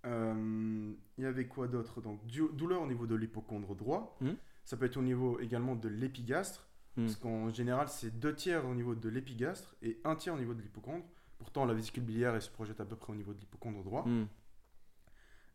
Euh, 0.06 0.92
Il 1.18 1.24
y 1.24 1.26
avait 1.26 1.46
quoi 1.48 1.66
d'autre? 1.68 2.00
Donc 2.00 2.24
du- 2.26 2.48
douleur 2.52 2.82
au 2.82 2.86
niveau 2.86 3.06
de 3.06 3.14
l'hypochondre 3.16 3.74
droit. 3.74 4.16
Mm. 4.20 4.30
Ça 4.64 4.76
peut 4.76 4.84
être 4.86 4.96
au 4.96 5.02
niveau 5.02 5.40
également 5.40 5.74
de 5.74 5.88
l'épigastre. 5.88 6.68
Parce 6.98 7.16
qu'en 7.16 7.50
général, 7.50 7.88
c'est 7.90 8.18
deux 8.18 8.34
tiers 8.34 8.66
au 8.66 8.74
niveau 8.74 8.94
de 8.94 9.10
l'épigastre 9.10 9.76
et 9.82 10.00
un 10.04 10.16
tiers 10.16 10.32
au 10.32 10.38
niveau 10.38 10.54
de 10.54 10.62
l'hypochondre. 10.62 11.04
Pourtant, 11.38 11.64
la 11.64 11.74
vésicule 11.74 12.02
biliaire 12.02 12.34
elle 12.34 12.42
se 12.42 12.50
projette 12.50 12.80
à 12.80 12.84
peu 12.84 12.96
près 12.96 13.12
au 13.12 13.16
niveau 13.16 13.34
de 13.34 13.40
l'hypocondre 13.40 13.82
droit. 13.82 14.04
Hmm. 14.04 14.26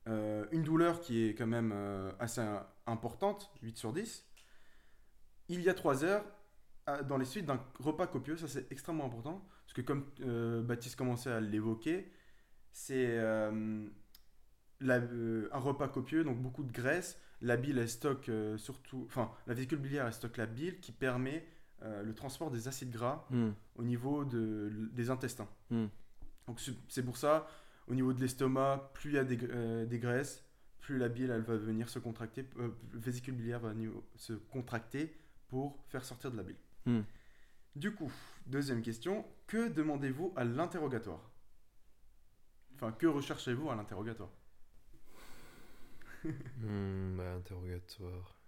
Euh, 0.07 0.45
une 0.51 0.63
douleur 0.63 0.99
qui 0.99 1.27
est 1.27 1.35
quand 1.35 1.47
même 1.47 1.71
euh, 1.73 2.11
assez 2.19 2.41
importante, 2.87 3.51
8 3.61 3.77
sur 3.77 3.93
10. 3.93 4.25
Il 5.49 5.61
y 5.61 5.69
a 5.69 5.73
3 5.73 6.03
heures, 6.03 6.25
dans 7.07 7.17
les 7.17 7.25
suites 7.25 7.45
d'un 7.45 7.59
repas 7.79 8.07
copieux, 8.07 8.35
ça 8.37 8.47
c'est 8.47 8.71
extrêmement 8.71 9.05
important, 9.05 9.45
parce 9.65 9.73
que 9.73 9.81
comme 9.81 10.09
euh, 10.21 10.61
Baptiste 10.61 10.95
commençait 10.95 11.31
à 11.31 11.39
l'évoquer, 11.39 12.11
c'est 12.71 13.19
un 13.19 13.89
repas 14.79 15.87
copieux, 15.87 16.23
donc 16.23 16.41
beaucoup 16.41 16.63
de 16.63 16.71
graisse. 16.71 17.19
La 17.41 17.57
bile, 17.57 17.77
elle 17.79 17.89
stocke 17.89 18.31
surtout, 18.57 19.03
enfin, 19.07 19.31
la 19.47 19.53
vésicule 19.53 19.79
biliaire, 19.79 20.07
elle 20.07 20.13
stocke 20.13 20.37
la 20.37 20.45
bile 20.45 20.79
qui 20.79 20.91
permet 20.91 21.45
euh, 21.83 22.03
le 22.03 22.13
transport 22.13 22.51
des 22.51 22.67
acides 22.67 22.91
gras 22.91 23.25
Hmm. 23.29 23.51
au 23.75 23.83
niveau 23.83 24.25
de, 24.25 24.69
des 24.93 25.09
intestins. 25.09 25.47
Hmm. 25.69 25.87
Donc 26.47 26.59
c'est- 26.59 27.03
pour 27.03 27.17
ça, 27.17 27.47
au 27.87 27.95
niveau 27.95 28.13
de 28.13 28.21
l'estomac, 28.21 28.91
plus 28.93 29.11
il 29.11 29.15
y 29.15 29.19
a 29.19 29.23
des, 29.23 29.39
euh, 29.49 29.85
des 29.85 29.99
graisses, 29.99 30.43
plus 30.79 30.97
la 30.97 31.09
bile 31.09 31.29
elle 31.31 31.41
va 31.43 31.55
venir 31.57 31.89
se 31.89 31.99
contracter, 31.99 32.47
euh, 32.57 32.69
la 32.93 32.99
vésicule 32.99 33.35
biliaire 33.35 33.59
va 33.59 33.73
se 34.15 34.33
contracter 34.33 35.15
pour 35.47 35.83
faire 35.89 36.03
sortir 36.05 36.31
de 36.31 36.37
la 36.37 36.43
bile. 36.43 36.57
Hmm. 36.85 37.01
Du 37.75 37.93
coup, 37.95 38.11
deuxième 38.47 38.81
question, 38.81 39.25
que 39.47 39.69
demandez-vous 39.69 40.33
à 40.35 40.43
l'interrogatoire? 40.43 41.31
Enfin, 42.75 42.91
que 42.91 43.05
recherchez-vous 43.07 43.69
à 43.69 43.75
l'interrogatoire? 43.75 44.31
Bah, 46.23 47.33
interrogatoire. 47.35 48.40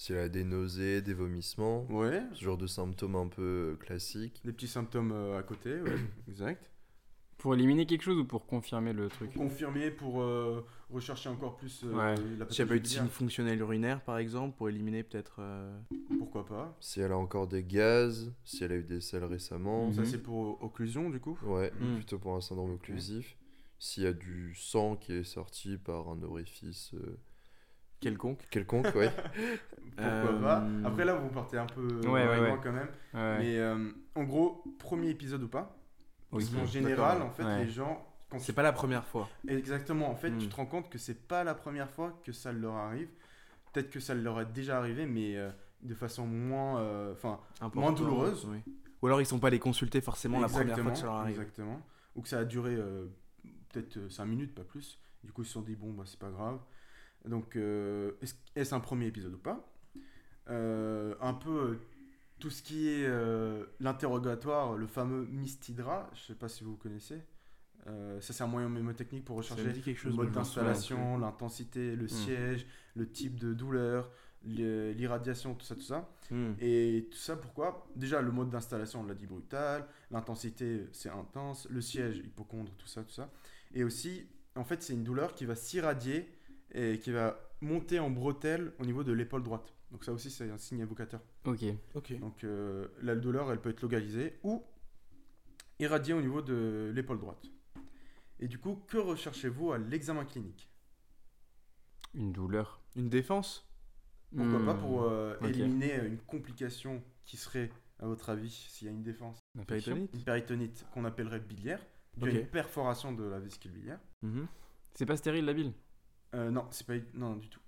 S'il 0.00 0.16
a 0.16 0.28
des 0.28 0.44
nausées, 0.44 1.02
des 1.02 1.12
vomissements, 1.12 1.84
Ouais, 1.90 2.22
ce 2.32 2.44
genre 2.44 2.56
de 2.56 2.68
symptômes 2.68 3.16
un 3.16 3.26
peu 3.26 3.76
classiques. 3.80 4.40
des 4.44 4.52
petits 4.52 4.68
symptômes 4.68 5.10
euh, 5.10 5.36
à 5.36 5.42
côté, 5.42 5.80
ouais, 5.82 5.96
exact. 6.28 6.70
Pour 7.36 7.52
éliminer 7.54 7.84
quelque 7.84 8.02
chose 8.02 8.16
ou 8.18 8.24
pour 8.24 8.46
confirmer 8.46 8.92
le 8.92 9.08
truc? 9.08 9.32
Pour 9.32 9.42
confirmer, 9.42 9.90
pour 9.90 10.22
euh, 10.22 10.64
rechercher 10.90 11.28
encore 11.28 11.56
plus 11.56 11.82
euh, 11.84 11.92
Ouais. 11.92 12.14
la 12.38 12.48
S'il 12.48 12.64
n'y 12.64 12.68
a 12.68 12.72
pas 12.72 12.76
eu 12.76 12.80
de 12.80 12.86
signe 12.86 13.08
fonctionnel 13.08 13.58
urinaire, 13.58 14.00
par 14.02 14.18
exemple, 14.18 14.56
pour 14.56 14.68
éliminer 14.68 15.02
peut-être. 15.02 15.36
euh, 15.40 15.76
pourquoi 16.16 16.46
pas 16.46 16.76
Si 16.80 17.00
elle 17.00 17.10
a 17.12 17.18
encore 17.18 17.48
des 17.48 17.64
gaz, 17.64 18.32
si 18.44 18.62
elle 18.62 18.72
a 18.72 18.76
eu 18.76 18.84
des 18.84 19.00
selles 19.00 19.24
récemment. 19.24 19.86
Mhm. 19.88 19.92
Ça 19.94 20.04
c'est 20.04 20.22
pour 20.22 20.62
occlusion 20.62 21.10
du 21.10 21.18
coup? 21.18 21.36
Ouais, 21.42 21.72
Mm. 21.80 21.96
plutôt 21.96 22.18
pour 22.20 22.34
un 22.36 22.40
syndrome 22.40 22.70
occlusif. 22.72 23.36
S'il 23.80 24.04
y 24.04 24.06
a 24.06 24.12
du 24.12 24.54
sang 24.54 24.94
qui 24.96 25.12
est 25.12 25.24
sorti 25.24 25.76
par 25.76 26.08
un 26.08 26.22
orifice 26.22 26.92
euh, 26.94 27.18
quelconque. 28.00 28.46
quelconque, 28.50 28.94
ouais. 28.94 29.10
Pourquoi 29.96 30.04
Euh, 30.06 30.40
pas 30.42 30.64
Après 30.88 31.04
là, 31.04 31.14
vous 31.14 31.28
partez 31.28 31.58
un 31.58 31.66
peu 31.66 31.82
Ouais, 31.82 32.02
dans 32.02 32.12
ouais, 32.12 32.22
les 32.36 32.40
ouais. 32.42 32.48
loin 32.48 32.60
quand 32.62 32.72
même. 32.72 32.88
Ouais. 33.14 33.38
Mais 33.38 33.58
euh, 33.58 33.90
en 34.14 34.22
gros, 34.24 34.62
premier 34.78 35.08
épisode 35.10 35.42
ou 35.42 35.48
pas? 35.48 35.76
Oui. 36.32 36.44
Parce 36.44 36.62
Mhm, 36.62 36.66
général, 36.68 37.22
en 37.22 37.30
fait, 37.30 37.42
Ouais. 37.44 37.64
les 37.64 37.70
gens... 37.70 38.04
Quand 38.30 38.38
C'est 38.38 38.52
pas 38.52 38.62
la 38.62 38.72
première 38.72 39.04
fois. 39.06 39.28
Exactement. 39.48 40.10
En 40.10 40.14
fait, 40.14 40.30
Mm. 40.30 40.38
tu 40.38 40.48
te 40.48 40.54
rends 40.56 40.66
compte 40.66 40.90
que 40.90 40.98
c'est 40.98 41.26
pas 41.26 41.44
la 41.44 41.54
première 41.54 41.90
fois 41.90 42.20
que 42.24 42.30
ça 42.32 42.52
leur 42.52 42.74
arrive. 42.74 43.08
Peut-être 43.72 43.90
que 43.90 44.00
ça 44.00 44.14
leur 44.14 44.40
est 44.40 44.52
déjà 44.52 44.76
arrivé, 44.78 45.06
mais 45.06 45.36
euh, 45.36 45.50
de 45.82 45.94
façon 45.94 46.26
moins... 46.26 46.78
euh, 46.80 47.12
Enfin, 47.14 47.40
Importante, 47.62 47.96
douloureuse. 47.96 48.46
oui. 48.50 48.58
Ou 49.00 49.06
alors 49.06 49.20
ils 49.20 49.26
sont 49.26 49.38
pas 49.38 49.46
allés 49.46 49.58
consulter 49.60 50.00
forcément 50.00 50.40
la 50.40 50.48
première 50.48 50.76
fois 50.78 50.90
que 50.92 50.98
ça 50.98 51.04
leur 51.06 51.14
arrive. 51.14 51.30
Exactement. 51.40 51.80
Ou 52.16 52.22
que 52.22 52.28
ça 52.28 52.40
a 52.40 52.44
duré 52.44 52.74
euh, 52.74 53.06
peut-être 53.72 54.10
5 54.10 54.26
minutes, 54.26 54.54
pas 54.54 54.64
plus. 54.64 54.98
Du 55.24 55.32
coup, 55.32 55.42
ils 55.42 55.46
se 55.46 55.52
sont 55.52 55.62
dit, 55.62 55.74
bon, 55.76 55.92
bah, 55.92 56.02
c'est 56.06 56.18
pas 56.18 56.30
grave. 56.30 56.58
Donc, 57.28 57.56
euh, 57.56 58.12
est-ce 58.56 58.74
un 58.74 58.80
premier 58.80 59.06
épisode 59.06 59.34
ou 59.34 59.38
pas 59.38 59.70
Euh, 60.50 61.14
Un 61.20 61.34
peu 61.34 61.50
euh, 61.50 61.78
tout 62.38 62.50
ce 62.50 62.62
qui 62.62 62.88
est 62.88 63.08
l'interrogatoire, 63.80 64.74
le 64.76 64.86
fameux 64.86 65.26
Mystidra, 65.26 66.08
je 66.14 66.20
sais 66.20 66.34
pas 66.34 66.48
si 66.48 66.64
vous 66.64 66.76
connaissez. 66.76 67.22
Ça, 68.20 68.34
c'est 68.34 68.42
un 68.44 68.48
moyen 68.48 68.68
mémotechnique 68.68 69.24
pour 69.24 69.36
rechercher 69.36 69.64
quelque 69.72 69.86
le 69.86 69.94
chose. 69.94 70.14
mode 70.14 70.26
souviens 70.26 70.30
plus. 70.30 70.34
d'installation, 70.34 71.16
l'intensité, 71.18 71.96
le 71.96 72.06
siège, 72.06 72.66
le 72.94 73.10
type 73.10 73.40
de 73.40 73.54
douleur, 73.54 74.10
le- 74.44 74.92
l'irradiation, 74.92 75.54
tout 75.54 75.64
ça, 75.64 75.74
tout 75.74 75.80
ça. 75.80 76.06
Hmm. 76.30 76.52
Et 76.60 77.08
tout 77.10 77.16
ça, 77.16 77.34
pourquoi? 77.36 77.88
Déjà, 77.96 78.20
le 78.20 78.30
mode 78.30 78.50
d'installation, 78.50 79.00
on 79.00 79.06
l'a 79.06 79.14
dit 79.14 79.26
brutal. 79.26 79.86
L'intensité, 80.10 80.86
c'est 80.92 81.08
intense. 81.08 81.66
Le 81.70 81.80
siège, 81.80 82.18
hypochondre, 82.18 82.70
tout 82.76 82.86
ça, 82.86 83.02
tout 83.04 83.10
ça. 83.14 83.30
Et 83.72 83.84
aussi, 83.84 84.26
en 84.54 84.64
fait, 84.64 84.82
c'est 84.82 84.92
une 84.92 85.04
douleur 85.04 85.34
qui 85.34 85.46
va 85.46 85.54
s'irradier 85.54 86.28
et 86.72 86.98
qui 86.98 87.10
va 87.12 87.38
monter 87.60 87.98
en 87.98 88.10
bretelle 88.10 88.72
au 88.78 88.84
niveau 88.84 89.04
de 89.04 89.12
l'épaule 89.12 89.42
droite. 89.42 89.72
Donc 89.90 90.04
ça 90.04 90.12
aussi, 90.12 90.30
c'est 90.30 90.50
un 90.50 90.58
signe 90.58 90.80
évocateur. 90.80 91.20
Ok. 91.44 91.64
Ok. 91.94 92.18
Donc 92.20 92.44
euh, 92.44 92.88
la 93.02 93.16
douleur, 93.16 93.50
elle 93.50 93.60
peut 93.60 93.70
être 93.70 93.80
localisée 93.82 94.38
ou 94.42 94.62
irradiée 95.78 96.14
au 96.14 96.20
niveau 96.20 96.42
de 96.42 96.92
l'épaule 96.94 97.18
droite. 97.20 97.44
Et 98.40 98.48
du 98.48 98.58
coup, 98.58 98.82
que 98.86 98.98
recherchez-vous 98.98 99.72
à 99.72 99.78
l'examen 99.78 100.24
clinique? 100.24 100.70
Une 102.14 102.32
douleur. 102.32 102.80
Une 102.96 103.08
défense? 103.08 103.64
Pourquoi 104.36 104.60
Hmm. 104.60 104.64
pas 104.66 104.74
pour 104.74 105.02
euh, 105.04 105.36
ok. 105.40 105.48
éliminer 105.48 105.96
une 106.04 106.18
complication 106.18 107.02
qui 107.24 107.36
serait, 107.38 107.70
à 107.98 108.06
votre 108.06 108.28
avis, 108.28 108.50
s'il 108.50 108.86
y 108.86 108.90
a 108.90 108.92
une 108.92 109.02
défense? 109.02 109.38
Infection. 109.58 109.94
Péritonite 109.94 110.14
une 110.14 110.22
péritonite 110.24 110.86
qu'on 110.92 111.04
appellerait 111.06 111.40
biliaire, 111.40 111.80
due 112.16 112.28
à 112.28 112.32
Ok. 112.32 112.38
une 112.40 112.46
perforation 112.46 113.12
de 113.12 113.24
la 113.24 113.38
vésicule 113.40 113.72
biliaire. 113.72 114.00
Mhm. 114.22 114.46
C'est 114.94 115.06
pas 115.06 115.16
stérile 115.16 115.46
la 115.46 115.54
bile? 115.54 115.72
Euh, 116.34 116.50
non, 116.50 116.66
c'est 116.70 116.86
pas 116.86 116.94
non 117.14 117.36
du 117.36 117.48
tout. 117.48 117.60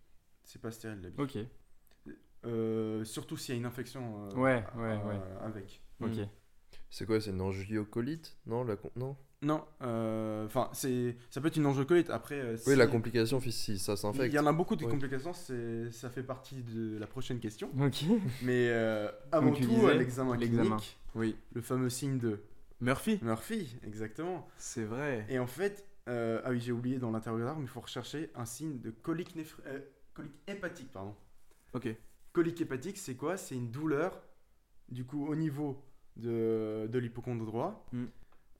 C'est 0.44 0.60
pas 0.60 0.70
stérile 0.70 1.00
la 1.02 1.10
bile. 1.10 1.20
Ok. 1.20 1.38
Euh, 2.46 3.04
surtout 3.04 3.36
s'il 3.36 3.54
y 3.54 3.58
a 3.58 3.60
une 3.60 3.66
infection 3.66 4.26
euh, 4.30 4.34
Ouais, 4.34 4.64
ouais, 4.76 4.96
ouais. 4.96 5.20
avec. 5.42 5.82
Ok. 6.00 6.12
C'est 6.88 7.06
quoi, 7.06 7.20
c'est 7.20 7.30
une 7.30 7.40
angiocolite? 7.40 8.36
Non, 8.46 8.64
la 8.64 8.76
con- 8.76 8.90
non? 8.96 9.16
Non, 9.42 9.64
euh, 9.82 10.44
enfin 10.46 10.68
c'est 10.74 11.16
ça 11.30 11.40
peut 11.40 11.46
être 11.48 11.56
une 11.56 11.64
angiocolite. 11.66 12.10
Après, 12.10 12.34
euh, 12.40 12.52
Oui, 12.66 12.72
si- 12.72 12.76
la 12.76 12.86
complication, 12.86 13.40
si 13.40 13.78
ça 13.78 13.92
Il 13.92 13.96
s'infecte. 13.98 14.34
y 14.34 14.38
en 14.38 14.46
a 14.46 14.52
beaucoup 14.52 14.76
de 14.76 14.84
Ouais. 14.84 14.90
complications, 14.90 15.32
c'est 15.32 15.90
ça 15.92 16.10
fait 16.10 16.22
partie 16.22 16.62
de 16.62 16.98
la 16.98 17.06
prochaine 17.06 17.38
question. 17.40 17.70
Ok. 17.80 18.04
Mais 18.42 18.68
euh, 18.70 19.10
avant 19.32 19.52
tout, 19.52 19.88
l'examen. 19.88 20.36
clinique, 20.36 20.98
Oui. 21.14 21.36
le 21.54 21.60
fameux 21.62 21.88
signe 21.90 22.18
de 22.18 22.40
Murphy 22.80 23.18
Murphy, 23.22 23.76
exactement. 23.86 24.46
C'est 24.56 24.84
vrai. 24.84 25.26
Et 25.30 25.38
en 25.38 25.46
fait, 25.46 25.86
euh, 26.08 26.40
ah 26.44 26.50
oui, 26.50 26.60
j'ai 26.60 26.72
oublié 26.72 26.98
dans 26.98 27.10
l'interrogatoire, 27.10 27.56
mais 27.56 27.64
il 27.64 27.68
faut 27.68 27.80
rechercher 27.80 28.30
un 28.34 28.44
signe 28.44 28.80
de 28.80 28.90
colique, 28.90 29.36
néphri- 29.36 29.62
euh, 29.66 29.80
colique 30.14 30.34
hépatique. 30.46 30.90
Pardon. 30.92 31.14
Ok. 31.72 31.88
Colique 32.32 32.60
hépatique, 32.60 32.96
c'est 32.98 33.16
quoi? 33.16 33.36
C'est 33.36 33.54
une 33.56 33.70
douleur, 33.70 34.20
du 34.88 35.04
coup, 35.04 35.26
au 35.26 35.34
niveau 35.34 35.84
de, 36.16 36.88
de 36.90 36.98
l'hypocondre 36.98 37.44
droit. 37.44 37.86
Mm. 37.92 38.04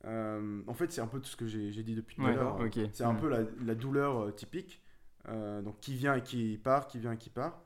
Euh, 0.07 0.62
en 0.66 0.74
fait, 0.74 0.90
c'est 0.92 1.00
un 1.00 1.07
peu 1.07 1.20
tout 1.20 1.29
ce 1.29 1.37
que 1.37 1.46
j'ai 1.46 1.83
dit 1.83 1.94
depuis 1.94 2.16
tout 2.16 2.24
à 2.24 2.33
l'heure. 2.33 2.59
C'est 2.92 3.05
un 3.05 3.14
Ouais. 3.14 3.20
peu 3.20 3.29
la, 3.29 3.40
la 3.64 3.74
douleur 3.74 4.35
typique, 4.35 4.83
donc 5.29 5.79
qui 5.81 5.94
vient 5.94 6.14
et 6.14 6.22
qui 6.22 6.59
part, 6.59 6.87
qui 6.87 6.98
vient 6.98 7.12
et 7.12 7.18
qui 7.18 7.31
part. 7.31 7.62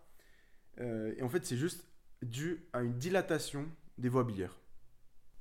Et 0.79 1.23
en 1.23 1.29
fait, 1.29 1.45
c'est 1.47 1.57
juste 1.57 1.87
dû 2.23 2.67
à 2.73 2.83
une 2.83 2.95
dilatation 2.99 3.67
des 3.99 4.09
voies 4.09 4.25
biliaires. 4.25 4.59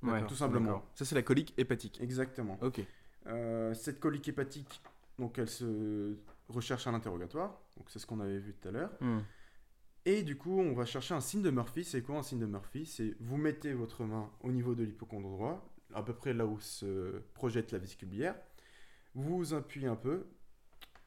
Ouais, 0.03 0.25
tout 0.27 0.35
simplement. 0.35 0.83
Ça, 0.95 1.05
c'est 1.05 1.15
la 1.15 1.23
colique 1.23 1.53
hépatique. 1.57 1.99
Exactement. 2.01 2.57
Ok. 2.61 2.81
Euh, 3.27 3.73
cette 3.73 3.99
colique 3.99 4.27
hépatique, 4.27 4.81
donc 5.17 5.37
elle 5.39 5.47
se 5.49 6.15
recherche 6.49 6.87
à 6.87 6.91
l'interrogatoire, 6.91 7.57
donc 7.77 7.89
c'est 7.89 7.99
ce 7.99 8.05
qu'on 8.05 8.19
avait 8.19 8.37
vu 8.39 8.53
tout 8.53 8.67
à 8.67 8.71
l'heure. 8.71 8.91
Hmm. 8.99 9.19
Et 10.05 10.23
du 10.23 10.37
coup, 10.37 10.59
on 10.59 10.73
va 10.73 10.85
chercher 10.85 11.13
un 11.13 11.21
signe 11.21 11.41
de 11.41 11.49
Murphy. 11.49 11.85
C'est 11.85 12.01
quoi 12.01 12.17
un 12.17 12.23
signe 12.23 12.39
de 12.39 12.45
Murphy? 12.45 12.85
C'est 12.85 13.15
vous 13.21 13.37
mettez 13.37 13.73
votre 13.73 14.03
main 14.03 14.29
au 14.41 14.51
niveau 14.51 14.75
de 14.75 14.83
l'hypocondre 14.83 15.29
droit, 15.29 15.65
à 15.93 16.03
peu 16.03 16.13
près 16.13 16.33
là 16.33 16.45
où 16.45 16.59
se 16.59 17.19
projette 17.33 17.71
la 17.71 17.77
vésicule 17.79 18.09
biliaire. 18.09 18.35
Vous 19.15 19.37
vous 19.37 19.53
appuyez 19.53 19.87
un 19.87 19.95
peu. 19.95 20.25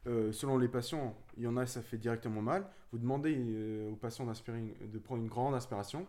Euh, 0.06 0.32
selon 0.32 0.56
les 0.56 0.68
patients, 0.68 1.14
il 1.36 1.42
y 1.42 1.46
en 1.46 1.56
a, 1.58 1.66
ça 1.66 1.82
fait 1.82 1.98
directement 1.98 2.40
mal. 2.40 2.66
Vous 2.92 2.98
demandez 2.98 3.34
euh, 3.36 3.90
aux 3.90 3.96
patients 3.96 4.24
d'aspirer 4.24 4.58
une- 4.58 4.90
de 4.90 4.98
prendre 4.98 5.20
une 5.20 5.28
grande 5.28 5.54
aspiration. 5.54 6.06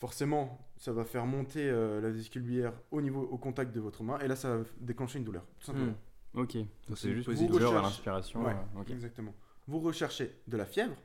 Forcément, 0.00 0.58
ça 0.76 0.92
va 0.92 1.04
faire 1.04 1.24
monter 1.24 1.68
euh, 1.70 2.00
la 2.00 2.10
vésicule 2.10 2.42
biliaire 2.42 2.72
au 2.90 3.00
niveau, 3.00 3.22
au 3.22 3.38
contact 3.38 3.72
de 3.74 3.80
votre 3.80 4.02
main, 4.02 4.18
et 4.18 4.28
là, 4.28 4.36
ça 4.36 4.56
va 4.58 4.64
déclencher 4.80 5.18
une 5.18 5.24
douleur, 5.24 5.46
tout 5.60 5.66
simplement. 5.66 5.94
Hmm. 6.34 6.40
Ok. 6.40 6.56
Donc 6.88 6.98
c'est 6.98 7.14
juste 7.14 7.28
une 7.28 7.46
douleur 7.46 7.76
à 7.76 7.82
l'inspiration. 7.82 8.44
Ouais, 8.44 8.54
euh, 8.76 8.92
exactement. 8.92 9.34
Vous 9.66 9.78
recherchez 9.80 10.40
de 10.46 10.56
la 10.56 10.66
fièvre. 10.66 10.96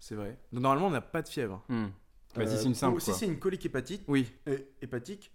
C'est 0.00 0.14
vrai. 0.16 0.38
Donc, 0.52 0.62
normalement, 0.62 0.88
on 0.88 0.90
n'a 0.90 1.00
pas 1.02 1.22
de 1.22 1.28
fièvre. 1.28 1.62
Hmm. 1.68 1.86
Bah, 2.34 2.46
si 2.46 2.54
Euh, 2.54 2.56
c'est 2.58 2.64
une 2.66 2.74
simple. 2.74 2.96
ou 2.96 3.00
Si 3.00 3.12
c'est 3.12 3.26
une 3.26 3.38
colique 3.38 3.64
hépatique, 3.66 4.02
Oui. 4.08 4.32
euh, 4.48 4.58
hépatique, 4.82 5.30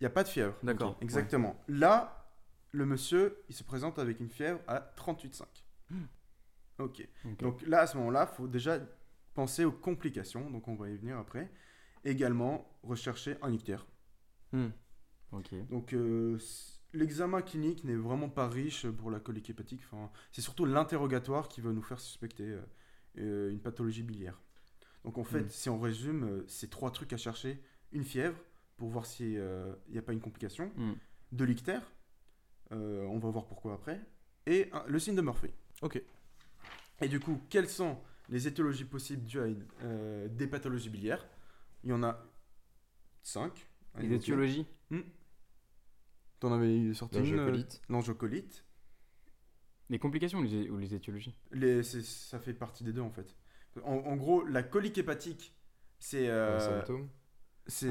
il 0.00 0.02
n'y 0.02 0.06
a 0.06 0.10
pas 0.10 0.22
de 0.22 0.28
fièvre. 0.28 0.54
D'accord. 0.62 0.98
Exactement. 1.00 1.56
Là, 1.68 2.28
le 2.72 2.84
monsieur, 2.84 3.42
il 3.48 3.54
se 3.54 3.64
présente 3.64 3.98
avec 3.98 4.20
une 4.20 4.28
fièvre 4.28 4.60
à 4.68 4.80
38,5. 4.96 5.44
Hmm. 5.90 6.02
Ok. 6.78 7.08
Ok. 7.24 7.38
Donc 7.40 7.62
là, 7.62 7.80
à 7.80 7.86
ce 7.86 7.96
moment-là, 7.96 8.28
il 8.30 8.36
faut 8.36 8.46
déjà 8.48 8.78
penser 9.34 9.64
aux 9.64 9.72
complications. 9.72 10.50
Donc 10.50 10.68
on 10.68 10.74
va 10.74 10.90
y 10.90 10.96
venir 10.96 11.16
après. 11.16 11.50
Également, 12.06 12.78
rechercher 12.82 13.36
un 13.42 13.52
ictère. 13.52 13.84
Hmm. 14.52 14.68
Ok. 15.32 15.52
Donc 15.70 15.92
euh, 15.92 16.38
l'examen 16.92 17.42
clinique 17.42 17.82
n'est 17.84 17.96
vraiment 17.96 18.28
pas 18.28 18.48
riche 18.48 18.86
pour 18.88 19.10
la 19.10 19.18
colique 19.20 19.50
hépatique. 19.50 19.80
Enfin, 19.90 20.10
c'est 20.30 20.40
surtout 20.40 20.64
l'interrogatoire 20.64 21.48
qui 21.48 21.60
va 21.60 21.72
nous 21.72 21.82
faire 21.82 21.98
suspecter 22.00 22.44
euh, 22.44 22.62
euh, 23.18 23.50
une 23.50 23.60
pathologie 23.60 24.04
biliaire. 24.04 24.40
Donc 25.04 25.18
en 25.18 25.24
fait, 25.24 25.42
Mm. 25.42 25.48
si 25.50 25.68
on 25.68 25.80
résume, 25.80 26.24
euh, 26.24 26.44
c'est 26.46 26.70
trois 26.70 26.90
trucs 26.92 27.12
à 27.12 27.16
chercher. 27.16 27.60
Une 27.92 28.04
fièvre, 28.04 28.38
pour 28.76 28.88
voir 28.88 29.04
s'il 29.04 29.42
n'y 29.88 29.98
a 29.98 30.02
pas 30.02 30.12
une 30.12 30.20
complication. 30.20 30.70
Hmm. 30.76 30.92
de 31.32 31.44
l'ictère, 31.44 31.82
on 32.70 33.18
va 33.18 33.30
voir 33.30 33.46
pourquoi 33.46 33.74
après, 33.74 34.00
et 34.46 34.68
un- 34.72 34.84
le 34.86 34.98
signe 35.00 35.16
de 35.16 35.22
Murphy. 35.22 35.48
Ok. 35.82 36.00
Et 37.00 37.08
du 37.08 37.18
coup, 37.20 37.40
quelles 37.50 37.68
sont 37.68 37.98
les 38.28 38.46
étiologies 38.46 38.84
possibles 38.84 39.24
dues 39.24 39.40
à 39.40 39.46
une- 39.46 40.28
des 40.36 40.46
pathologies 40.46 40.88
biliaires? 40.90 41.26
Il 41.84 41.90
y 41.90 41.92
en 41.92 42.02
a 42.02 42.18
5. 43.22 43.52
Les 43.98 44.12
étiologies 44.12 44.66
T'en 46.38 46.52
avais 46.52 46.92
sorti 46.92 47.18
une 47.18 47.38
euh, 47.38 47.62
L'angiocolite. 47.88 48.64
Les 49.88 49.98
complications 49.98 50.40
ou 50.40 50.42
les, 50.42 50.68
ou 50.68 50.76
les 50.76 50.94
étiologies 50.94 51.34
Les, 51.52 51.82
ça 51.82 52.38
fait 52.38 52.52
partie 52.52 52.84
des 52.84 52.92
deux 52.92 53.00
en 53.00 53.10
fait. 53.10 53.34
En, 53.84 53.94
en 53.94 54.16
gros, 54.16 54.44
la 54.44 54.62
colique 54.62 54.98
hépatique, 54.98 55.54
c'est 55.98 56.28
Un 56.28 56.32
euh, 56.32 56.82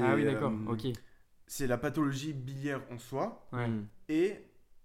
Ah 0.00 0.14
oui, 0.14 0.24
d'accord, 0.24 0.52
euh, 0.52 0.72
ok. 0.72 0.86
c'est 1.46 1.66
la 1.66 1.78
pathologie 1.78 2.32
biliaire 2.34 2.82
en 2.90 2.98
soi 2.98 3.48
Ouais. 3.52 3.68
Mm. 3.68 3.88
et 4.08 4.36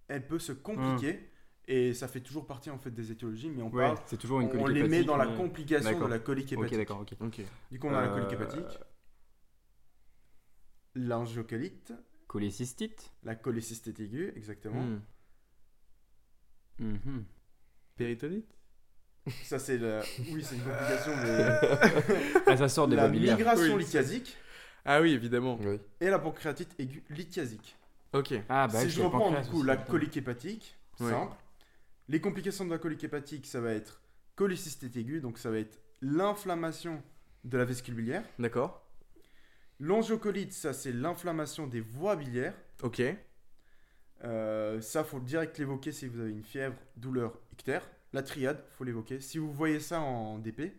elle 0.08 0.28
peut 0.28 0.40
se 0.40 0.52
compliquer 0.52 1.30
et 1.68 1.94
ça 1.94 2.08
fait 2.08 2.22
toujours 2.22 2.48
partie 2.48 2.70
en 2.70 2.78
fait 2.80 2.92
des 2.92 3.12
étiologies, 3.12 3.50
mais 3.50 3.62
on 3.62 3.70
Ouais, 3.70 3.84
parle, 3.86 3.98
c'est 4.06 4.18
toujours 4.18 4.42
une 4.42 4.48
on, 4.48 4.52
colique 4.52 4.66
on 4.66 4.70
les 4.70 4.88
met 4.88 5.04
dans 5.04 5.18
la 5.18 5.28
complication 5.28 5.90
de 5.90 5.94
D'accord. 5.94 6.10
la 6.10 6.20
colique 6.20 6.52
hépatique. 6.52 6.74
Ok, 6.74 6.78
d'accord, 6.80 7.00
ok. 7.02 7.14
Ok. 7.22 7.42
Du 7.72 7.80
coup, 7.80 7.88
on 7.88 7.94
a 7.94 8.02
la 8.02 8.08
colique 8.10 8.32
Euh, 8.32 8.36
hépatique, 8.36 8.80
l'angiocolite, 10.96 11.94
Cholécystite 12.28 13.12
la 13.24 13.36
cholécystite 13.36 14.00
aiguë, 14.00 14.32
exactement. 14.38 14.82
Mm. 14.82 15.02
Mhm. 16.80 17.26
Péritonite? 17.96 18.56
Ça 19.44 19.60
c'est 19.60 19.78
la... 19.78 20.02
oui, 20.32 20.44
c'est 20.44 20.56
une 20.56 20.62
complication, 20.64 21.12
mais 21.18 22.42
Ah, 22.48 22.58
ça 22.58 22.70
sort 22.70 22.88
des 22.88 22.96
la 22.96 23.08
migration 23.08 23.76
Oui. 23.76 23.84
lithiasique 23.84 24.36
Ah 24.86 25.02
oui, 25.02 25.12
évidemment. 25.12 25.60
Oui. 25.62 25.80
et 26.00 26.10
la 26.10 26.18
pancréatite 26.20 26.74
aiguë 26.80 27.04
lithiasique. 27.10 27.76
Ok. 28.14 28.34
Ah, 28.50 28.68
bah, 28.68 28.80
si 28.82 28.90
je 28.90 29.02
reprends 29.02 29.40
du 29.40 29.48
coup 29.50 29.64
la 29.64 29.78
colique 29.78 30.18
hépatique, 30.18 30.78
Ouais. 31.00 31.10
simple. 31.12 31.36
Les 32.08 32.20
complications 32.20 32.66
de 32.66 32.72
la 32.72 32.78
colique 32.78 33.04
hépatique, 33.04 33.46
ça 33.46 33.62
va 33.62 33.74
être 33.74 34.02
cholécystite 34.36 34.96
aiguë, 34.98 35.22
donc 35.22 35.38
ça 35.38 35.50
va 35.52 35.58
être 35.60 35.80
l'inflammation 36.02 37.02
de 37.44 37.58
la 37.58 37.66
vésicule 37.66 37.96
biliaire. 37.96 38.24
D'accord. 38.40 38.81
L'angiocolite, 39.82 40.54
ça 40.54 40.74
c'est 40.74 40.92
l'inflammation 40.92 41.66
des 41.66 41.82
voies 41.82 42.16
biliaires. 42.16 42.54
Ok. 42.84 43.02
Euh, 44.24 44.80
ça, 44.80 45.04
faut 45.04 45.20
direct 45.20 45.58
l'évoquer 45.58 45.92
si 45.92 46.08
vous 46.08 46.20
avez 46.20 46.30
une 46.30 46.44
fièvre, 46.44 46.76
douleur, 46.98 47.40
ictère. 47.52 47.90
La 48.14 48.22
triade, 48.22 48.64
faut 48.70 48.84
l'évoquer. 48.84 49.20
Si 49.20 49.40
vous 49.40 49.52
voyez 49.52 49.80
ça 49.80 50.00
en 50.00 50.38
DP, 50.38 50.74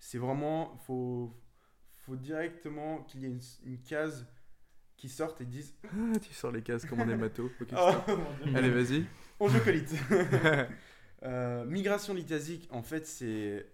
c'est 0.00 0.18
vraiment, 0.18 0.76
faut, 0.78 1.32
faut 2.04 2.16
directement 2.16 3.04
qu'il 3.04 3.20
y 3.20 3.26
ait 3.26 3.28
une, 3.28 3.40
une 3.66 3.80
case 3.80 4.26
qui 4.96 5.08
sorte 5.08 5.40
et 5.40 5.44
dise 5.44 5.72
Ah, 5.84 6.18
tu 6.18 6.34
sors 6.34 6.50
les 6.50 6.62
cases 6.62 6.84
comme 6.86 7.00
Ah, 7.00 7.06
stop. 8.04 8.18
mon 8.18 8.44
Dieu. 8.44 8.56
Allez, 8.56 8.70
vas-y. 8.70 9.06
Angiocolite. 9.38 9.94
Euh, 11.22 11.64
migration 11.64 12.12
lithiasique, 12.12 12.68
en 12.70 12.82
fait, 12.82 13.06
c'est 13.06 13.66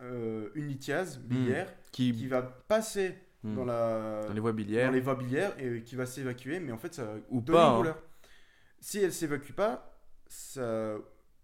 euh, 0.00 0.50
une 0.56 0.66
lithiase 0.66 1.20
biliaire 1.20 1.72
Qui. 1.92 2.10
qui 2.12 2.26
va 2.26 2.42
passer 2.42 3.14
Mm. 3.44 3.54
dans, 3.54 3.64
la, 3.64 4.24
Dans 4.26 4.32
les 4.34 4.40
voies 4.40 4.52
biliaires. 4.52 4.88
dans 4.88 4.94
les 4.94 5.00
voies 5.00 5.14
biliaires 5.14 5.54
et 5.60 5.82
qui 5.82 5.94
va 5.94 6.06
s'évacuer, 6.06 6.58
mais 6.60 6.72
en 6.72 6.78
fait, 6.78 6.94
ça 6.94 7.14
Ou 7.30 7.40
donner 7.40 7.56
pas, 7.58 7.66
une 7.68 7.72
hein. 7.74 7.76
douleur. 7.78 8.02
Si 8.80 8.98
elle 8.98 9.12
s'évacue 9.12 9.52
pas, 9.52 10.00
ça. 10.26 10.96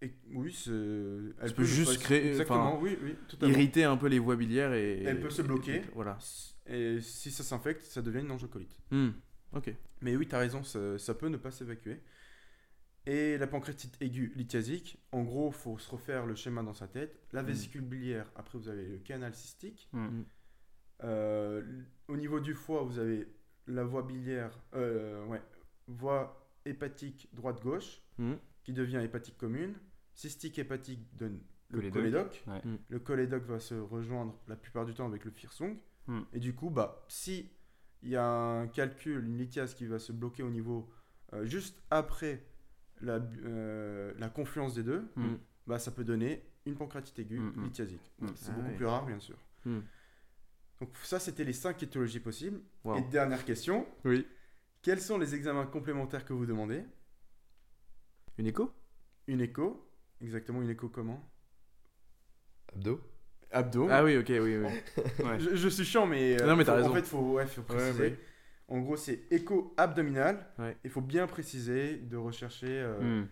et- 0.03 0.13
oui, 0.35 0.55
elle 0.67 1.49
Ça 1.49 1.55
peut 1.55 1.65
juste 1.65 1.99
pas- 1.99 2.05
créer- 2.05 2.29
Exactement, 2.31 2.79
oui, 2.81 2.99
oui. 3.03 3.15
Irriter 3.43 3.85
un 3.85 3.97
peu 3.97 4.09
les 4.09 4.19
voies 4.19 4.37
biliaires 4.37 4.73
et. 4.75 5.03
Elle 5.05 5.21
peut 5.21 5.31
se 5.31 5.43
bloquer. 5.43 5.77
et- 5.77 5.85
Voilà. 5.95 6.19
Et 6.67 7.01
si 7.01 7.31
ça 7.31 7.43
s'infecte, 7.45 7.83
ça 7.83 8.03
devient 8.03 8.21
une 8.21 8.31
angiocolite. 8.31 8.77
Hmm. 8.91 9.11
Ok. 9.53 9.73
Mais 10.01 10.17
oui, 10.17 10.27
tu 10.27 10.35
as 10.35 10.39
raison, 10.39 10.63
ça, 10.65 10.99
ça 10.99 11.15
peut 11.15 11.29
ne 11.29 11.37
pas 11.37 11.51
s'évacuer. 11.51 12.01
Et 13.07 13.37
la 13.37 13.47
pancréatite 13.47 13.97
aiguë 14.01 14.33
lithiasique, 14.35 14.99
en 15.13 15.23
gros, 15.23 15.51
faut 15.51 15.79
se 15.79 15.91
refaire 15.91 16.25
le 16.27 16.35
schéma 16.35 16.63
dans 16.63 16.73
sa 16.73 16.89
tête. 16.89 17.21
La 17.33 17.43
Mm. 17.43 17.47
vésicule 17.47 17.81
biliaire, 17.83 18.31
après 18.35 18.59
vous 18.59 18.69
avez 18.69 18.87
le 18.87 18.99
canal 18.99 19.35
cystique. 19.35 19.89
Mhm. 19.93 20.25
Euh, 21.03 21.63
au 22.09 22.17
niveau 22.17 22.41
du 22.41 22.55
foie, 22.55 22.83
vous 22.83 22.99
avez 22.99 23.27
la 23.67 23.85
voie 23.85 24.03
biliaire, 24.03 24.59
euh, 24.75 25.25
ouais, 25.27 25.43
voie 25.89 26.49
hépatique 26.65 27.29
droite-gauche, 27.33 28.01
Hmm. 28.19 28.35
qui 28.63 28.73
devient 28.73 29.01
hépatique 29.03 29.37
commune. 29.37 29.75
Cystique 30.15 30.59
hépatique 30.59 31.01
donne 31.17 31.41
le 31.71 31.91
Cholédoque. 31.91 32.45
Ouais. 32.47 32.61
Mm. 32.65 32.79
Le 32.89 32.99
cholédoque 33.01 33.43
va 33.47 33.59
se 33.59 33.75
rejoindre 33.75 34.39
la 34.47 34.55
plupart 34.55 34.87
du 34.87 34.95
temps 34.95 35.07
avec 35.07 35.25
le 35.25 35.33
firsung. 35.33 35.77
Mm. 36.07 36.21
Et 36.35 36.39
du 36.39 36.55
coup, 36.55 36.71
bah, 36.71 37.05
si 37.09 37.51
il 38.03 38.11
y 38.11 38.17
a 38.17 38.25
un 38.25 38.69
calcul, 38.69 39.25
une 39.25 39.37
lithiase 39.37 39.75
qui 39.75 39.87
va 39.87 39.99
se 39.99 40.13
bloquer 40.13 40.45
au 40.45 40.51
niveau 40.51 40.89
euh, 41.33 41.45
juste 41.45 41.83
après 41.91 42.47
la, 43.01 43.15
euh, 43.45 44.15
la 44.19 44.29
confluence 44.29 44.75
des 44.75 44.85
deux, 44.85 45.09
Mm. 45.17 45.35
bah, 45.67 45.81
ça 45.81 45.91
peut 45.91 46.05
donner 46.05 46.45
une 46.65 46.77
pancréatite 46.77 47.19
aiguë 47.19 47.41
lithiasique. 47.57 48.13
C'est 48.37 48.51
Ah 48.51 48.55
beaucoup 48.55 48.69
ouais. 48.69 48.77
plus 48.77 48.87
rare, 48.87 49.05
bien 49.07 49.19
sûr. 49.19 49.37
Donc 50.85 50.93
ça, 51.03 51.19
c'était 51.19 51.45
les 51.45 51.55
cinq 51.55 51.83
étiologies 51.83 52.21
possibles. 52.21 52.61
Wow. 52.85 52.99
Et 52.99 53.03
dernière 53.11 53.43
question, 53.47 53.87
Oui. 54.05 54.27
quels 54.83 55.01
sont 55.01 55.17
les 55.17 55.35
examens 55.35 55.65
complémentaires 55.65 56.27
que 56.27 56.35
vous 56.35 56.45
demandez? 56.45 56.83
Une 58.37 58.47
écho? 58.47 58.71
Une 59.27 59.41
écho, 59.41 59.89
exactement 60.21 60.61
une 60.61 60.69
écho 60.69 60.91
comment? 60.91 61.27
Abdo 62.75 63.01
Abdo. 63.51 63.87
Ah 63.91 64.05
oui, 64.05 64.19
ok, 64.19 64.27
oui, 64.29 64.57
oui. 64.59 64.69
Ouais. 65.25 65.41
Je, 65.41 65.55
je 65.57 65.69
suis 65.71 65.85
chiant, 65.87 66.07
mais, 66.07 66.39
euh, 66.43 66.47
Non, 66.47 66.55
mais 66.57 66.65
t'as 66.65 66.75
raison. 66.75 66.91
en 66.91 66.95
fait, 66.95 67.07
faut, 67.07 67.33
ouais, 67.33 67.47
faut 67.47 67.63
préciser. 67.63 68.03
ouais. 68.03 68.19
En 68.69 68.81
gros, 68.81 68.97
c'est 68.97 69.23
écho 69.31 69.73
abdominal. 69.79 70.47
Il 70.85 70.91
faut 70.91 71.01
bien 71.01 71.27
préciser 71.27 71.97
de 71.97 72.17
rechercher, 72.19 72.67
euh, 72.69 73.01
Mhm. 73.23 73.29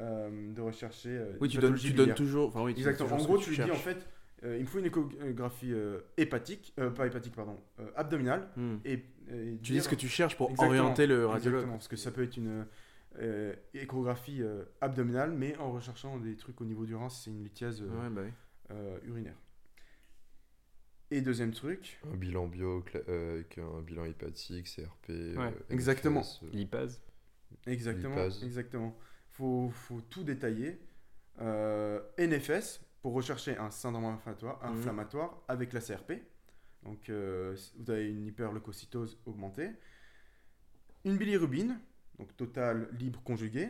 euh, 0.00 0.52
de 0.52 0.60
rechercher. 0.60 1.18
Oui, 1.40 1.48
tu 1.48 1.56
donnes, 1.56 1.76
tu 1.76 1.94
toujours. 2.14 2.48
Enfin, 2.48 2.62
oui, 2.62 2.74
tu 2.74 2.82
donnes 2.82 2.92
Exactement. 2.92 3.18
En 3.18 3.24
gros, 3.24 3.38
tu 3.38 3.50
lui 3.50 3.56
dis 3.64 3.70
en 3.70 3.74
fait, 3.74 4.06
euh, 4.44 4.56
il 4.56 4.62
me 4.62 4.66
faut 4.66 4.78
une 4.78 4.86
échographie 4.86 5.72
euh, 5.72 6.00
hépatique, 6.16 6.72
euh, 6.78 6.90
pas 6.90 7.06
hépatique, 7.06 7.34
pardon, 7.34 7.58
euh, 7.78 7.90
abdominale. 7.96 8.48
Hmm. 8.56 8.76
Et, 8.84 9.04
et 9.28 9.58
Tu 9.62 9.72
dis 9.72 9.80
ce 9.82 9.88
que 9.88 9.94
tu 9.94 10.08
cherches 10.08 10.36
pour 10.36 10.50
Exactement. 10.50 10.78
orienter 10.80 11.06
le 11.06 11.26
radiologue. 11.26 11.58
Exactement, 11.58 11.76
parce 11.76 11.88
que 11.88 11.96
ça 11.96 12.10
peut 12.10 12.22
être 12.22 12.36
une 12.36 12.66
euh, 13.18 13.54
échographie 13.74 14.42
euh, 14.42 14.64
abdominale, 14.80 15.32
mais 15.32 15.56
en 15.58 15.72
recherchant 15.72 16.18
des 16.18 16.36
trucs 16.36 16.60
au 16.60 16.64
niveau 16.64 16.86
du 16.86 16.94
rein, 16.94 17.08
si 17.08 17.24
c'est 17.24 17.30
une 17.30 17.42
lithiase 17.42 17.82
euh, 17.82 17.86
Ouais, 18.02 18.08
bah 18.10 18.22
oui. 18.24 18.30
euh, 18.70 18.98
urinaire. 19.04 19.36
Et 21.12 21.20
deuxième 21.22 21.50
truc, 21.52 21.98
Un 22.12 22.16
bilan 22.16 22.46
bio 22.46 22.84
euh, 23.08 23.34
avec 23.34 23.58
un 23.58 23.82
bilan 23.82 24.04
hépatique, 24.04 24.66
CRP. 24.68 25.10
euh, 25.10 25.50
exactement. 25.68 26.20
NFS, 26.20 26.40
euh, 26.44 26.50
Lipase. 26.52 27.02
exactement, 27.66 28.14
Lipase. 28.14 28.44
exactement. 28.44 28.96
Faut, 29.32 29.70
faut 29.70 30.00
tout 30.02 30.22
détailler. 30.22 30.78
Euh, 31.40 32.00
NFS 32.18 32.80
pour 33.02 33.14
rechercher 33.14 33.56
un 33.56 33.70
syndrome 33.70 34.04
inflammatoire, 34.04 34.60
Mhm. 34.64 34.78
inflammatoire 34.78 35.42
avec 35.48 35.72
la 35.72 35.80
CRP. 35.80 36.12
Donc 36.82 37.08
euh, 37.08 37.56
vous 37.78 37.90
avez 37.90 38.10
une 38.10 38.26
hyperleucocytose 38.26 39.18
augmentée. 39.26 39.70
Une 41.04 41.16
bilirubine, 41.16 41.78
donc 42.18 42.36
totale 42.36 42.88
libre 42.98 43.22
conjuguée. 43.22 43.68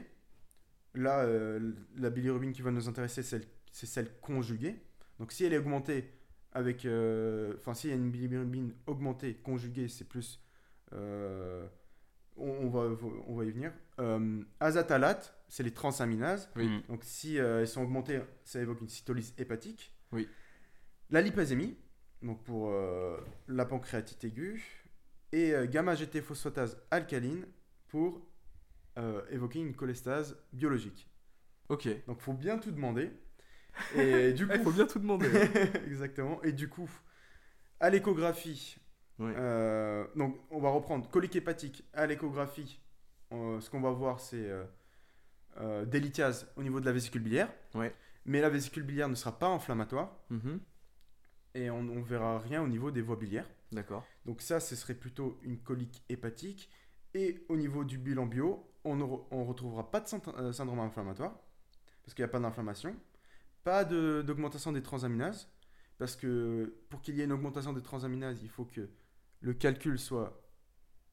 Là, 0.94 1.20
euh, 1.20 1.72
la 1.96 2.10
bilirubine 2.10 2.52
qui 2.52 2.62
va 2.62 2.70
nous 2.72 2.88
intéresser, 2.88 3.22
c'est 3.22 3.86
celle, 3.86 4.18
conjuguée. 4.20 4.76
Donc 5.18 5.30
si 5.32 5.44
elle 5.44 5.52
est 5.52 5.58
augmentée 5.58 6.10
avec, 6.52 6.84
euh, 6.84 7.54
enfin 7.58 7.74
s'il 7.74 7.90
y 7.90 7.92
a 7.92 7.96
une 7.96 8.10
bilirubine 8.10 8.74
augmentée 8.86 9.34
conjuguée, 9.34 9.86
c'est 9.88 10.04
plus, 10.08 10.40
on, 10.92 11.68
on 12.36 12.68
va, 12.68 12.88
on 13.28 13.34
va 13.36 13.44
y 13.44 13.50
venir. 13.52 13.72
Azatalate, 14.58 15.39
c'est 15.50 15.62
les 15.62 15.72
transaminases. 15.74 16.48
Oui. 16.56 16.66
Mhm. 16.68 16.82
Donc 16.88 17.00
si 17.04 17.38
euh, 17.38 17.60
elles 17.60 17.68
sont 17.68 17.82
augmentées, 17.82 18.20
ça 18.44 18.60
évoque 18.60 18.80
une 18.80 18.88
cytolyse 18.88 19.34
hépatique. 19.36 19.94
Oui. 20.12 20.26
La 21.10 21.20
lipasémie, 21.20 21.76
donc 22.22 22.42
pour 22.44 22.70
euh, 22.70 23.18
la 23.48 23.66
pancréatite 23.66 24.24
aiguë, 24.24 24.62
et 25.32 25.52
euh, 25.52 25.66
gamma-GT 25.66 26.22
phosphatase 26.22 26.80
alcaline 26.90 27.46
pour 27.88 28.26
euh, 28.98 29.22
évoquer 29.30 29.58
une 29.60 29.74
cholestase 29.74 30.36
biologique. 30.52 31.08
Ok. 31.68 31.88
Donc 32.06 32.20
faut 32.20 32.32
bien 32.32 32.58
tout 32.58 32.70
demander. 32.70 33.10
Et 33.96 34.32
du 34.32 34.46
coup, 34.46 34.52
Il 34.54 34.62
faut 34.62 34.72
bien 34.72 34.86
tout 34.86 34.98
demander. 34.98 35.28
exactement. 35.86 36.42
Et 36.42 36.52
du 36.52 36.68
coup, 36.68 36.90
à 37.78 37.88
l'échographie, 37.90 38.76
euh, 39.20 40.04
donc 40.16 40.36
on 40.50 40.60
va 40.60 40.70
reprendre 40.70 41.08
colique 41.08 41.36
hépatique 41.36 41.84
à 41.92 42.06
l'échographie. 42.06 42.80
euh, 43.32 43.60
ce 43.60 43.70
qu'on 43.70 43.80
va 43.80 43.90
voir, 43.90 44.18
c'est 44.20 44.50
euh, 45.58 45.84
au 46.56 46.62
niveau 46.62 46.80
de 46.80 46.84
la 46.86 46.92
vésicule 46.92 47.22
biliaire. 47.22 47.52
Ouais. 47.74 47.94
Mais 48.26 48.40
la 48.40 48.50
vésicule 48.50 48.82
biliaire 48.82 49.08
ne 49.08 49.14
sera 49.14 49.38
pas 49.38 49.48
inflammatoire 49.48 50.16
Mhm. 50.30 50.60
et 51.54 51.70
on 51.70 51.82
ne 51.82 52.00
verra 52.02 52.38
rien 52.38 52.62
au 52.62 52.68
niveau 52.68 52.90
des 52.90 53.02
voies 53.02 53.16
biliaires. 53.16 53.48
D'accord. 53.72 54.04
Donc 54.26 54.40
ça, 54.42 54.60
ce 54.60 54.76
serait 54.76 54.94
plutôt 54.94 55.38
une 55.42 55.58
colique 55.58 56.02
hépatique. 56.08 56.70
Et 57.14 57.44
au 57.48 57.56
niveau 57.56 57.84
du 57.84 57.98
bilan 57.98 58.26
bio, 58.26 58.66
on 58.84 58.94
ne 58.96 59.04
re- 59.04 59.24
on 59.30 59.44
retrouvera 59.44 59.90
pas 59.90 60.00
de 60.00 60.06
euh, 60.38 60.52
syndrome 60.52 60.78
inflammatoire, 60.80 61.36
parce 62.02 62.14
qu'il 62.14 62.22
n'y 62.24 62.28
a 62.28 62.32
pas 62.32 62.38
d'inflammation. 62.40 62.94
Pas 63.64 63.84
de- 63.84 64.22
d'augmentation 64.24 64.70
des 64.72 64.82
transaminases, 64.82 65.48
parce 65.98 66.14
que 66.16 66.74
pour 66.88 67.00
qu'il 67.02 67.16
y 67.16 67.20
ait 67.20 67.24
une 67.24 67.32
augmentation 67.32 67.72
des 67.72 67.82
transaminases, 67.82 68.40
il 68.42 68.48
faut 68.48 68.64
que 68.64 68.88
le 69.40 69.54
calcul 69.54 69.98
soit 69.98 70.40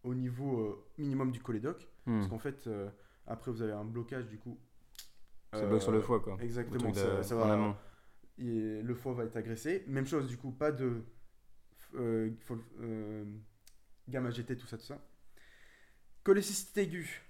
au 0.03 0.13
niveau 0.13 0.59
euh, 0.61 0.85
minimum 0.97 1.31
du 1.31 1.39
cholédoque. 1.41 1.87
Hmm. 2.05 2.17
Parce 2.19 2.27
qu'en 2.29 2.39
fait, 2.39 2.67
euh, 2.67 2.89
après, 3.27 3.51
vous 3.51 3.61
avez 3.61 3.73
un 3.73 3.85
blocage 3.85 4.27
du 4.27 4.37
coup. 4.37 4.57
Ça 5.53 5.59
euh, 5.59 5.67
bloque 5.67 5.81
sur 5.81 5.91
le 5.91 6.01
foie, 6.01 6.19
quoi. 6.19 6.37
Exactement, 6.41 6.93
ça, 6.93 7.17
de- 7.17 7.21
ça 7.23 7.35
va, 7.35 7.77
et 8.39 8.81
le 8.83 8.93
foie 8.95 9.13
va 9.13 9.23
être 9.23 9.35
agressé. 9.35 9.83
Même 9.87 10.05
chose, 10.05 10.27
du 10.27 10.37
coup, 10.37 10.51
pas 10.51 10.71
de 10.71 11.01
euh, 11.95 12.29
euh, 12.81 13.25
gamma 14.07 14.29
GT, 14.29 14.57
tout 14.57 14.67
ça, 14.67 14.77
tout 14.77 14.85
ça. 14.85 14.99
Cholécystite 16.23 16.77
aiguë, 16.77 17.23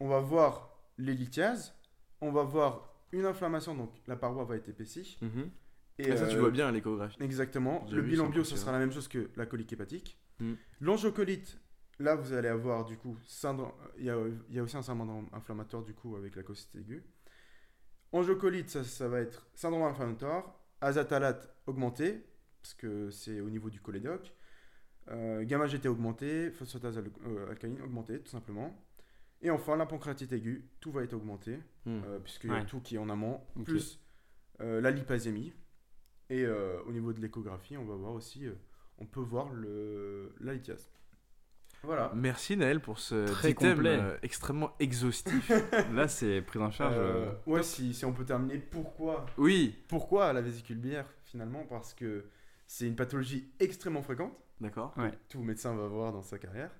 on 0.00 0.08
va 0.08 0.20
voir 0.20 0.76
les 0.98 1.14
lithiases, 1.14 1.74
on 2.20 2.32
va 2.32 2.42
voir 2.42 2.92
une 3.12 3.24
inflammation, 3.24 3.74
donc 3.74 3.90
la 4.06 4.16
paroi 4.16 4.44
va 4.44 4.56
être 4.56 4.68
épaissie. 4.68 5.16
Mhm. 5.22 5.50
Et 5.98 6.10
Ah, 6.12 6.16
ça, 6.16 6.26
tu 6.26 6.36
euh, 6.36 6.40
vois 6.40 6.50
bien 6.50 6.68
à 6.68 6.72
l'échographie. 6.72 7.16
Exactement. 7.22 7.86
Le 7.90 8.02
bilan 8.02 8.24
bio, 8.24 8.32
ce 8.44 8.50
impressionnant. 8.50 8.60
sera 8.60 8.72
la 8.72 8.78
même 8.80 8.92
chose 8.92 9.08
que 9.08 9.30
la 9.36 9.46
colique 9.46 9.72
hépatique. 9.72 10.18
Mm. 10.40 10.52
L'angiocolite, 10.82 11.58
là, 11.98 12.14
vous 12.14 12.32
allez 12.32 12.48
avoir 12.48 12.84
du 12.84 12.96
coup, 12.96 13.16
syndrome- 13.26 13.72
il 13.98 14.04
y 14.04 14.10
a, 14.10 14.16
il 14.48 14.54
y 14.54 14.58
a 14.58 14.62
aussi 14.62 14.76
un 14.76 14.82
syndrome 14.82 15.28
inflammatoire 15.32 15.82
du 15.82 15.94
coup 15.94 16.16
avec 16.16 16.36
la 16.36 16.42
cholécystite 16.42 16.80
aiguë. 16.80 17.02
Angiocolite, 18.12 18.70
ça, 18.70 18.84
ça 18.84 19.08
va 19.08 19.20
être 19.20 19.46
syndrome 19.54 19.82
inflammatoire, 19.82 20.58
azatalate 20.80 21.54
augmenté, 21.66 22.24
parce 22.62 22.74
que 22.74 23.10
c'est 23.10 23.40
au 23.40 23.50
niveau 23.50 23.68
du 23.70 23.80
cholédoque, 23.80 24.32
euh, 25.08 25.44
gamma 25.44 25.66
GT 25.66 25.88
augmenté, 25.88 26.50
phosphatase 26.50 26.98
al- 26.98 27.10
euh, 27.26 27.50
alcaline 27.50 27.80
augmenté, 27.82 28.20
tout 28.20 28.30
simplement. 28.30 28.82
Et 29.42 29.50
enfin, 29.50 29.76
la 29.76 29.86
pancréatite 29.86 30.32
aiguë, 30.32 30.64
tout 30.80 30.90
va 30.92 31.02
être 31.02 31.12
augmenté, 31.12 31.58
euh, 32.04 32.18
puisqu'il 32.20 32.50
y 32.50 32.52
a 32.62 32.64
tout 32.64 32.80
qui 32.80 32.94
est 32.96 32.98
en 32.98 33.08
amont, 33.10 33.40
plus 33.64 34.00
euh, 34.60 34.80
la 34.80 34.90
lipasémie. 34.90 35.52
Et 36.30 36.44
au 36.48 36.90
niveau 36.90 37.12
de 37.12 37.20
l'échographie, 37.20 37.76
on 37.76 37.84
va 37.84 37.94
voir 37.94 38.12
aussi, 38.12 38.46
on 38.98 39.06
peut 39.06 39.20
voir 39.20 39.52
le, 39.52 40.34
la 40.40 40.54
lithiase. 40.54 40.88
Voilà. 41.86 42.10
Merci 42.14 42.56
Naël 42.56 42.80
pour 42.80 42.98
ce 42.98 43.26
Très 43.26 43.54
petit 43.54 43.62
thème 43.64 43.74
complet. 43.76 43.98
euh, 43.98 44.16
extrêmement 44.22 44.72
exhaustif. 44.80 45.50
Là, 45.94 46.08
c'est 46.08 46.42
prise 46.42 46.60
en 46.62 46.70
charge. 46.70 46.94
Euh, 46.96 47.26
euh, 47.26 47.32
ouais, 47.50 47.62
si, 47.62 47.94
si 47.94 48.04
on 48.04 48.12
peut 48.12 48.24
terminer, 48.24 48.58
pourquoi, 48.58 49.24
oui, 49.38 49.74
pourquoi 49.88 50.32
la 50.32 50.40
vésicule 50.42 50.78
biliaire 50.78 51.06
finalement? 51.24 51.64
Parce 51.68 51.94
que 51.94 52.26
c'est 52.66 52.86
une 52.86 52.96
pathologie 52.96 53.50
extrêmement 53.60 54.02
fréquente. 54.02 54.32
d'accord. 54.60 54.92
Ouais. 54.96 55.12
Tout 55.28 55.40
médecin 55.40 55.74
va 55.76 55.86
voir 55.86 56.12
dans 56.12 56.22
sa 56.22 56.38
carrière. 56.38 56.70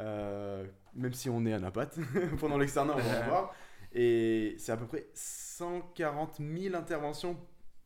Euh, 0.00 0.66
même 0.94 1.12
si 1.14 1.30
on 1.30 1.44
est 1.46 1.52
anapathe, 1.52 1.98
pendant 2.40 2.58
l'externat, 2.58 2.94
on 2.96 3.00
va 3.00 3.20
en 3.20 3.28
voir. 3.28 3.54
Et 3.92 4.56
c'est 4.58 4.72
à 4.72 4.76
peu 4.76 4.86
près 4.86 5.06
140 5.14 6.38
000 6.40 6.74
interventions 6.74 7.36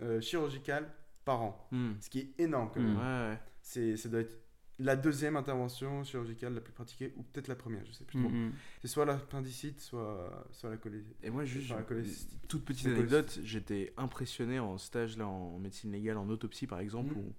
euh, 0.03 0.21
chirurgicales 0.21 0.89
par 1.25 1.43
an. 1.43 1.69
Hmm. 1.71 1.93
Ce 2.01 2.09
qui 2.09 2.21
est 2.21 2.43
énorme 2.43 2.71
quand 2.73 2.81
Hmm. 2.81 2.87
même. 2.87 2.97
Ouais, 2.97 3.31
ouais. 3.33 3.39
C'est, 3.61 3.97
ça 3.97 4.09
doit 4.09 4.21
être 4.21 4.37
la 4.81 4.95
deuxième 4.97 5.37
intervention 5.37 6.05
chirurgicale 6.05 6.55
la 6.55 6.61
plus 6.61 6.73
pratiquée, 6.73 7.13
ou 7.17 7.23
peut-être 7.25 7.49
la 7.49 7.57
première, 7.57 7.85
je 7.87 7.93
sais 7.93 8.05
plus 8.05 8.19
trop. 8.21 8.29
mm, 8.31 8.47
mm. 8.49 8.53
C'est 8.83 8.89
soit 8.89 9.05
l'appendicite, 9.05 9.81
soit, 9.81 10.47
soit 10.53 10.71
la 10.71 10.77
colée. 10.77 11.03
Et 11.23 11.31
moi, 11.31 11.45
juste, 11.45 11.73
Enfin, 11.73 11.85
toute 12.47 12.65
petite 12.65 12.87
anecdote, 12.87 13.41
j'étais 13.43 13.93
impressionné 13.97 14.59
en 14.61 14.79
stage 14.79 15.17
là, 15.17 15.27
en 15.27 15.59
médecine 15.59 15.91
légale, 15.93 16.17
en 16.17 16.29
autopsie 16.29 16.67
par 16.67 16.81
exemple, 16.81 17.15
Mhm. 17.15 17.21
où 17.21 17.33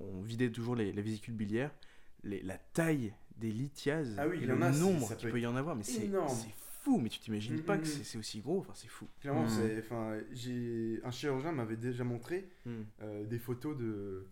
on 0.00 0.22
vidait 0.22 0.50
toujours 0.50 0.76
les, 0.76 0.92
la 0.92 1.02
vésicule 1.02 1.34
biliaire. 1.34 1.70
Les- 2.24 2.42
la 2.42 2.56
taille 2.58 3.14
des 3.36 3.50
lithiases, 3.50 4.14
Ah 4.18 4.28
oui, 4.28 4.38
et 4.42 4.46
le 4.46 4.62
a, 4.62 4.70
nombre 4.70 5.16
qu'il 5.16 5.30
peut 5.30 5.40
y 5.40 5.46
en 5.46 5.56
avoir, 5.56 5.74
mais 5.74 5.82
c'est 5.82 6.08
fou, 6.82 6.98
mais 6.98 7.08
tu 7.08 7.18
t'imagines 7.20 7.60
pas 7.62 7.78
que 7.78 7.86
mhm. 7.86 8.04
c'est 8.04 8.18
aussi 8.18 8.40
gros, 8.40 8.58
enfin 8.60 8.72
c'est 8.74 8.88
fou. 8.88 9.06
Clairement, 9.20 9.44
enfin, 9.78 10.18
j'ai 10.32 11.00
un 11.04 11.10
chirurgien 11.10 11.52
m'avait 11.52 11.76
déjà 11.76 12.04
montré 12.04 12.48
Hmm. 12.66 12.82
euh, 13.02 13.24
des 13.24 13.38
photos 13.38 13.76
de 13.76 14.26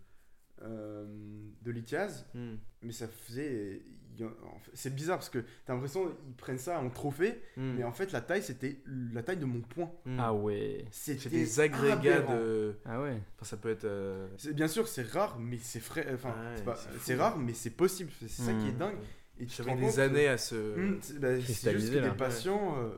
de 0.67 1.71
lithiase, 1.71 2.25
Hmm. 2.33 2.55
mais 2.81 2.91
ça 2.91 3.07
faisait, 3.07 3.81
c'est 4.73 4.93
bizarre 4.93 5.17
parce 5.17 5.29
que 5.29 5.39
t'as 5.65 5.73
l'impression 5.73 6.11
ils 6.27 6.35
prennent 6.35 6.57
ça 6.57 6.79
en 6.79 6.89
trophée, 6.89 7.41
Hmm. 7.57 7.73
mais 7.77 7.83
en 7.83 7.91
fait 7.91 8.11
la 8.11 8.21
taille 8.21 8.43
c'était 8.43 8.77
la 9.13 9.23
taille 9.23 9.37
de 9.37 9.45
mon 9.45 9.61
poing. 9.61 9.91
Hmm. 10.05 10.17
Ah 10.19 10.33
ouais. 10.33 10.85
C'était 10.91 11.19
C'est 11.19 11.29
des 11.29 11.59
agrégats 11.59 12.17
aberrant. 12.17 12.35
de. 12.37 12.75
Ah 12.85 13.01
ouais. 13.01 13.17
Enfin, 13.35 13.45
ça 13.45 13.57
peut 13.57 13.69
être. 13.69 13.85
euh, 13.85 14.27
C'est- 14.37 14.53
Bien 14.53 14.67
sûr, 14.67 14.87
c'est 14.87 15.07
rare, 15.07 15.39
mais 15.39 15.57
c'est 15.61 15.79
frais. 15.79 16.07
Enfin, 16.13 16.29
Ouais, 16.65 16.73
c'est 16.99 17.15
rare, 17.15 17.37
mais 17.37 17.53
c'est 17.53 17.69
possible. 17.71 18.11
C'est 18.19 18.27
ça 18.29 18.53
qui 18.53 18.67
est 18.67 18.77
dingue. 18.77 18.97
Et 19.39 19.45
tu 19.47 19.63
des 19.63 19.99
années 19.99 20.25
que- 20.25 20.29
à 20.29 20.37
c'est 21.01 21.19
bah, 21.19 21.29
c'est 21.41 21.71
juste 21.79 21.93
que 21.93 22.09
patients, 22.15 22.75
euh, 22.77 22.89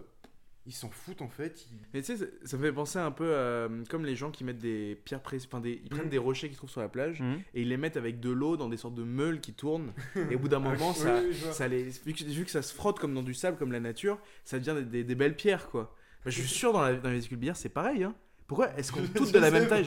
ils 0.66 0.72
s'en 0.74 0.90
foutent 0.90 1.22
en 1.22 1.28
fait. 1.30 1.66
ils- 1.72 1.78
Mais 1.94 2.02
tu 2.02 2.08
sais, 2.08 2.18
ça, 2.18 2.26
ça 2.46 2.58
me 2.58 2.64
fait 2.64 2.72
penser 2.72 2.98
un 3.00 3.12
peu 3.12 3.36
à, 3.36 3.68
comme 3.90 4.06
les 4.06 4.16
gens 4.16 4.32
qui 4.32 4.44
mettent 4.44 4.60
des 4.60 4.96
pierres 5.04 5.22
précieuses, 5.22 5.48
enfin 5.52 5.60
des, 5.60 5.82
ils 5.84 5.90
prennent 5.90 6.06
Mhm. 6.06 6.10
des 6.10 6.18
rochers 6.18 6.48
qu'ils 6.48 6.58
trouvent 6.58 6.70
sur 6.70 6.82
la 6.82 6.90
plage 6.90 7.20
Mhm. 7.22 7.42
et 7.54 7.62
ils 7.64 7.68
les 7.70 7.78
mettent 7.78 7.98
avec 7.98 8.20
de 8.20 8.30
l'eau 8.30 8.56
dans 8.58 8.70
des 8.70 8.78
sortes 8.78 8.96
de 8.96 9.04
meules 9.04 9.42
qui 9.42 9.54
tournent. 9.54 9.92
et 10.32 10.36
au 10.36 10.40
bout 10.40 10.48
d'un 10.48 10.60
moment, 10.60 10.94
ça, 10.94 11.20
Oui, 11.22 11.36
ça 11.52 11.68
les, 11.68 11.84
vu, 11.84 12.14
que, 12.14 12.24
vu 12.24 12.46
que 12.46 12.52
ça 12.52 12.62
se 12.62 12.74
frotte 12.74 13.00
comme 13.00 13.14
dans 13.14 13.24
du 13.24 13.34
sable, 13.34 13.58
comme 13.58 13.72
la 13.72 13.80
nature, 13.82 14.20
ça 14.46 14.58
devient 14.60 14.76
des, 14.84 14.86
des- 14.86 15.04
des 15.04 15.16
belles 15.16 15.36
pierres 15.36 15.70
quoi. 15.70 15.96
Bah, 16.24 16.32
je 16.32 16.40
suis 16.40 16.48
sûr 16.50 16.72
dans 16.72 16.82
la, 16.82 16.94
dans 16.96 17.10
la 17.10 17.16
vésicule 17.16 17.38
biliaire, 17.38 17.58
c'est 17.58 17.68
pareil. 17.70 18.04
Hein. 18.04 18.16
Pourquoi 18.48 18.74
est-ce 18.78 18.92
qu'on 18.92 19.02
Je 19.04 19.08
toutes 19.12 19.34
de 19.34 19.40
la 19.40 19.52
même 19.52 19.68
taille? 19.68 19.86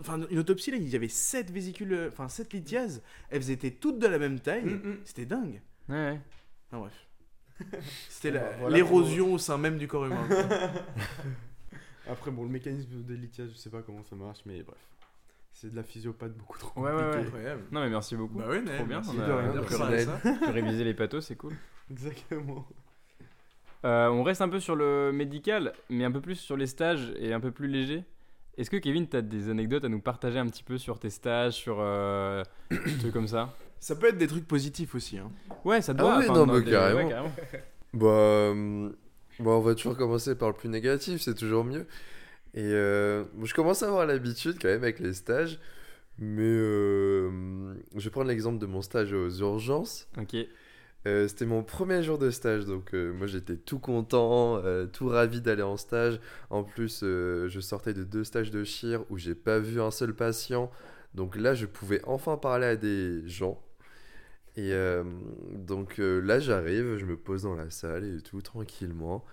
Enfin, 0.00 0.20
une 0.30 0.38
autopsie 0.38 0.70
là, 0.70 0.76
il 0.76 0.88
y 0.88 0.94
avait 0.96 1.08
7 1.08 1.50
vésicules, 1.50 1.92
euh, 1.92 2.08
enfin 2.08 2.28
7 2.28 2.52
lithiases, 2.52 3.02
elles 3.30 3.50
étaient 3.50 3.70
toutes 3.72 3.98
de 3.98 4.06
la 4.06 4.18
même 4.18 4.38
taille. 4.40 4.64
Hmm, 4.64 4.88
hmm. 4.90 4.96
C'était 5.04 5.26
dingue. 5.26 5.60
Ouais, 5.88 5.94
ouais. 5.94 6.20
Ah, 6.70 6.78
bref. 6.78 7.07
C'était 8.08 8.30
voilà 8.58 8.76
l'érosion 8.76 9.32
au 9.34 9.38
sein 9.38 9.58
même 9.58 9.78
du 9.78 9.88
corps 9.88 10.06
humain. 10.06 10.26
Après, 12.10 12.30
bon, 12.30 12.42
le 12.44 12.48
mécanisme 12.48 13.02
de 13.04 13.14
lithiase, 13.14 13.50
je 13.52 13.56
sais 13.58 13.70
pas 13.70 13.82
comment 13.82 14.02
ça 14.04 14.16
marche, 14.16 14.40
mais 14.46 14.62
bref. 14.62 14.78
C'est 15.52 15.70
de 15.70 15.76
la 15.76 15.82
physiopathe 15.82 16.34
beaucoup 16.34 16.58
trop. 16.58 16.80
Ouais, 16.80 16.92
ouais, 16.92 16.96
ouais. 17.10 17.16
Incroyable. 17.16 17.62
Non, 17.72 17.80
mais 17.80 17.90
merci 17.90 18.16
beaucoup. 18.16 18.38
Bah 18.38 18.44
oui, 18.48 18.64
Trop 18.64 18.84
bien. 18.84 18.86
merci 18.86 19.10
On 19.10 19.14
de 19.14 19.22
a, 19.22 20.32
rien. 20.32 20.52
réviser 20.52 20.84
les 20.84 20.94
pathos, 20.94 21.20
c'est 21.26 21.36
cool. 21.36 21.54
Exactement. 21.90 22.66
Euh, 23.84 24.08
on 24.08 24.22
reste 24.22 24.40
un 24.40 24.48
peu 24.48 24.60
sur 24.60 24.76
le 24.76 25.12
médical, 25.12 25.72
mais 25.90 26.04
un 26.04 26.10
peu 26.12 26.20
plus 26.20 26.36
sur 26.36 26.56
les 26.56 26.66
stages 26.66 27.12
et 27.18 27.32
un 27.32 27.40
peu 27.40 27.50
plus 27.50 27.68
léger. 27.68 28.04
Est-ce 28.56 28.70
que 28.70 28.76
Kevin, 28.76 29.08
tu 29.08 29.16
as 29.16 29.22
des 29.22 29.50
anecdotes 29.50 29.84
à 29.84 29.88
nous 29.88 30.00
partager 30.00 30.38
un 30.38 30.46
petit 30.46 30.64
peu 30.64 30.78
sur 30.78 30.98
tes 30.98 31.10
stages, 31.10 31.54
sur 31.54 31.78
euh, 31.80 32.42
des 32.70 32.98
trucs 32.98 33.12
comme 33.12 33.28
ça? 33.28 33.54
Ça 33.80 33.94
peut 33.96 34.08
être 34.08 34.18
des 34.18 34.26
trucs 34.26 34.46
positifs 34.46 34.94
aussi. 34.94 35.18
Hein. 35.18 35.30
Ouais, 35.64 35.80
ça 35.80 35.94
doit. 35.94 36.18
oui, 36.18 36.24
enfin, 36.24 36.34
non, 36.34 36.46
dans 36.46 36.54
mais 36.54 36.62
des- 36.62 36.70
carrément. 36.70 37.00
ouais, 37.04 37.08
carrément. 37.08 37.32
Bah, 37.94 38.06
euh, 38.06 38.88
bah, 39.40 39.50
on 39.52 39.60
va 39.60 39.74
toujours 39.74 39.96
commencer 39.96 40.34
par 40.34 40.48
le 40.48 40.54
plus 40.54 40.68
négatif, 40.68 41.22
c'est 41.22 41.34
toujours 41.34 41.64
mieux. 41.64 41.86
Et 42.54 42.62
euh, 42.64 43.24
je 43.42 43.54
commence 43.54 43.82
à 43.82 43.86
avoir 43.88 44.04
l'habitude 44.06 44.58
quand 44.60 44.68
même 44.68 44.82
avec 44.82 44.98
les 44.98 45.12
stages, 45.14 45.58
mais 46.18 46.42
euh, 46.42 47.74
je 47.94 48.04
vais 48.04 48.10
prendre 48.10 48.28
l'exemple 48.28 48.58
de 48.58 48.66
mon 48.66 48.82
stage 48.82 49.12
aux 49.12 49.30
urgences. 49.30 50.08
Ok. 50.20 50.36
Euh, 51.06 51.28
C'était 51.28 51.46
mon 51.46 51.62
premier 51.62 52.02
jour 52.02 52.18
de 52.18 52.30
stage, 52.30 52.64
donc 52.66 52.92
euh, 52.92 53.12
moi 53.12 53.26
j'étais 53.28 53.56
tout 53.56 53.78
content, 53.78 54.56
euh, 54.64 54.86
tout 54.86 55.06
ravi 55.08 55.40
d'aller 55.40 55.62
en 55.62 55.76
stage. 55.76 56.20
En 56.50 56.64
plus, 56.64 57.00
euh, 57.04 57.48
je 57.48 57.60
sortais 57.60 57.94
de 57.94 58.02
deux 58.02 58.24
stages 58.24 58.50
de 58.50 58.64
chir 58.64 59.04
où 59.08 59.16
j'ai 59.16 59.36
pas 59.36 59.60
vu 59.60 59.80
un 59.80 59.92
seul 59.92 60.12
patient, 60.14 60.70
donc 61.14 61.36
là 61.36 61.54
je 61.54 61.66
pouvais 61.66 62.00
enfin 62.04 62.36
parler 62.36 62.66
à 62.66 62.76
des 62.76 63.22
gens. 63.28 63.62
Et 64.58 64.72
euh, 64.72 65.04
donc 65.54 66.00
euh, 66.00 66.20
là 66.20 66.40
j'arrive, 66.40 66.96
je 66.96 67.04
me 67.06 67.16
pose 67.16 67.42
dans 67.44 67.54
la 67.54 67.70
salle 67.70 68.04
et 68.04 68.20
tout 68.22 68.42
tranquillement. 68.42 69.24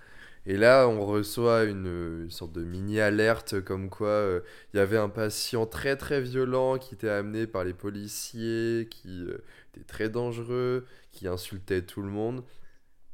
Et 0.46 0.56
là 0.56 0.88
on 0.88 1.04
reçoit 1.04 1.64
une, 1.64 2.30
sorte 2.30 2.54
de 2.54 2.64
mini 2.64 3.00
alerte 3.00 3.60
comme 3.62 3.90
quoi 3.90 4.08
euh, 4.10 4.42
il 4.74 4.78
y 4.78 4.80
avait 4.80 5.00
un 5.00 5.10
patient 5.10 5.66
très 5.66 5.96
très 5.98 6.22
violent 6.22 6.78
qui 6.78 6.94
était 6.94 7.10
amené 7.10 7.48
par 7.48 7.64
les 7.64 7.74
policiers, 7.74 8.88
qui 8.92 9.26
était 9.74 9.86
très 9.86 10.10
dangereux, 10.10 10.86
qui 11.12 11.28
insultait 11.28 11.82
tout 11.82 12.04
le 12.04 12.10
monde. 12.10 12.44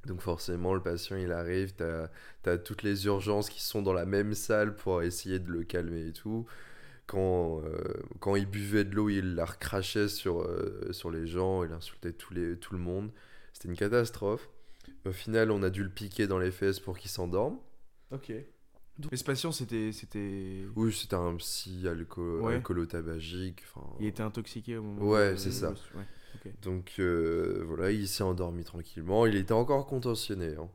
Donc 0.05 0.21
forcément, 0.21 0.73
le 0.73 0.81
patient, 0.81 1.15
il 1.15 1.31
arrive, 1.31 1.73
t'as 1.75 2.09
as 2.45 2.57
toutes 2.57 2.83
les 2.83 3.05
urgences 3.05 3.49
qui 3.49 3.61
sont 3.61 3.81
dans 3.81 3.93
la 3.93 4.05
même 4.05 4.33
salle 4.33 4.75
pour 4.75 5.03
essayer 5.03 5.39
de 5.39 5.49
le 5.49 5.63
calmer 5.63 6.07
et 6.07 6.13
tout. 6.13 6.45
Quand, 7.11 7.61
euh, 7.65 7.77
quand 8.21 8.37
il 8.37 8.45
buvait 8.45 8.85
de 8.85 8.95
l'eau, 8.95 9.09
il 9.09 9.35
la 9.35 9.43
recrachait 9.43 10.07
sur, 10.07 10.39
euh, 10.43 10.87
sur 10.93 11.11
les 11.11 11.27
gens, 11.27 11.65
il 11.65 11.73
insultait 11.73 12.13
tous 12.13 12.33
les, 12.33 12.55
tout 12.57 12.73
le 12.73 12.79
monde. 12.79 13.11
C'était 13.51 13.67
une 13.67 13.75
catastrophe. 13.75 14.49
Au 15.05 15.11
final, 15.11 15.51
on 15.51 15.61
a 15.61 15.69
dû 15.69 15.83
le 15.83 15.89
piquer 15.89 16.25
dans 16.27 16.39
les 16.39 16.51
fesses 16.51 16.79
pour 16.79 16.97
qu'il 16.97 17.11
s'endorme. 17.11 17.57
Ok. 18.11 18.31
Mais 19.11 19.17
ce 19.17 19.23
patient, 19.25 19.51
c'était. 19.51 19.91
c'était... 19.91 20.63
Oui, 20.77 20.93
c'était 20.93 21.15
un 21.15 21.35
psy 21.35 21.85
alco 21.85 22.39
Ouais. 22.41 22.55
alcoolo-tabagique. 22.55 23.61
Il 23.99 24.05
était 24.07 24.23
intoxiqué 24.23 24.77
au 24.77 24.83
moment 24.83 25.01
Ouais, 25.05 25.31
de- 25.31 25.35
c'est 25.37 25.51
ça. 25.51 25.71
Ouais. 25.95 26.53
Donc 26.61 26.93
euh, 26.99 27.61
voilà, 27.67 27.91
il 27.91 28.07
s'est 28.07 28.23
endormi 28.23 28.63
tranquillement. 28.63 29.25
Il 29.25 29.35
était 29.35 29.51
encore 29.53 29.85
contentionné. 29.85 30.55
hein. 30.55 30.69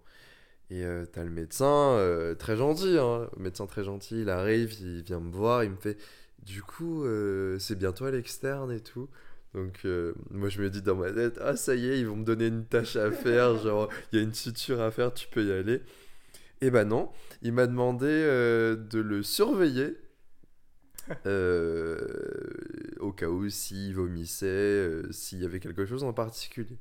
Et 0.71 0.85
euh, 0.85 1.07
t'as 1.07 1.23
le 1.25 1.31
médecin, 1.31 1.93
euh, 1.93 2.35
très 2.35 2.57
gentil, 2.57 2.99
hein, 2.99 3.31
le 3.37 3.43
médecin 3.43 3.67
très 3.67 3.85
gentil, 3.85 4.23
il 4.23 4.29
arrive, 4.29 4.75
il 4.81 5.03
vient 5.03 5.21
me 5.21 5.31
voir, 5.31 5.63
il 5.63 5.71
me 5.71 5.77
fait 5.77 5.97
Du 6.47 6.63
coup, 6.63 7.05
euh, 7.05 7.59
c'est 7.59 7.75
bientôt 7.77 8.05
à 8.05 8.13
l'externe 8.13 8.71
et 8.73 8.81
tout. 8.81 9.09
Donc 9.55 9.81
euh, 9.85 10.15
moi 10.31 10.49
je 10.49 10.63
me 10.63 10.71
dis 10.71 10.83
dans 10.83 10.95
ma 10.97 11.11
tête 11.13 11.39
Ah 11.43 11.57
ça 11.57 11.75
y 11.75 11.89
est, 11.89 11.99
ils 12.01 12.07
vont 12.07 12.17
me 12.17 12.25
donner 12.25 12.47
une 12.47 12.65
tâche 12.67 12.97
à 12.97 13.11
faire, 13.11 13.57
genre 13.63 13.89
il 14.13 14.19
y 14.19 14.23
a 14.23 14.25
une 14.25 14.35
suture 14.35 14.81
à 14.81 14.91
faire, 14.93 15.13
tu 15.13 15.27
peux 15.29 15.45
y 15.45 15.53
aller. 15.53 15.83
Et 16.61 16.71
ben 16.71 16.85
non, 16.87 17.11
il 17.43 17.53
m'a 17.53 17.67
demandé 17.67 18.07
euh, 18.07 18.77
de 18.77 19.01
le 19.01 19.23
surveiller 19.25 19.97
au 23.01 23.13
cas 23.13 23.29
où 23.29 23.49
s'il 23.49 23.95
vomissait, 23.95 25.03
s'il 25.11 25.41
y 25.41 25.45
avait 25.45 25.61
quelque 25.61 25.87
chose 25.87 26.05
en 26.05 26.13
particulier. 26.13 26.79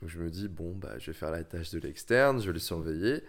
Donc 0.00 0.10
je 0.10 0.18
me 0.18 0.30
dis, 0.30 0.48
bon, 0.48 0.74
bah, 0.74 0.98
je 0.98 1.06
vais 1.06 1.12
faire 1.14 1.30
la 1.30 1.44
tâche 1.44 1.70
de 1.70 1.78
l'externe, 1.78 2.40
je 2.40 2.46
vais 2.46 2.52
le 2.52 2.58
surveiller. 2.58 3.22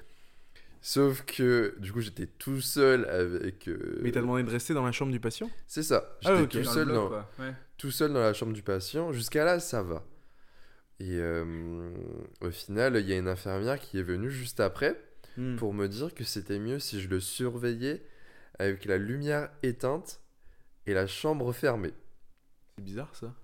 Sauf 0.89 1.23
que, 1.25 1.75
du 1.79 1.91
coup, 1.91 1.99
j'étais 1.99 2.27
tout 2.27 2.61
seul 2.61 3.03
avec. 3.09 3.67
euh, 3.67 3.99
Mais 4.01 4.09
t'as 4.13 4.21
demandé 4.21 4.43
de 4.43 4.49
rester 4.49 4.73
dans 4.73 4.85
la 4.85 4.93
chambre 4.93 5.11
du 5.11 5.19
patient? 5.19 5.49
C'est 5.67 5.83
ça. 5.83 6.17
Ah, 6.23 6.37
J'étais 6.37 6.59
tout, 6.59 6.63
Dans 6.65 6.71
seul 6.71 6.85
bloc, 6.85 7.11
dans. 7.11 7.43
Ouais. 7.43 7.53
tout 7.77 7.91
seul 7.91 8.13
dans 8.13 8.21
la 8.21 8.31
chambre 8.33 8.53
du 8.53 8.61
patient. 8.61 9.11
Jusqu'à 9.11 9.43
là, 9.43 9.59
ça 9.59 9.83
va. 9.83 10.05
Et 11.01 11.17
euh, 11.19 11.89
au 12.39 12.49
final, 12.51 12.95
il 12.95 13.05
y 13.05 13.11
a 13.11 13.17
une 13.17 13.27
infirmière 13.27 13.81
qui 13.81 13.99
est 13.99 14.03
venue 14.03 14.31
juste 14.31 14.59
après 14.61 14.95
Hmm. 15.35 15.55
pour 15.57 15.71
me 15.73 15.87
dire 15.87 16.15
que 16.15 16.23
c'était 16.23 16.57
mieux 16.57 16.79
si 16.79 16.99
je 17.01 17.09
le 17.09 17.19
surveillais 17.19 18.01
avec 18.57 18.85
la 18.85 18.97
lumière 18.97 19.49
éteinte 19.61 20.19
et 20.87 20.93
la 20.95 21.05
chambre 21.05 21.51
fermée. 21.53 21.93
C'est 22.77 22.83
bizarre 22.83 23.09
ça. 23.13 23.33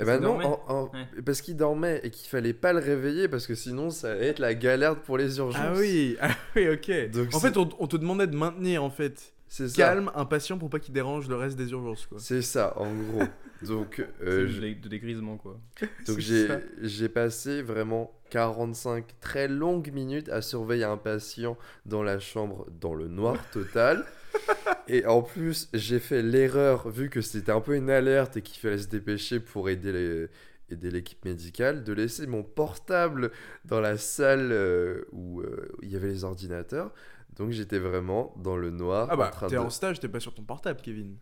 Eh 0.00 0.04
ben 0.04 0.18
non, 0.18 0.28
dormait 0.38 0.44
en- 0.46 0.62
en- 0.68 0.84
Ouais. 0.92 1.22
parce 1.24 1.42
qu'il 1.42 1.54
dormait 1.54 2.00
et 2.02 2.10
qu'il 2.10 2.28
fallait 2.28 2.54
pas 2.54 2.72
le 2.72 2.78
réveiller 2.78 3.28
parce 3.28 3.46
que 3.46 3.54
sinon 3.54 3.90
ça 3.90 4.12
allait 4.12 4.28
être 4.28 4.38
la 4.38 4.54
galère 4.54 4.96
pour 5.02 5.18
les 5.18 5.38
urgences. 5.38 5.60
Ah 5.62 5.74
oui, 5.76 6.16
ah 6.22 6.30
oui, 6.56 6.68
ok. 6.70 7.10
Donc 7.10 7.34
en 7.34 7.38
fait, 7.40 7.56
on, 7.58 7.68
on 7.78 7.86
te 7.86 7.96
demandait 7.98 8.26
de 8.26 8.34
maintenir 8.36 8.82
en 8.82 8.88
fait 8.90 9.34
c'est 9.46 9.70
calme 9.74 10.10
un 10.14 10.24
patient 10.24 10.56
pour 10.58 10.70
pas 10.70 10.78
qu'il 10.78 10.94
dérange 10.94 11.28
le 11.28 11.36
reste 11.36 11.56
des 11.58 11.70
urgences 11.70 12.06
quoi. 12.06 12.18
C'est 12.18 12.40
ça, 12.42 12.72
en 12.78 12.92
gros. 12.94 13.22
Donc, 13.66 14.06
euh, 14.22 14.46
de 14.46 14.88
dégrisement, 14.88 15.36
quoi. 15.36 15.58
donc 16.06 16.20
j'ai 16.20 17.08
passé 17.08 17.60
vraiment 17.60 18.12
45 18.30 19.04
très 19.20 19.48
longues 19.48 19.90
minutes 19.92 20.28
à 20.28 20.42
surveiller 20.42 20.84
un 20.84 20.96
patient 20.96 21.58
dans 21.84 22.04
la 22.04 22.20
chambre 22.20 22.66
dans 22.80 22.94
le 22.94 23.08
noir 23.08 23.36
total. 23.50 24.04
et 24.88 25.06
en 25.06 25.22
plus, 25.22 25.68
j'ai 25.74 25.98
fait 25.98 26.22
l'erreur, 26.22 26.88
vu 26.88 27.10
que 27.10 27.20
c'était 27.20 27.52
un 27.52 27.60
peu 27.60 27.76
une 27.76 27.90
alerte 27.90 28.36
et 28.36 28.42
qu'il 28.42 28.58
fallait 28.60 28.78
se 28.78 28.88
dépêcher 28.88 29.40
pour 29.40 29.68
aider 29.68 29.92
les 29.92 30.28
aider 30.70 30.90
l'équipe 30.90 31.24
médicale, 31.24 31.82
de 31.82 31.94
laisser 31.94 32.26
mon 32.26 32.42
portable 32.42 33.30
dans 33.64 33.80
la 33.80 33.96
salle 33.96 34.50
euh, 34.52 35.02
où 35.12 35.40
euh, 35.40 35.66
il 35.82 35.90
y 35.90 35.96
avait 35.96 36.08
les 36.08 36.24
ordinateurs. 36.24 36.92
Donc 37.36 37.52
j'étais 37.52 37.78
vraiment 37.78 38.34
dans 38.36 38.56
le 38.56 38.70
noir 38.70 39.08
Ah 39.10 39.16
bah, 39.16 39.30
t'es 39.48 39.54
de... 39.54 39.58
en 39.58 39.70
stage, 39.70 39.98
t'es 40.00 40.08
pas 40.08 40.20
sur 40.20 40.34
ton 40.34 40.42
portable, 40.42 40.80
Kevin. 40.82 41.16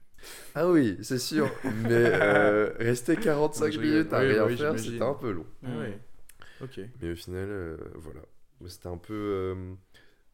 Ah 0.54 0.68
oui, 0.68 0.98
c'est 1.02 1.18
sûr. 1.18 1.48
Mais 1.64 1.90
euh, 1.92 2.72
rester 2.78 3.16
45 3.20 3.64
Ouais, 3.64 3.72
je 3.72 3.78
rigole. 3.78 3.94
minutes 3.96 4.12
à 4.12 4.20
Oui, 4.20 4.26
rien 4.32 4.46
oui, 4.46 4.57
faire, 4.57 4.78
c'était 4.78 5.02
un 5.02 5.14
peu 5.14 5.30
long. 5.30 5.46
Ah 5.64 5.78
ouais. 5.78 6.00
Ok. 6.61 6.80
Mais 7.00 7.12
au 7.12 7.16
final, 7.16 7.48
euh, 7.50 7.76
voilà. 7.94 8.20
C'était 8.66 8.88
un 8.88 8.96
peu. 8.96 9.76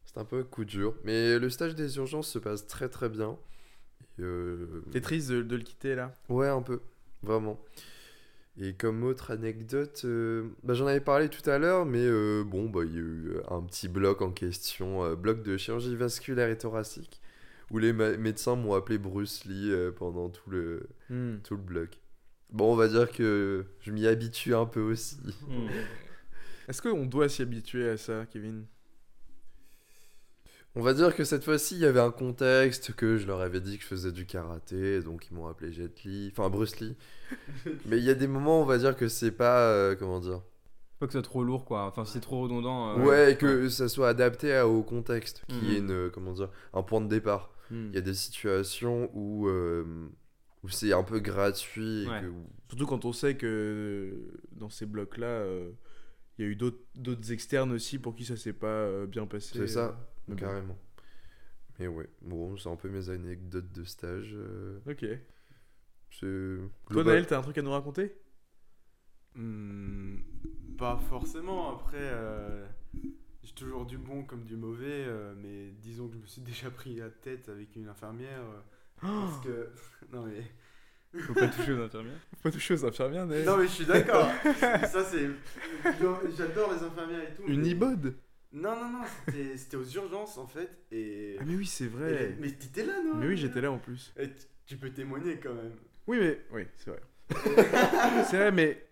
Euh, 0.02 0.06
c'était 0.06 0.20
un 0.20 0.24
peu 0.24 0.40
un 0.40 0.44
coup 0.44 0.64
dur. 0.64 0.94
Mais 1.04 1.38
le 1.38 1.50
stage 1.50 1.74
des 1.74 1.96
urgences 1.96 2.28
se 2.28 2.38
passe 2.38 2.66
très 2.66 2.88
très 2.88 3.08
bien. 3.08 3.38
Et, 4.18 4.22
euh, 4.22 4.82
T'es 4.90 5.00
triste 5.00 5.30
de, 5.30 5.42
de 5.42 5.56
le 5.56 5.62
quitter 5.62 5.94
là? 5.94 6.14
Ouais, 6.28 6.48
un 6.48 6.62
peu. 6.62 6.80
Vraiment. 7.22 7.60
Et 8.58 8.74
comme 8.74 9.02
autre 9.04 9.30
anecdote, 9.30 10.02
euh, 10.04 10.50
bah, 10.62 10.74
j'en 10.74 10.86
avais 10.86 11.00
parlé 11.00 11.30
tout 11.30 11.48
à 11.48 11.56
l'heure, 11.58 11.86
mais 11.86 12.04
euh, 12.04 12.44
bon, 12.44 12.68
bah, 12.68 12.80
il 12.84 12.92
y 12.92 12.96
a 12.98 13.00
eu 13.00 13.32
un 13.48 13.62
petit 13.62 13.88
bloc 13.88 14.20
en 14.20 14.30
question, 14.30 15.02
euh, 15.04 15.14
bloc 15.16 15.42
de 15.42 15.56
chirurgie 15.56 15.96
vasculaire 15.96 16.50
et 16.50 16.58
thoracique, 16.58 17.22
où 17.70 17.78
les 17.78 17.94
médecins 17.94 18.54
m'ont 18.54 18.74
appelé 18.74 18.98
Bruce 18.98 19.46
Lee 19.46 19.70
euh, 19.70 19.90
pendant 19.90 20.28
tout 20.28 20.50
le, 20.50 20.82
Hmm. 21.08 21.36
tout 21.42 21.56
le 21.56 21.62
bloc. 21.62 21.98
Bon, 22.50 22.70
on 22.74 22.76
va 22.76 22.88
dire 22.88 23.10
que 23.10 23.64
je 23.80 23.90
m'y 23.90 24.06
habitue 24.06 24.54
un 24.54 24.66
peu 24.66 24.82
aussi. 24.82 25.16
Hmm. 25.48 25.68
Est-ce 26.68 26.82
qu'on 26.82 27.06
doit 27.06 27.30
s'y 27.30 27.40
habituer 27.40 27.88
à 27.88 27.96
ça, 27.96 28.26
Kevin? 28.30 28.66
On 30.74 30.80
va 30.80 30.94
dire 30.94 31.14
que 31.14 31.24
cette 31.24 31.44
fois-ci, 31.44 31.74
il 31.74 31.80
y 31.82 31.84
avait 31.84 32.00
un 32.00 32.10
contexte 32.10 32.94
que 32.94 33.18
je 33.18 33.26
leur 33.26 33.40
avais 33.40 33.60
dit 33.60 33.76
que 33.76 33.82
je 33.82 33.88
faisais 33.88 34.10
du 34.12 34.24
karaté, 34.24 35.02
donc 35.02 35.28
ils 35.30 35.34
m'ont 35.34 35.46
appelé 35.46 35.70
Jet 35.70 36.02
Li, 36.04 36.32
enfin 36.32 36.48
Bruce 36.48 36.80
Lee. 36.80 36.96
Mais 37.86 37.98
il 37.98 38.04
y 38.04 38.10
a 38.10 38.14
des 38.14 38.26
moments, 38.26 38.62
on 38.62 38.64
va 38.64 38.78
dire 38.78 38.96
que 38.96 39.08
c'est 39.08 39.32
pas, 39.32 39.68
euh, 39.68 39.94
comment 39.94 40.18
dire, 40.20 40.40
Pas 40.98 41.06
que 41.06 41.12
ce 41.12 41.18
soit 41.18 41.22
trop 41.28 41.44
lourd, 41.44 41.66
quoi. 41.66 41.84
Enfin, 41.84 42.06
si 42.06 42.12
c'est 42.14 42.20
trop 42.20 42.40
redondant. 42.42 42.96
euh, 42.98 43.04
ouais, 43.04 43.32
et 43.32 43.36
que 43.36 43.68
ça 43.68 43.88
soit 43.88 44.08
adapté 44.08 44.54
à- 44.54 44.66
au 44.66 44.82
contexte, 44.82 45.42
qui 45.48 45.56
Mhm. 45.56 45.70
est 45.70 45.78
une, 45.78 45.90
euh, 45.90 46.10
comment 46.10 46.32
dire, 46.32 46.48
un 46.72 46.82
point 46.82 47.00
de 47.02 47.08
départ. 47.08 47.50
Hmm. 47.70 47.88
Il 47.90 47.94
y 47.94 47.98
a 47.98 48.02
des 48.02 48.14
situations 48.14 49.10
où, 49.14 49.48
euh, 49.48 49.84
où 50.62 50.68
c'est 50.68 50.92
un 50.94 51.02
peu 51.02 51.18
gratuit, 51.20 52.04
et 52.04 52.08
Ouais. 52.08 52.20
que- 52.22 52.32
Surtout 52.70 52.86
quand 52.86 53.04
on 53.04 53.12
sait 53.12 53.36
que 53.36 54.14
dans 54.52 54.70
ces 54.70 54.86
blocs-là, 54.86 55.26
euh, 55.26 55.70
il 56.38 56.44
y 56.46 56.48
a 56.48 56.50
eu 56.50 56.56
d'autres 56.56 56.78
d'autres 56.94 57.30
externes 57.32 57.72
aussi 57.72 57.98
pour 57.98 58.14
qui 58.14 58.24
ça 58.24 58.36
s'est 58.38 58.54
pas 58.54 58.66
euh, 58.68 59.06
bien 59.06 59.26
passé. 59.26 59.50
C'est 59.58 59.66
ça, 59.66 59.98
bon. 60.34 60.40
carrément. 60.40 60.78
Mais 61.78 61.86
ouais, 61.86 62.08
bon, 62.20 62.56
c'est 62.56 62.68
un 62.68 62.76
peu 62.76 62.88
mes 62.88 63.08
anecdotes 63.08 63.72
de 63.72 63.84
stage. 63.84 64.30
euh, 64.34 64.78
Ok. 64.86 65.04
c'est 66.10 66.58
Toi, 66.90 67.04
Naël, 67.04 67.26
t'as 67.26 67.38
un 67.38 67.42
truc 67.42 67.56
à 67.58 67.62
nous 67.62 67.70
raconter? 67.70 68.14
Hmm, 69.34 70.16
pas 70.76 70.98
forcément. 71.08 71.74
Après, 71.74 71.96
euh, 71.98 72.66
j'ai 73.42 73.52
toujours 73.54 73.86
du 73.86 73.96
bon 73.98 74.24
comme 74.24 74.44
du 74.44 74.56
mauvais, 74.56 75.04
euh, 75.06 75.34
mais 75.36 75.70
disons 75.80 76.08
que 76.08 76.14
je 76.14 76.18
me 76.18 76.26
suis 76.26 76.42
déjà 76.42 76.70
pris 76.70 76.96
la 76.96 77.08
tête 77.10 77.48
avec 77.48 77.74
une 77.76 77.88
infirmière. 77.88 78.40
euh, 78.42 78.60
parce 79.00 79.40
que. 79.44 79.70
Non, 80.12 80.26
mais. 80.26 80.42
Faut 81.26 81.34
pas 81.34 81.48
toucher 81.48 81.72
aux 81.72 81.80
infirmières. 81.82 82.18
Faut 82.36 82.42
pas 82.44 82.50
toucher 82.50 82.74
aux 82.74 82.84
infirmières, 82.86 83.26
Naël. 83.26 83.44
Non, 83.44 83.58
mais 83.58 83.64
je 83.66 83.72
suis 83.72 83.84
d'accord. 83.84 84.28
Ça, 84.54 85.04
c'est. 85.04 85.28
J'adore 86.36 86.72
les 86.72 86.82
infirmières 86.82 87.30
et 87.30 87.34
tout. 87.34 87.42
Une 87.46 87.60
mais- 87.62 87.68
ibode 87.68 88.14
Non, 88.52 88.76
non, 88.76 88.90
non, 88.90 89.04
c'était 89.26 89.56
c'était 89.56 89.76
aux 89.76 89.84
urgences 89.84 90.36
en 90.38 90.46
fait. 90.46 90.70
Et. 90.90 91.36
Ah, 91.40 91.44
mais 91.46 91.56
oui, 91.56 91.66
c'est 91.66 91.84
et- 91.84 91.88
vrai. 91.88 92.36
mais 92.38 92.50
t'étais 92.50 92.84
là, 92.84 93.02
non 93.02 93.14
Mais 93.16 93.26
oui, 93.28 93.36
j'étais 93.36 93.60
là 93.60 93.70
en 93.72 93.78
plus. 93.78 94.12
Et 94.18 94.28
tu- 94.28 94.46
tu 94.66 94.76
peux 94.76 94.90
témoigner 94.90 95.38
quand 95.38 95.54
même. 95.54 95.72
Oui, 96.06 96.18
mais. 96.20 96.40
Oui, 96.50 96.66
c'est 96.76 96.90
vrai. 96.90 97.00
c'est 98.30 98.36
vrai, 98.36 98.52
mais. 98.52 98.86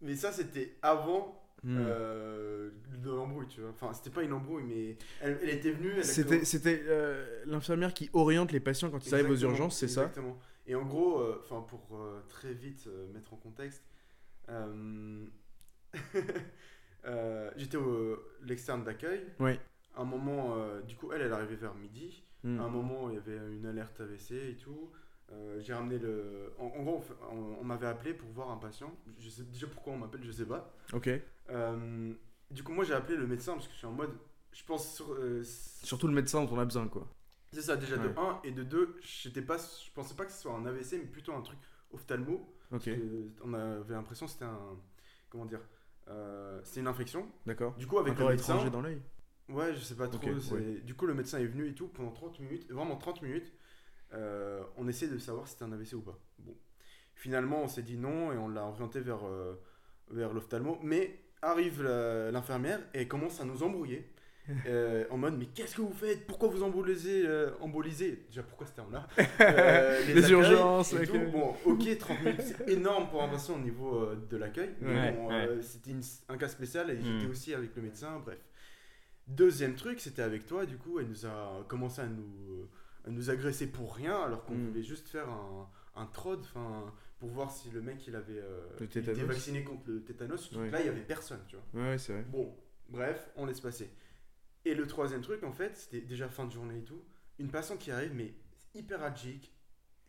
Mais 0.00 0.16
ça, 0.16 0.32
c'était 0.32 0.76
avant 0.82 1.38
Hmm. 1.64 1.76
euh, 1.78 2.70
de 3.04 3.08
l'embrouille, 3.08 3.46
tu 3.46 3.60
vois. 3.60 3.70
Enfin, 3.70 3.92
c'était 3.94 4.10
pas 4.10 4.24
une 4.24 4.32
embrouille, 4.32 4.64
mais 4.64 4.96
elle, 5.20 5.38
elle 5.44 5.50
était 5.50 5.70
venue. 5.70 5.92
elle 5.96 6.04
C'était, 6.04 6.82
euh, 6.88 7.44
l'infirmière 7.46 7.94
qui 7.94 8.10
oriente 8.14 8.50
les 8.50 8.58
patients 8.58 8.90
quand 8.90 9.06
ils 9.06 9.14
arrivent 9.14 9.30
aux 9.30 9.36
urgences, 9.36 9.78
c'est 9.78 9.86
ça? 9.86 10.00
Exactement. 10.02 10.36
Et 10.66 10.74
en 10.74 10.82
gros, 10.84 11.20
euh, 11.20 11.40
pour 11.68 12.04
très 12.28 12.52
vite 12.52 12.88
mettre 13.14 13.32
en 13.32 13.36
contexte, 13.36 13.84
euh, 17.06 17.50
j'étais 17.56 17.76
au 17.76 18.18
l'externe 18.42 18.84
d'accueil. 18.84 19.24
Oui. 19.40 19.58
À 19.94 20.02
un 20.02 20.04
moment, 20.04 20.54
euh, 20.56 20.80
du 20.82 20.96
coup, 20.96 21.12
elle, 21.12 21.22
elle 21.22 21.32
arrivait 21.32 21.56
vers 21.56 21.74
midi. 21.74 22.24
Hmm. 22.44 22.58
À 22.60 22.64
un 22.64 22.68
moment, 22.68 23.08
il 23.10 23.14
y 23.14 23.18
avait 23.18 23.36
une 23.54 23.66
alerte 23.66 24.00
AVC 24.00 24.32
et 24.32 24.56
tout. 24.56 24.90
Euh, 25.32 25.60
j'ai 25.60 25.72
ramené 25.74 25.98
le. 25.98 26.52
En, 26.58 26.66
en 26.66 26.82
gros, 26.82 26.96
on 26.96 27.00
fait- 27.00 27.14
on, 27.30 27.56
on 27.60 27.64
m'avait 27.64 27.86
appelé 27.86 28.12
pour 28.14 28.28
voir 28.30 28.50
un 28.50 28.56
patient. 28.56 28.92
Je 29.18 29.28
sais 29.30 29.44
déjà 29.44 29.66
pourquoi 29.66 29.92
on 29.94 29.98
m'appelle, 29.98 30.22
je 30.24 30.32
sais 30.32 30.44
pas. 30.46 30.72
Ok. 30.92 31.08
Euh, 31.50 32.12
du 32.50 32.62
coup, 32.62 32.72
moi, 32.72 32.84
j'ai 32.84 32.94
appelé 32.94 33.16
le 33.16 33.26
médecin 33.26 33.54
parce 33.54 33.66
que 33.66 33.72
je 33.72 33.78
suis 33.78 33.86
en 33.86 33.92
mode. 33.92 34.12
Je 34.52 34.62
pense 34.64 34.94
sur. 34.96 35.12
euh, 35.12 35.42
Surtout 35.44 36.06
le 36.08 36.12
médecin 36.14 36.44
dont 36.44 36.54
on 36.54 36.58
a 36.58 36.64
besoin, 36.64 36.86
quoi. 36.88 37.06
c'est 37.52 37.62
ça, 37.62 37.76
déjà 37.76 37.96
de 37.96 38.08
Ouais. 38.08 38.14
1 38.18 38.40
et 38.44 38.50
de 38.52 38.62
2, 38.62 38.96
j'étais 39.02 39.40
pas, 39.42 39.56
je 39.58 39.90
pensais 39.94 40.14
pas 40.14 40.24
que 40.26 40.32
ce 40.32 40.42
soit 40.42 40.52
un 40.52 40.66
AVC, 40.66 40.92
mais 40.98 41.06
plutôt 41.06 41.32
un 41.34 41.40
truc 41.42 41.58
ophtalmo. 41.92 42.46
Ok. 42.70 42.90
On 43.44 43.54
avait 43.54 43.94
l'impression 43.94 44.26
que 44.26 44.32
c'était 44.32 44.44
un. 44.44 44.58
Comment 45.30 45.46
dire 45.46 45.60
euh, 46.08 46.60
C'était 46.64 46.80
une 46.80 46.86
infection. 46.88 47.26
D'accord. 47.46 47.74
Du 47.76 47.86
coup, 47.86 47.98
avec 47.98 48.14
Encore 48.14 48.28
le 48.28 48.34
médecin. 48.34 48.54
étranger 48.54 48.70
dans 48.70 48.80
l'œil. 48.82 49.00
Ouais, 49.48 49.74
je 49.74 49.80
sais 49.80 49.94
pas 49.96 50.08
trop. 50.08 50.20
C'est- 50.40 50.54
ouais. 50.54 50.80
Du 50.80 50.94
coup, 50.94 51.06
le 51.06 51.14
médecin 51.14 51.38
est 51.38 51.46
venu 51.46 51.68
et 51.68 51.74
tout 51.74 51.88
pendant 51.88 52.10
30 52.12 52.38
minutes, 52.40 52.70
vraiment 52.70 52.96
30 52.96 53.22
minutes. 53.22 53.52
euh, 54.14 54.62
on 54.76 54.88
essayait 54.88 55.10
de 55.10 55.16
savoir 55.16 55.46
si 55.46 55.54
c'était 55.54 55.64
un 55.64 55.72
AVC 55.72 55.94
ou 55.94 56.02
pas. 56.02 56.18
Bon. 56.38 56.54
Finalement, 57.14 57.62
on 57.62 57.66
s'est 57.68 57.82
dit 57.82 57.96
non 57.96 58.30
et 58.30 58.36
on 58.36 58.48
l'a 58.48 58.64
orienté 58.66 59.00
vers, 59.00 59.26
euh, 59.26 59.54
vers 60.10 60.34
l'ophtalmo. 60.34 60.78
Mais 60.82 61.18
arrive 61.40 61.82
l'infirmière 61.82 62.78
et 62.92 63.00
elle 63.00 63.08
commence 63.08 63.40
à 63.40 63.44
nous 63.46 63.62
embrouiller. 63.62 64.11
Euh, 64.66 65.04
en 65.10 65.16
mode, 65.16 65.38
mais 65.38 65.46
qu'est-ce 65.46 65.76
que 65.76 65.82
vous 65.82 65.92
faites? 65.92 66.26
Pourquoi 66.26 66.48
vous 66.48 66.62
embolisez, 66.62 67.22
euh, 67.26 67.50
embolisez? 67.60 68.24
Déjà, 68.28 68.42
pourquoi 68.42 68.66
ce 68.66 68.72
terme-là 68.72 69.06
Euh, 69.40 70.00
Les 70.06 70.30
urgences, 70.30 70.92
et 70.94 71.06
tout. 71.06 71.18
Bon, 71.30 71.54
ok, 71.64 71.98
30 71.98 72.20
minutes, 72.22 72.40
c'est 72.42 72.68
énorme 72.70 73.08
pour 73.08 73.22
un 73.22 73.28
patient 73.28 73.54
au 73.54 73.58
niveau 73.60 74.00
euh, 74.00 74.16
de 74.30 74.36
l'accueil. 74.36 74.70
Ouais, 74.82 75.12
bon, 75.12 75.28
ouais. 75.28 75.62
c'était 75.62 75.92
un 76.28 76.36
cas 76.36 76.48
spécial 76.48 76.90
et 76.90 77.00
j'étais 77.00 77.26
aussi 77.30 77.54
avec 77.54 77.74
le 77.76 77.82
médecin, 77.82 78.20
bref. 78.24 78.38
Deuxième 79.28 79.74
truc, 79.74 80.00
c'était 80.00 80.22
avec 80.22 80.46
toi, 80.46 80.66
du 80.66 80.76
coup, 80.76 80.98
elle 80.98 81.06
nous 81.06 81.26
a 81.26 81.64
commencé 81.68 82.00
à 82.02 82.06
nous, 82.06 82.68
à 83.06 83.10
nous 83.10 83.30
agresser 83.30 83.68
pour 83.68 83.94
rien, 83.94 84.16
alors 84.20 84.44
qu'on 84.44 84.54
Mm. 84.54 84.68
voulait 84.68 84.82
juste 84.82 85.06
faire 85.08 85.28
un, 85.28 85.68
un 85.94 86.06
trod, 86.06 86.40
enfin, 86.40 86.92
pour 87.20 87.28
voir 87.30 87.52
si 87.52 87.70
le 87.70 87.80
mec 87.80 88.04
il 88.08 88.16
avait 88.16 88.42
Le 88.80 88.88
il 88.92 88.98
était 88.98 89.12
vacciné 89.22 89.62
contre 89.62 89.82
le 89.86 90.02
tétanos. 90.02 90.50
Ouais. 90.52 90.70
là, 90.70 90.80
il 90.80 90.86
y 90.86 90.88
avait 90.88 91.00
personne, 91.00 91.38
tu 91.46 91.54
vois. 91.56 91.82
Ouais, 91.82 91.90
ouais, 91.90 91.98
c'est 91.98 92.12
vrai. 92.12 92.24
Bon, 92.28 92.52
bref, 92.88 93.30
on 93.36 93.46
laisse 93.46 93.60
passer. 93.60 93.88
Et 94.64 94.74
le 94.74 94.86
troisième 94.86 95.20
truc, 95.22 95.42
en 95.44 95.52
fait, 95.52 95.76
c'était 95.76 96.00
déjà 96.00 96.28
fin 96.28 96.44
de 96.46 96.52
journée 96.52 96.78
et 96.78 96.84
tout. 96.84 97.02
Une 97.38 97.50
patiente 97.50 97.78
qui 97.80 97.90
arrive, 97.90 98.14
mais 98.14 98.32
hyper 98.74 99.02
algique, 99.02 99.52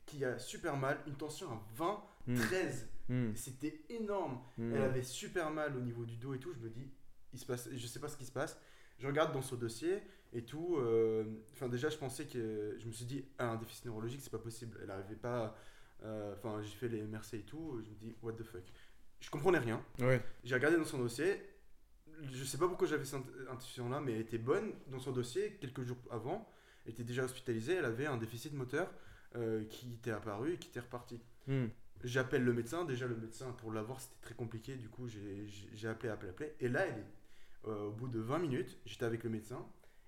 qui 0.06 0.24
a 0.26 0.38
super 0.38 0.78
mal, 0.78 1.00
une 1.08 1.16
tension 1.16 1.52
à 1.52 1.62
20, 1.76 2.04
Hmm. 2.26 2.36
13. 2.38 2.88
Hmm. 3.10 3.36
C'était 3.36 3.82
énorme. 3.90 4.40
Hmm. 4.58 4.74
Elle 4.74 4.82
avait 4.84 5.04
super 5.04 5.52
mal 5.52 5.76
au 5.76 5.82
niveau 5.82 6.06
du 6.06 6.16
dos 6.16 6.34
et 6.34 6.40
tout. 6.40 6.54
Je 6.54 6.60
me 6.60 6.70
dis, 6.70 6.90
il 7.34 7.40
se 7.40 7.46
passe, 7.46 7.68
je 7.76 7.86
sais 7.88 8.00
pas 8.00 8.08
ce 8.08 8.16
qui 8.16 8.26
se 8.26 8.32
passe. 8.32 8.58
Je 8.98 9.08
regarde 9.08 9.34
dans 9.34 9.42
son 9.42 9.58
dossier 9.58 10.00
et 10.32 10.46
tout. 10.46 10.78
euh, 10.78 11.26
Enfin, 11.52 11.68
déjà, 11.68 11.90
je 11.90 11.98
pensais 11.98 12.26
que. 12.26 12.78
Je 12.80 12.88
me 12.88 12.94
suis 12.94 13.04
dit, 13.04 13.26
ah, 13.40 13.50
un 13.50 13.56
déficit 13.58 13.84
neurologique, 13.86 14.22
c'est 14.22 14.30
pas 14.32 14.40
possible. 14.40 14.80
Elle 14.82 14.90
arrivait 14.90 15.18
pas. 15.18 15.54
euh, 16.04 16.34
Enfin, 16.38 16.62
j'ai 16.62 16.70
fait 16.78 16.88
les 16.88 17.02
MRC 17.02 17.34
et 17.34 17.42
tout. 17.42 17.82
Je 17.84 17.90
me 17.90 17.96
dis, 17.96 18.16
what 18.22 18.32
the 18.34 18.44
fuck. 18.44 18.64
je 19.20 19.30
comprenais 19.30 19.60
rien. 19.60 19.84
Ouais. 20.00 20.22
J'ai 20.46 20.56
regardé 20.56 20.78
dans 20.78 20.86
son 20.86 21.00
dossier. 21.00 21.42
Je 22.22 22.44
sais 22.44 22.58
pas 22.58 22.68
pourquoi 22.68 22.88
j'avais 22.88 23.06
cette 23.06 23.22
intuition-là, 23.50 24.02
mais 24.02 24.14
elle 24.14 24.22
était 24.22 24.38
bonne 24.38 24.72
dans 24.88 25.00
son 25.00 25.12
dossier. 25.12 25.58
Quelques 25.60 25.84
jours 25.84 25.98
avant, 26.12 26.48
elle 26.86 26.94
était 26.94 27.04
déjà 27.04 27.24
hospitalisée. 27.24 27.76
Elle 27.76 27.86
avait 27.86 28.06
un 28.06 28.18
déficit 28.18 28.54
moteur 28.54 28.92
euh, 29.36 29.64
qui 29.66 29.94
était 29.94 30.12
apparu 30.12 30.54
et 30.54 30.58
qui 30.58 30.70
était 30.70 30.80
reparti. 30.80 31.20
Hmm. 31.48 31.68
J'appelle 32.04 32.44
le 32.44 32.54
médecin. 32.54 32.86
Déjà, 32.86 33.08
le 33.08 33.16
médecin, 33.16 33.52
pour 33.54 33.72
l'avoir, 33.72 34.00
c'était 34.02 34.20
très 34.22 34.36
compliqué. 34.36 34.76
Du 34.76 34.90
coup, 34.90 35.08
j'ai- 35.08 35.88
appelé, 35.88 36.10
appelé, 36.10 36.30
appelé. 36.32 36.54
Et 36.60 36.68
là, 36.70 36.86
elle 36.86 37.00
est, 37.00 37.70
euh, 37.70 37.88
au 37.88 37.92
bout 37.92 38.08
de 38.08 38.20
20 38.20 38.40
minutes, 38.40 38.78
j'étais 38.86 39.06
avec 39.06 39.24
le 39.24 39.30
médecin. 39.30 39.66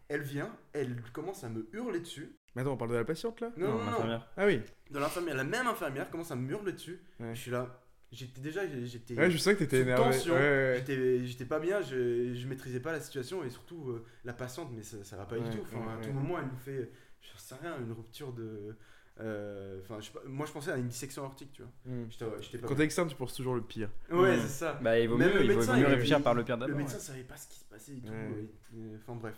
Elle 0.08 0.22
vient, 0.22 0.56
elle 0.74 1.02
commence 1.14 1.44
à 1.44 1.50
me 1.50 1.68
hurler 1.74 2.00
dessus. 2.00 2.36
Mais 2.56 2.62
attends, 2.62 2.74
on 2.74 2.78
parle 2.78 2.92
de 2.92 2.96
la 2.96 3.06
patiente 3.06 3.42
là? 3.42 3.52
Non, 3.58 3.70
non, 3.70 3.78
non. 3.80 3.86
l'infirmière. 3.92 4.28
Ah 4.38 4.46
oui. 4.46 4.62
De 4.92 5.00
l'infirmière, 5.00 5.36
la 5.36 5.44
même 5.44 5.66
infirmière 5.68 6.10
commence 6.12 6.32
à 6.32 6.36
me 6.36 6.50
hurler 6.52 6.74
dessus. 6.74 7.00
Ouais. 7.20 7.34
Je 7.34 7.42
suis 7.42 7.52
là. 7.52 7.82
J'étais 8.16 8.42
déjà, 8.42 8.62
j'étais. 8.86 9.16
Ouais, 9.16 9.30
je 9.30 9.38
sais 9.38 9.54
que 9.54 9.60
t'étais 9.60 9.82
énervé. 9.82 10.04
tension. 10.12 10.34
Ouais. 10.34 10.76
J'étais, 10.78 11.26
j'étais 11.26 11.46
pas 11.46 11.60
bien, 11.60 11.82
je, 11.82 12.34
je 12.34 12.48
maîtrisais 12.48 12.80
pas 12.80 12.92
la 12.94 13.00
situation 13.02 13.44
et 13.44 13.50
surtout 13.50 13.90
euh, 13.90 14.06
la 14.24 14.34
patiente, 14.34 14.70
mais 14.74 14.84
ça, 14.84 15.04
ça 15.04 15.18
va 15.18 15.26
pas 15.26 15.38
Ouais, 15.38 15.50
du 15.50 15.58
tout. 15.58 15.64
Enfin, 15.64 15.78
ouais, 15.86 15.92
à 15.94 15.98
ouais. 15.98 16.02
tout 16.08 16.12
moment, 16.14 16.40
elle 16.40 16.46
nous 16.48 16.58
fait, 16.58 16.90
je 17.22 17.38
sais 17.38 17.56
rien, 17.62 17.78
une 17.80 17.92
rupture 17.92 18.32
de. 18.34 18.76
euh, 19.20 19.80
Enfin, 19.82 20.00
moi 20.26 20.46
je 20.46 20.52
pensais 20.52 20.72
à 20.72 20.78
une 20.78 20.88
dissection 20.88 21.24
aortique, 21.24 21.52
tu 21.54 21.62
vois. 21.64 21.72
Hmm. 21.86 22.06
J'étais, 22.10 22.58
pas 22.58 22.68
Quand 22.68 22.76
t'es 22.76 22.84
externe, 22.84 23.10
tu 23.10 23.16
penses 23.16 23.34
toujours 23.34 23.56
le 23.56 23.62
pire. 23.62 23.90
Ouais, 24.10 24.38
Mm. 24.38 24.42
c'est 24.42 24.48
ça. 24.48 24.74
Bah, 24.82 25.00
il 25.00 25.08
vaut 25.10 25.18
Même 25.18 25.30
mieux, 25.30 25.40
le 25.40 25.44
il 25.46 25.52
vaut 25.52 25.58
médecin, 25.60 25.74
mieux 25.78 25.82
il- 25.84 25.86
réfléchir 25.88 26.18
il- 26.20 26.24
par 26.24 26.34
le 26.34 26.44
pire 26.44 26.56
Le 26.58 26.62
d'abord. 26.62 26.78
médecin 26.78 27.00
savait 27.00 27.24
pas 27.24 27.38
ce 27.38 27.48
qui 27.48 27.60
se 27.60 27.66
passait 27.66 27.94
et 27.98 28.02
tout. 28.02 28.14
Et- 28.14 28.96
Enfin, 28.98 29.16
bref. 29.16 29.36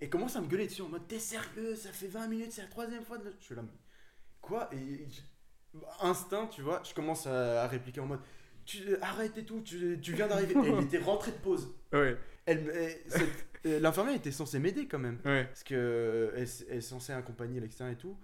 Et 0.00 0.08
commence 0.08 0.36
à 0.36 0.40
me 0.42 0.46
gueuler 0.48 0.66
dessus 0.66 0.82
en 0.82 0.88
mode 0.88 1.06
T'es 1.08 1.18
sérieux 1.18 1.74
Ça 1.76 1.90
fait 1.90 2.08
20 2.08 2.26
minutes, 2.28 2.52
c'est 2.52 2.62
la 2.62 2.68
troisième 2.68 3.04
fois 3.04 3.16
de 3.18 3.24
la. 3.24 3.30
Je 3.38 3.44
suis 3.44 3.54
là. 3.54 3.62
Quoi? 4.40 4.68
Et. 4.74 5.06
Instinct, 6.00 6.46
tu 6.48 6.62
vois, 6.62 6.82
je 6.88 6.94
commence 6.94 7.26
à, 7.26 7.62
à 7.62 7.66
répliquer 7.68 8.00
en 8.00 8.06
mode 8.06 8.20
tu, 8.64 8.80
Arrête 9.02 9.36
et 9.38 9.44
tout, 9.44 9.60
tu, 9.60 9.98
tu 10.00 10.12
viens 10.14 10.26
d'arriver. 10.26 10.54
Et 10.64 10.68
elle 10.70 10.84
était 10.84 10.98
rentrée 10.98 11.32
de 11.32 11.36
pause. 11.36 11.74
Ouais, 11.92 12.16
Elle, 12.46 12.70
elle- 12.74 12.96
cette- 13.08 13.46
euh, 13.66 13.80
L'infirmière 13.80 14.14
était 14.14 14.30
censée 14.30 14.58
m'aider 14.58 14.86
quand 14.86 14.98
même. 14.98 15.18
ouais. 15.24 15.44
Parce 15.44 15.64
que 15.64 15.74
euh, 15.74 16.30
elle, 16.36 16.48
elle 16.70 16.78
est 16.78 16.80
censée 16.80 17.12
accompagner 17.12 17.60
l'externe 17.60 17.90
et 17.90 17.96
tout. 17.96 18.16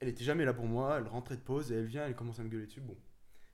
Elle 0.00 0.08
était 0.08 0.24
jamais 0.24 0.44
là 0.44 0.52
pour 0.54 0.66
moi. 0.66 0.98
Elle 0.98 1.08
rentrait 1.08 1.36
de 1.36 1.40
pause 1.40 1.72
et 1.72 1.76
elle 1.76 1.84
vient, 1.86 2.06
elle 2.06 2.14
commence 2.14 2.38
à 2.40 2.42
me 2.44 2.48
gueuler 2.48 2.66
dessus. 2.66 2.80
Bon, 2.80 2.96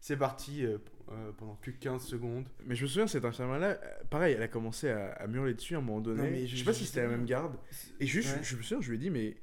c'est 0.00 0.16
parti 0.16 0.64
euh, 0.66 0.78
euh, 1.10 1.32
pendant 1.36 1.56
que 1.56 1.70
15 1.70 2.02
secondes. 2.04 2.46
Mais 2.64 2.74
je 2.74 2.82
me 2.84 2.88
souviens, 2.88 3.06
cette 3.06 3.24
infirmière-là, 3.24 3.78
euh, 3.82 4.04
pareil, 4.10 4.34
elle 4.34 4.42
a 4.42 4.48
commencé 4.48 4.90
à, 4.90 5.12
à 5.12 5.26
hurler 5.28 5.54
dessus 5.54 5.74
à 5.74 5.78
un 5.78 5.80
moment 5.82 6.00
donné. 6.00 6.22
Non, 6.22 6.30
mais 6.30 6.46
je, 6.46 6.52
je- 6.56 6.58
sais 6.60 6.64
pas 6.64 6.72
si 6.74 6.84
c'était 6.86 7.02
la 7.02 7.08
même 7.08 7.24
garde. 7.26 7.56
Et 8.00 8.06
juste, 8.06 8.36
Ouais. 8.36 8.42
je, 8.42 8.50
je 8.50 8.56
me 8.56 8.62
souviens, 8.62 8.80
je 8.82 8.88
lui 8.90 8.96
ai 8.96 9.00
dit, 9.00 9.10
mais 9.10 9.36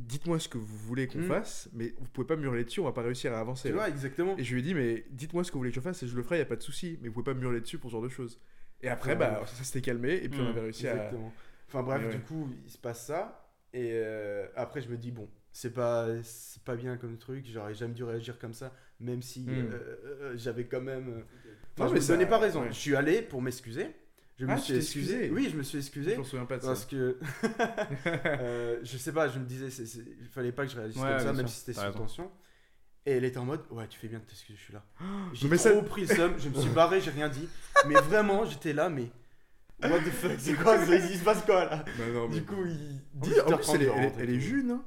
dites-moi 0.00 0.38
ce 0.38 0.48
que 0.48 0.58
vous 0.58 0.66
voulez 0.66 1.06
qu'on 1.06 1.18
Hmm. 1.20 1.28
fasse, 1.28 1.68
mais 1.72 1.94
vous 1.98 2.08
pouvez 2.08 2.26
pas 2.26 2.36
me 2.36 2.44
hurler 2.44 2.64
dessus, 2.64 2.80
on 2.80 2.84
va 2.84 2.92
pas 2.92 3.02
réussir 3.02 3.32
à 3.32 3.40
avancer. 3.40 3.68
Tu 3.68 3.74
vois, 3.74 3.88
exactement. 3.88 4.36
Et 4.38 4.44
je 4.44 4.52
lui 4.54 4.60
ai 4.60 4.64
dit, 4.64 4.74
mais 4.74 5.04
dites-moi 5.10 5.44
ce 5.44 5.50
que 5.50 5.54
vous 5.54 5.60
voulez 5.60 5.70
que 5.70 5.76
je 5.76 5.80
fasse 5.80 6.02
et 6.02 6.06
je 6.08 6.16
le 6.16 6.22
ferai, 6.22 6.38
y 6.38 6.42
a 6.42 6.46
pas 6.46 6.56
de 6.56 6.62
souci, 6.62 6.98
mais 7.02 7.08
vous 7.08 7.14
pouvez 7.14 7.24
pas 7.32 7.34
me 7.34 7.42
hurler 7.42 7.60
dessus 7.60 7.78
pour 7.78 7.90
ce 7.90 7.92
genre 7.92 8.02
de 8.02 8.08
choses. 8.08 8.40
Et 8.82 8.88
après, 8.88 9.10
Ouais. 9.10 9.16
bah, 9.16 9.42
ça, 9.46 9.62
s'était 9.64 9.80
calmé, 9.82 10.14
et 10.22 10.28
puis 10.28 10.40
on 10.40 10.44
Hmm. 10.44 10.48
avait 10.48 10.60
réussi 10.62 10.88
à. 10.88 11.10
Enfin 11.68 11.82
bref, 11.82 12.02
ouais. 12.04 12.10
du 12.14 12.20
coup, 12.20 12.48
il 12.64 12.70
se 12.70 12.78
passe 12.78 13.06
ça. 13.06 13.46
Et 13.72 13.90
euh, 13.92 14.46
après, 14.56 14.80
je 14.80 14.88
me 14.88 14.96
dis, 14.96 15.12
bon, 15.12 15.28
c'est 15.52 15.72
pas, 15.72 16.08
c'est 16.24 16.62
pas 16.64 16.74
bien 16.76 16.96
comme 16.96 17.16
truc. 17.18 17.46
J'aurais 17.52 17.74
jamais 17.74 17.94
dû 17.94 18.02
réagir 18.02 18.38
comme 18.38 18.54
ça, 18.54 18.72
même 18.98 19.22
si 19.22 19.40
Hmm. 19.42 19.50
euh, 19.72 19.96
euh, 20.04 20.32
j'avais 20.36 20.64
quand 20.66 20.80
même. 20.80 21.06
Non, 21.06 21.22
Enfin, 21.76 21.86
je 21.88 21.92
mais 21.92 22.00
me 22.00 22.04
ça- 22.04 22.12
donnais 22.14 22.26
pas 22.28 22.38
raison. 22.38 22.62
ouais. 22.62 22.68
Je 22.72 22.78
suis 22.78 22.96
allé 22.96 23.22
pour 23.22 23.40
m'excuser. 23.42 23.86
Je 24.40 24.46
me 24.46 24.52
Ah, 24.52 24.56
suis 24.56 24.74
excusé. 24.74 25.12
excusé 25.16 25.30
Oui, 25.34 25.48
je 25.52 25.56
me 25.58 25.62
suis 25.62 25.76
excusé. 25.76 26.12
Je 26.14 26.16
m'en 26.16 26.24
souviens 26.24 26.46
pas 26.46 26.56
de 26.56 26.62
ça. 26.62 26.68
Parce 26.68 26.86
que 26.86 27.18
euh, 28.16 28.78
je 28.82 28.96
sais 28.96 29.12
pas, 29.12 29.28
je 29.28 29.38
me 29.38 29.44
disais, 29.44 29.68
c'est, 29.70 29.84
c'est- 29.84 30.00
il 30.20 30.26
fallait 30.28 30.50
pas 30.52 30.64
que 30.64 30.72
je 30.72 30.76
réagisse 30.78 30.96
Ouais, 30.96 31.10
comme 31.10 31.18
ça, 31.18 31.24
bien 31.24 31.32
même 31.34 31.46
sûr, 31.46 31.54
si 31.56 31.60
c'était 31.64 31.78
sous 31.78 31.92
tension. 31.98 32.30
Et 33.06 33.12
elle 33.12 33.24
était 33.24 33.36
en 33.38 33.44
mode, 33.44 33.60
ouais, 33.70 33.86
tu 33.88 33.98
fais 33.98 34.08
bien 34.08 34.18
de 34.18 34.24
t'excuser, 34.24 34.56
je 34.58 34.64
suis 34.64 34.72
là. 34.72 34.82
J'ai 35.34 35.46
trop 35.48 35.56
ça- 35.58 35.82
pris 35.82 36.06
le 36.06 36.14
seum, 36.14 36.34
je 36.38 36.48
me 36.48 36.54
suis 36.60 36.70
barré, 36.70 37.00
j'ai 37.02 37.10
rien 37.10 37.28
dit. 37.28 37.48
Mais 37.86 37.94
vraiment, 37.96 38.44
j'étais 38.46 38.72
là, 38.72 38.88
mais. 38.88 39.10
What 39.82 39.98
the 40.00 40.10
fuck, 40.10 40.32
c'est 40.38 40.54
quoi 40.54 40.76
Il 40.86 41.18
se 41.18 41.22
passe 41.24 41.42
quoi 41.44 41.64
là? 41.66 41.84
Bah 41.98 42.04
non, 42.12 42.28
mais- 42.28 42.34
Du 42.36 42.42
coup, 42.44 42.64
il. 42.66 43.00
Oui, 43.22 43.40
en 43.40 43.56
plus, 43.56 43.66
18h30, 43.66 43.74
elle 43.74 43.82
est, 43.82 44.12
elle 44.18 44.30
est- 44.30 44.34
est 44.36 44.40
jeune, 44.40 44.70
hein. 44.70 44.84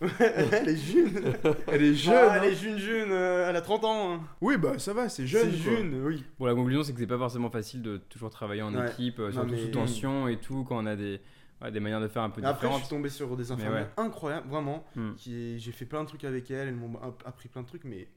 Elle 0.00 0.68
est 0.68 0.76
jeune. 0.76 1.34
Elle 1.68 1.82
est 1.82 1.94
jeune. 1.94 2.14
Ah, 2.14 2.32
hein. 2.34 2.40
elle 2.42 2.52
est 2.52 2.54
jeune, 2.54 2.78
jeune, 2.78 3.10
euh, 3.12 3.48
elle 3.48 3.56
a 3.56 3.60
30 3.60 3.84
ans. 3.84 4.14
hein. 4.14 4.20
Oui, 4.40 4.56
bah 4.56 4.78
ça 4.78 4.92
va, 4.92 5.08
c'est 5.08 5.26
jeune. 5.26 5.50
C'est 5.50 5.56
jeune, 5.56 6.02
oui. 6.04 6.24
Bon, 6.38 6.46
la 6.46 6.54
conclusion, 6.54 6.82
c'est 6.82 6.92
que 6.92 6.98
c'est 7.00 7.06
pas 7.06 7.18
forcément 7.18 7.50
facile 7.50 7.82
de 7.82 7.96
toujours 7.96 8.30
travailler 8.30 8.62
en 8.62 8.74
Ouais. 8.74 8.90
équipe, 8.90 9.18
euh, 9.20 9.26
Non, 9.28 9.32
surtout 9.32 9.50
mais- 9.52 9.58
sous 9.62 9.68
tension 9.68 10.28
et 10.28 10.36
tout, 10.38 10.64
quand 10.64 10.82
on 10.82 10.86
a 10.86 10.96
des, 10.96 11.20
ouais, 11.62 11.70
des 11.70 11.80
manières 11.80 12.00
de 12.00 12.08
faire 12.08 12.22
un 12.22 12.30
peu 12.30 12.40
Mais 12.40 12.46
Après, 12.48 12.62
je 12.62 12.66
différentes. 12.66 12.86
suis 12.86 12.94
tombé 12.96 13.08
sur 13.08 13.36
des 13.36 13.50
infirmières 13.52 13.88
incroyables, 13.96 14.48
vraiment. 14.48 14.84
Hmm. 14.96 15.14
Qui... 15.16 15.58
J'ai 15.58 15.72
fait 15.72 15.86
plein 15.86 16.02
de 16.02 16.08
trucs 16.08 16.24
avec 16.24 16.50
elles, 16.50 16.68
elles 16.68 16.74
m'ont 16.76 16.96
app- 17.02 17.22
appris 17.26 17.48
plein 17.48 17.62
de 17.62 17.66
trucs, 17.68 17.84
mais 17.84 18.08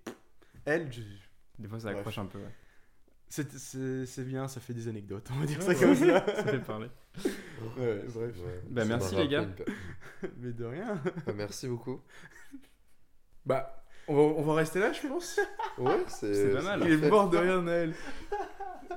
elle, 0.65 0.91
je- 0.91 1.01
Des 1.59 1.67
fois, 1.67 1.79
ça 1.79 1.85
Bref. 1.87 1.97
accroche 1.99 2.17
un 2.19 2.25
peu. 2.25 2.39
ouais. 2.39 2.53
c'est 3.29 4.25
bien, 4.25 4.47
ça 4.47 4.59
fait 4.61 4.73
des 4.73 4.87
anecdotes, 4.87 5.27
on 5.35 5.39
va 5.39 5.45
dire 5.45 5.61
ça 5.61 5.69
Ouais, 5.69 5.75
comme 5.75 5.95
ça. 5.95 6.25
Ça 6.35 6.43
fait 6.43 6.59
parler. 6.59 6.87
Ouais, 7.77 8.01
bref. 8.13 8.35
Ouais, 8.45 8.61
Bah, 8.69 8.85
merci, 8.85 9.15
les 9.15 9.27
gars. 9.27 9.47
Mais 10.37 10.51
de 10.51 10.65
rien. 10.65 11.01
Bah, 11.25 11.33
merci 11.35 11.67
beaucoup. 11.67 12.01
Bah, 13.45 13.83
on 14.07 14.15
va, 14.15 14.21
on 14.21 14.41
va 14.43 14.53
rester 14.55 14.79
là, 14.79 14.91
je 14.93 15.07
pense. 15.07 15.39
Ouais, 15.77 16.03
c'est. 16.07 16.53
Pas 16.53 16.61
mal. 16.61 16.81
Il 16.85 17.03
est 17.03 17.09
mort 17.09 17.29
de 17.29 17.37
rien, 17.37 17.61
Naël. 17.61 17.93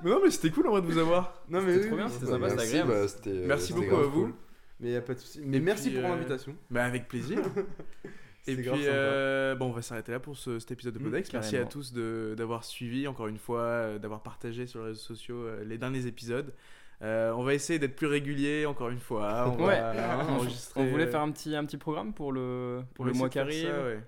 Mais 0.02 0.10
non, 0.10 0.20
mais 0.22 0.30
c'était 0.30 0.50
cool 0.50 0.66
en 0.68 0.70
vrai 0.72 0.82
de 0.82 0.86
vous 0.86 0.98
avoir. 0.98 1.42
Non, 1.48 1.60
C'était 1.60 1.80
oui, 1.80 1.86
trop 1.88 1.96
bien, 1.96 2.08
c'était 2.08 2.26
sympa, 2.26 2.48
c'était 2.48 2.56
merci, 2.62 2.78
agréable. 2.78 2.90
bah, 3.02 3.08
c'était- 3.08 3.46
Merci 3.46 3.66
c'était 3.72 3.80
beaucoup 3.88 3.96
à 4.00 4.06
vous. 4.06 4.22
cool. 4.26 4.34
Mais 4.80 4.90
y 4.92 4.96
a 4.96 5.02
pas 5.02 5.14
de 5.14 5.18
souci. 5.18 5.40
Mais 5.44 5.58
Et 5.58 5.60
merci 5.60 5.90
puis, 5.90 5.98
pour 6.00 6.06
euh, 6.10 6.14
l'invitation. 6.14 6.56
Bah, 6.70 6.84
avec 6.84 7.06
plaisir. 7.08 7.38
Et 8.46 8.56
puis, 8.56 8.70
euh, 8.86 9.54
bon, 9.54 9.66
on 9.66 9.72
va 9.72 9.82
s'arrêter 9.82 10.12
là 10.12 10.18
pour 10.20 10.36
ce- 10.38 10.58
cet 10.58 10.70
épisode 10.70 10.94
de 10.94 10.98
Mm, 10.98 11.04
Podex. 11.04 11.32
Merci 11.34 11.56
à 11.58 11.66
tous 11.66 11.92
de- 11.92 12.34
d'avoir 12.38 12.64
suivi, 12.64 13.06
encore 13.06 13.26
une 13.28 13.36
fois, 13.36 13.60
euh, 13.60 13.98
d'avoir 13.98 14.22
partagé 14.22 14.66
sur 14.66 14.80
les 14.80 14.86
réseaux 14.86 14.98
sociaux 15.00 15.36
euh, 15.44 15.62
les 15.64 15.76
derniers 15.76 16.06
épisodes. 16.06 16.54
Euh, 17.02 17.32
on 17.32 17.42
va 17.42 17.54
essayer 17.54 17.78
d'être 17.78 17.96
plus 17.96 18.06
régulier, 18.06 18.66
encore 18.66 18.90
une 18.90 18.98
fois. 18.98 19.54
On 19.58 19.64
Ouais. 19.66 19.80
va 19.80 20.18
On- 20.28 20.34
enregistrer. 20.36 20.80
On 20.80 20.86
voulait 20.86 21.06
faire 21.06 21.20
un 21.22 21.30
petit, 21.30 21.56
un 21.56 21.64
petit 21.64 21.78
programme 21.78 22.12
pour 22.12 22.30
le, 22.32 22.82
pour 22.94 23.04
le 23.06 23.12
mois 23.12 23.30
ça, 23.30 23.44
ouais. 23.44 24.00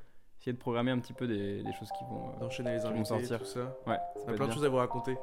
Essayer 0.43 0.55
de 0.55 0.59
programmer 0.59 0.91
un 0.91 0.99
petit 0.99 1.13
peu 1.13 1.29
des, 1.29 1.63
des 1.63 1.73
choses 1.73 1.89
qui 1.97 2.03
vont. 2.05 2.31
euh, 2.35 2.41
D'enchaîner 2.41 2.73
les 2.73 2.85
invités, 2.85 3.05
sortir. 3.05 3.39
tout 3.39 3.45
ça. 3.45 3.61
Ouais, 3.87 3.95
ça 4.17 4.25
On 4.27 4.31
a 4.31 4.33
plein 4.35 4.49
de 4.49 4.53
choses 4.53 4.65
à 4.65 4.69
vous 4.69 4.77
raconter. 4.79 5.17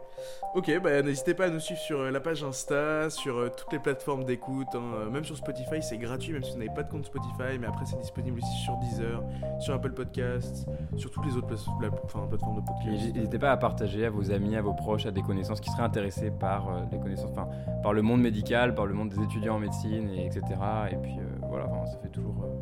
Ok, 0.55 0.71
bah, 0.81 1.01
n'hésitez 1.01 1.33
pas 1.33 1.47
à 1.47 1.49
nous 1.49 1.59
suivre 1.59 1.81
sur 1.81 1.99
euh, 1.99 2.09
la 2.09 2.21
page 2.21 2.41
Insta, 2.41 3.09
sur 3.09 3.35
euh, 3.37 3.49
toutes 3.49 3.73
les 3.73 3.79
plateformes 3.79 4.23
d'écoute, 4.23 4.69
hein, 4.75 5.09
même 5.11 5.25
sur 5.25 5.35
Spotify, 5.35 5.81
c'est 5.81 5.97
gratuit, 5.97 6.31
même 6.31 6.43
si 6.43 6.53
vous 6.53 6.59
n'avez 6.59 6.73
pas 6.73 6.83
de 6.83 6.89
compte 6.89 7.03
Spotify, 7.03 7.59
mais 7.59 7.67
après 7.67 7.83
c'est 7.85 7.97
disponible 7.99 8.37
aussi 8.37 8.63
sur 8.63 8.77
Deezer, 8.77 9.21
sur 9.59 9.73
Apple 9.73 9.91
Podcasts, 9.91 10.65
sur 10.95 11.11
toutes 11.11 11.25
les 11.25 11.35
autres 11.35 11.47
pla- 11.47 11.57
pla- 11.89 11.99
enfin, 12.05 12.25
plateformes 12.25 12.61
de 12.61 12.65
podcast. 12.65 13.13
N'hésitez 13.13 13.39
pas 13.39 13.51
à 13.51 13.57
partager 13.57 14.05
à 14.05 14.09
vos 14.09 14.31
amis, 14.31 14.55
à 14.55 14.61
vos 14.61 14.73
proches, 14.73 15.05
à 15.05 15.11
des 15.11 15.21
connaissances 15.21 15.59
qui 15.59 15.69
seraient 15.69 15.83
intéressés 15.83 16.31
par 16.31 16.69
euh, 16.69 16.79
les 16.93 16.97
connaissances, 16.97 17.31
enfin, 17.31 17.49
par 17.83 17.91
le 17.91 18.01
monde 18.03 18.21
médical, 18.21 18.73
par 18.73 18.85
le 18.85 18.93
monde 18.93 19.09
des 19.09 19.21
étudiants 19.21 19.55
en 19.55 19.59
médecine, 19.59 20.09
et 20.11 20.27
etc. 20.27 20.43
Et 20.91 20.95
puis 20.95 21.17
euh, 21.19 21.23
voilà, 21.49 21.65
ça 21.87 21.97
fait 22.01 22.07
toujours, 22.09 22.35
euh, 22.45 22.58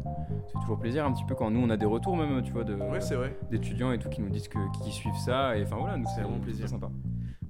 ça 0.48 0.54
fait 0.54 0.60
toujours 0.62 0.80
plaisir 0.80 1.06
un 1.06 1.12
petit 1.14 1.26
peu 1.26 1.36
quand 1.36 1.50
nous 1.52 1.60
on 1.62 1.70
a 1.70 1.78
des 1.78 1.86
retours 1.86 2.16
même, 2.18 2.42
tu 2.42 2.52
vois, 2.52 2.64
de 2.64 2.74
Ouais, 2.76 3.02
c'est 3.02 3.16
vrai. 3.16 3.38
d'étudiants 3.52 3.92
et 3.92 4.00
tout 4.00 4.10
qui 4.10 4.22
nous 4.22 4.30
disent 4.30 4.48
que 4.48 4.60
qui 4.84 4.92
suivent 4.92 5.18
ça. 5.26 5.58
Et 5.58 5.64
enfin 5.64 5.76
voilà, 5.78 5.98
nous 5.98 6.06
C'est 6.06 6.16
c'est 6.16 6.22
vraiment 6.22 6.30
vraiment 6.38 6.44
plaisir. 6.44 6.70
sympa. 6.70 6.90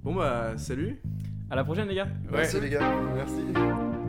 Bon 0.03 0.15
bah, 0.15 0.57
salut. 0.57 1.01
À 1.49 1.55
la 1.55 1.63
prochaine 1.63 1.87
les 1.87 1.95
gars. 1.95 2.05
Ouais. 2.25 2.37
Merci 2.37 2.59
les 2.61 2.69
gars. 2.69 2.91
Merci. 3.15 4.07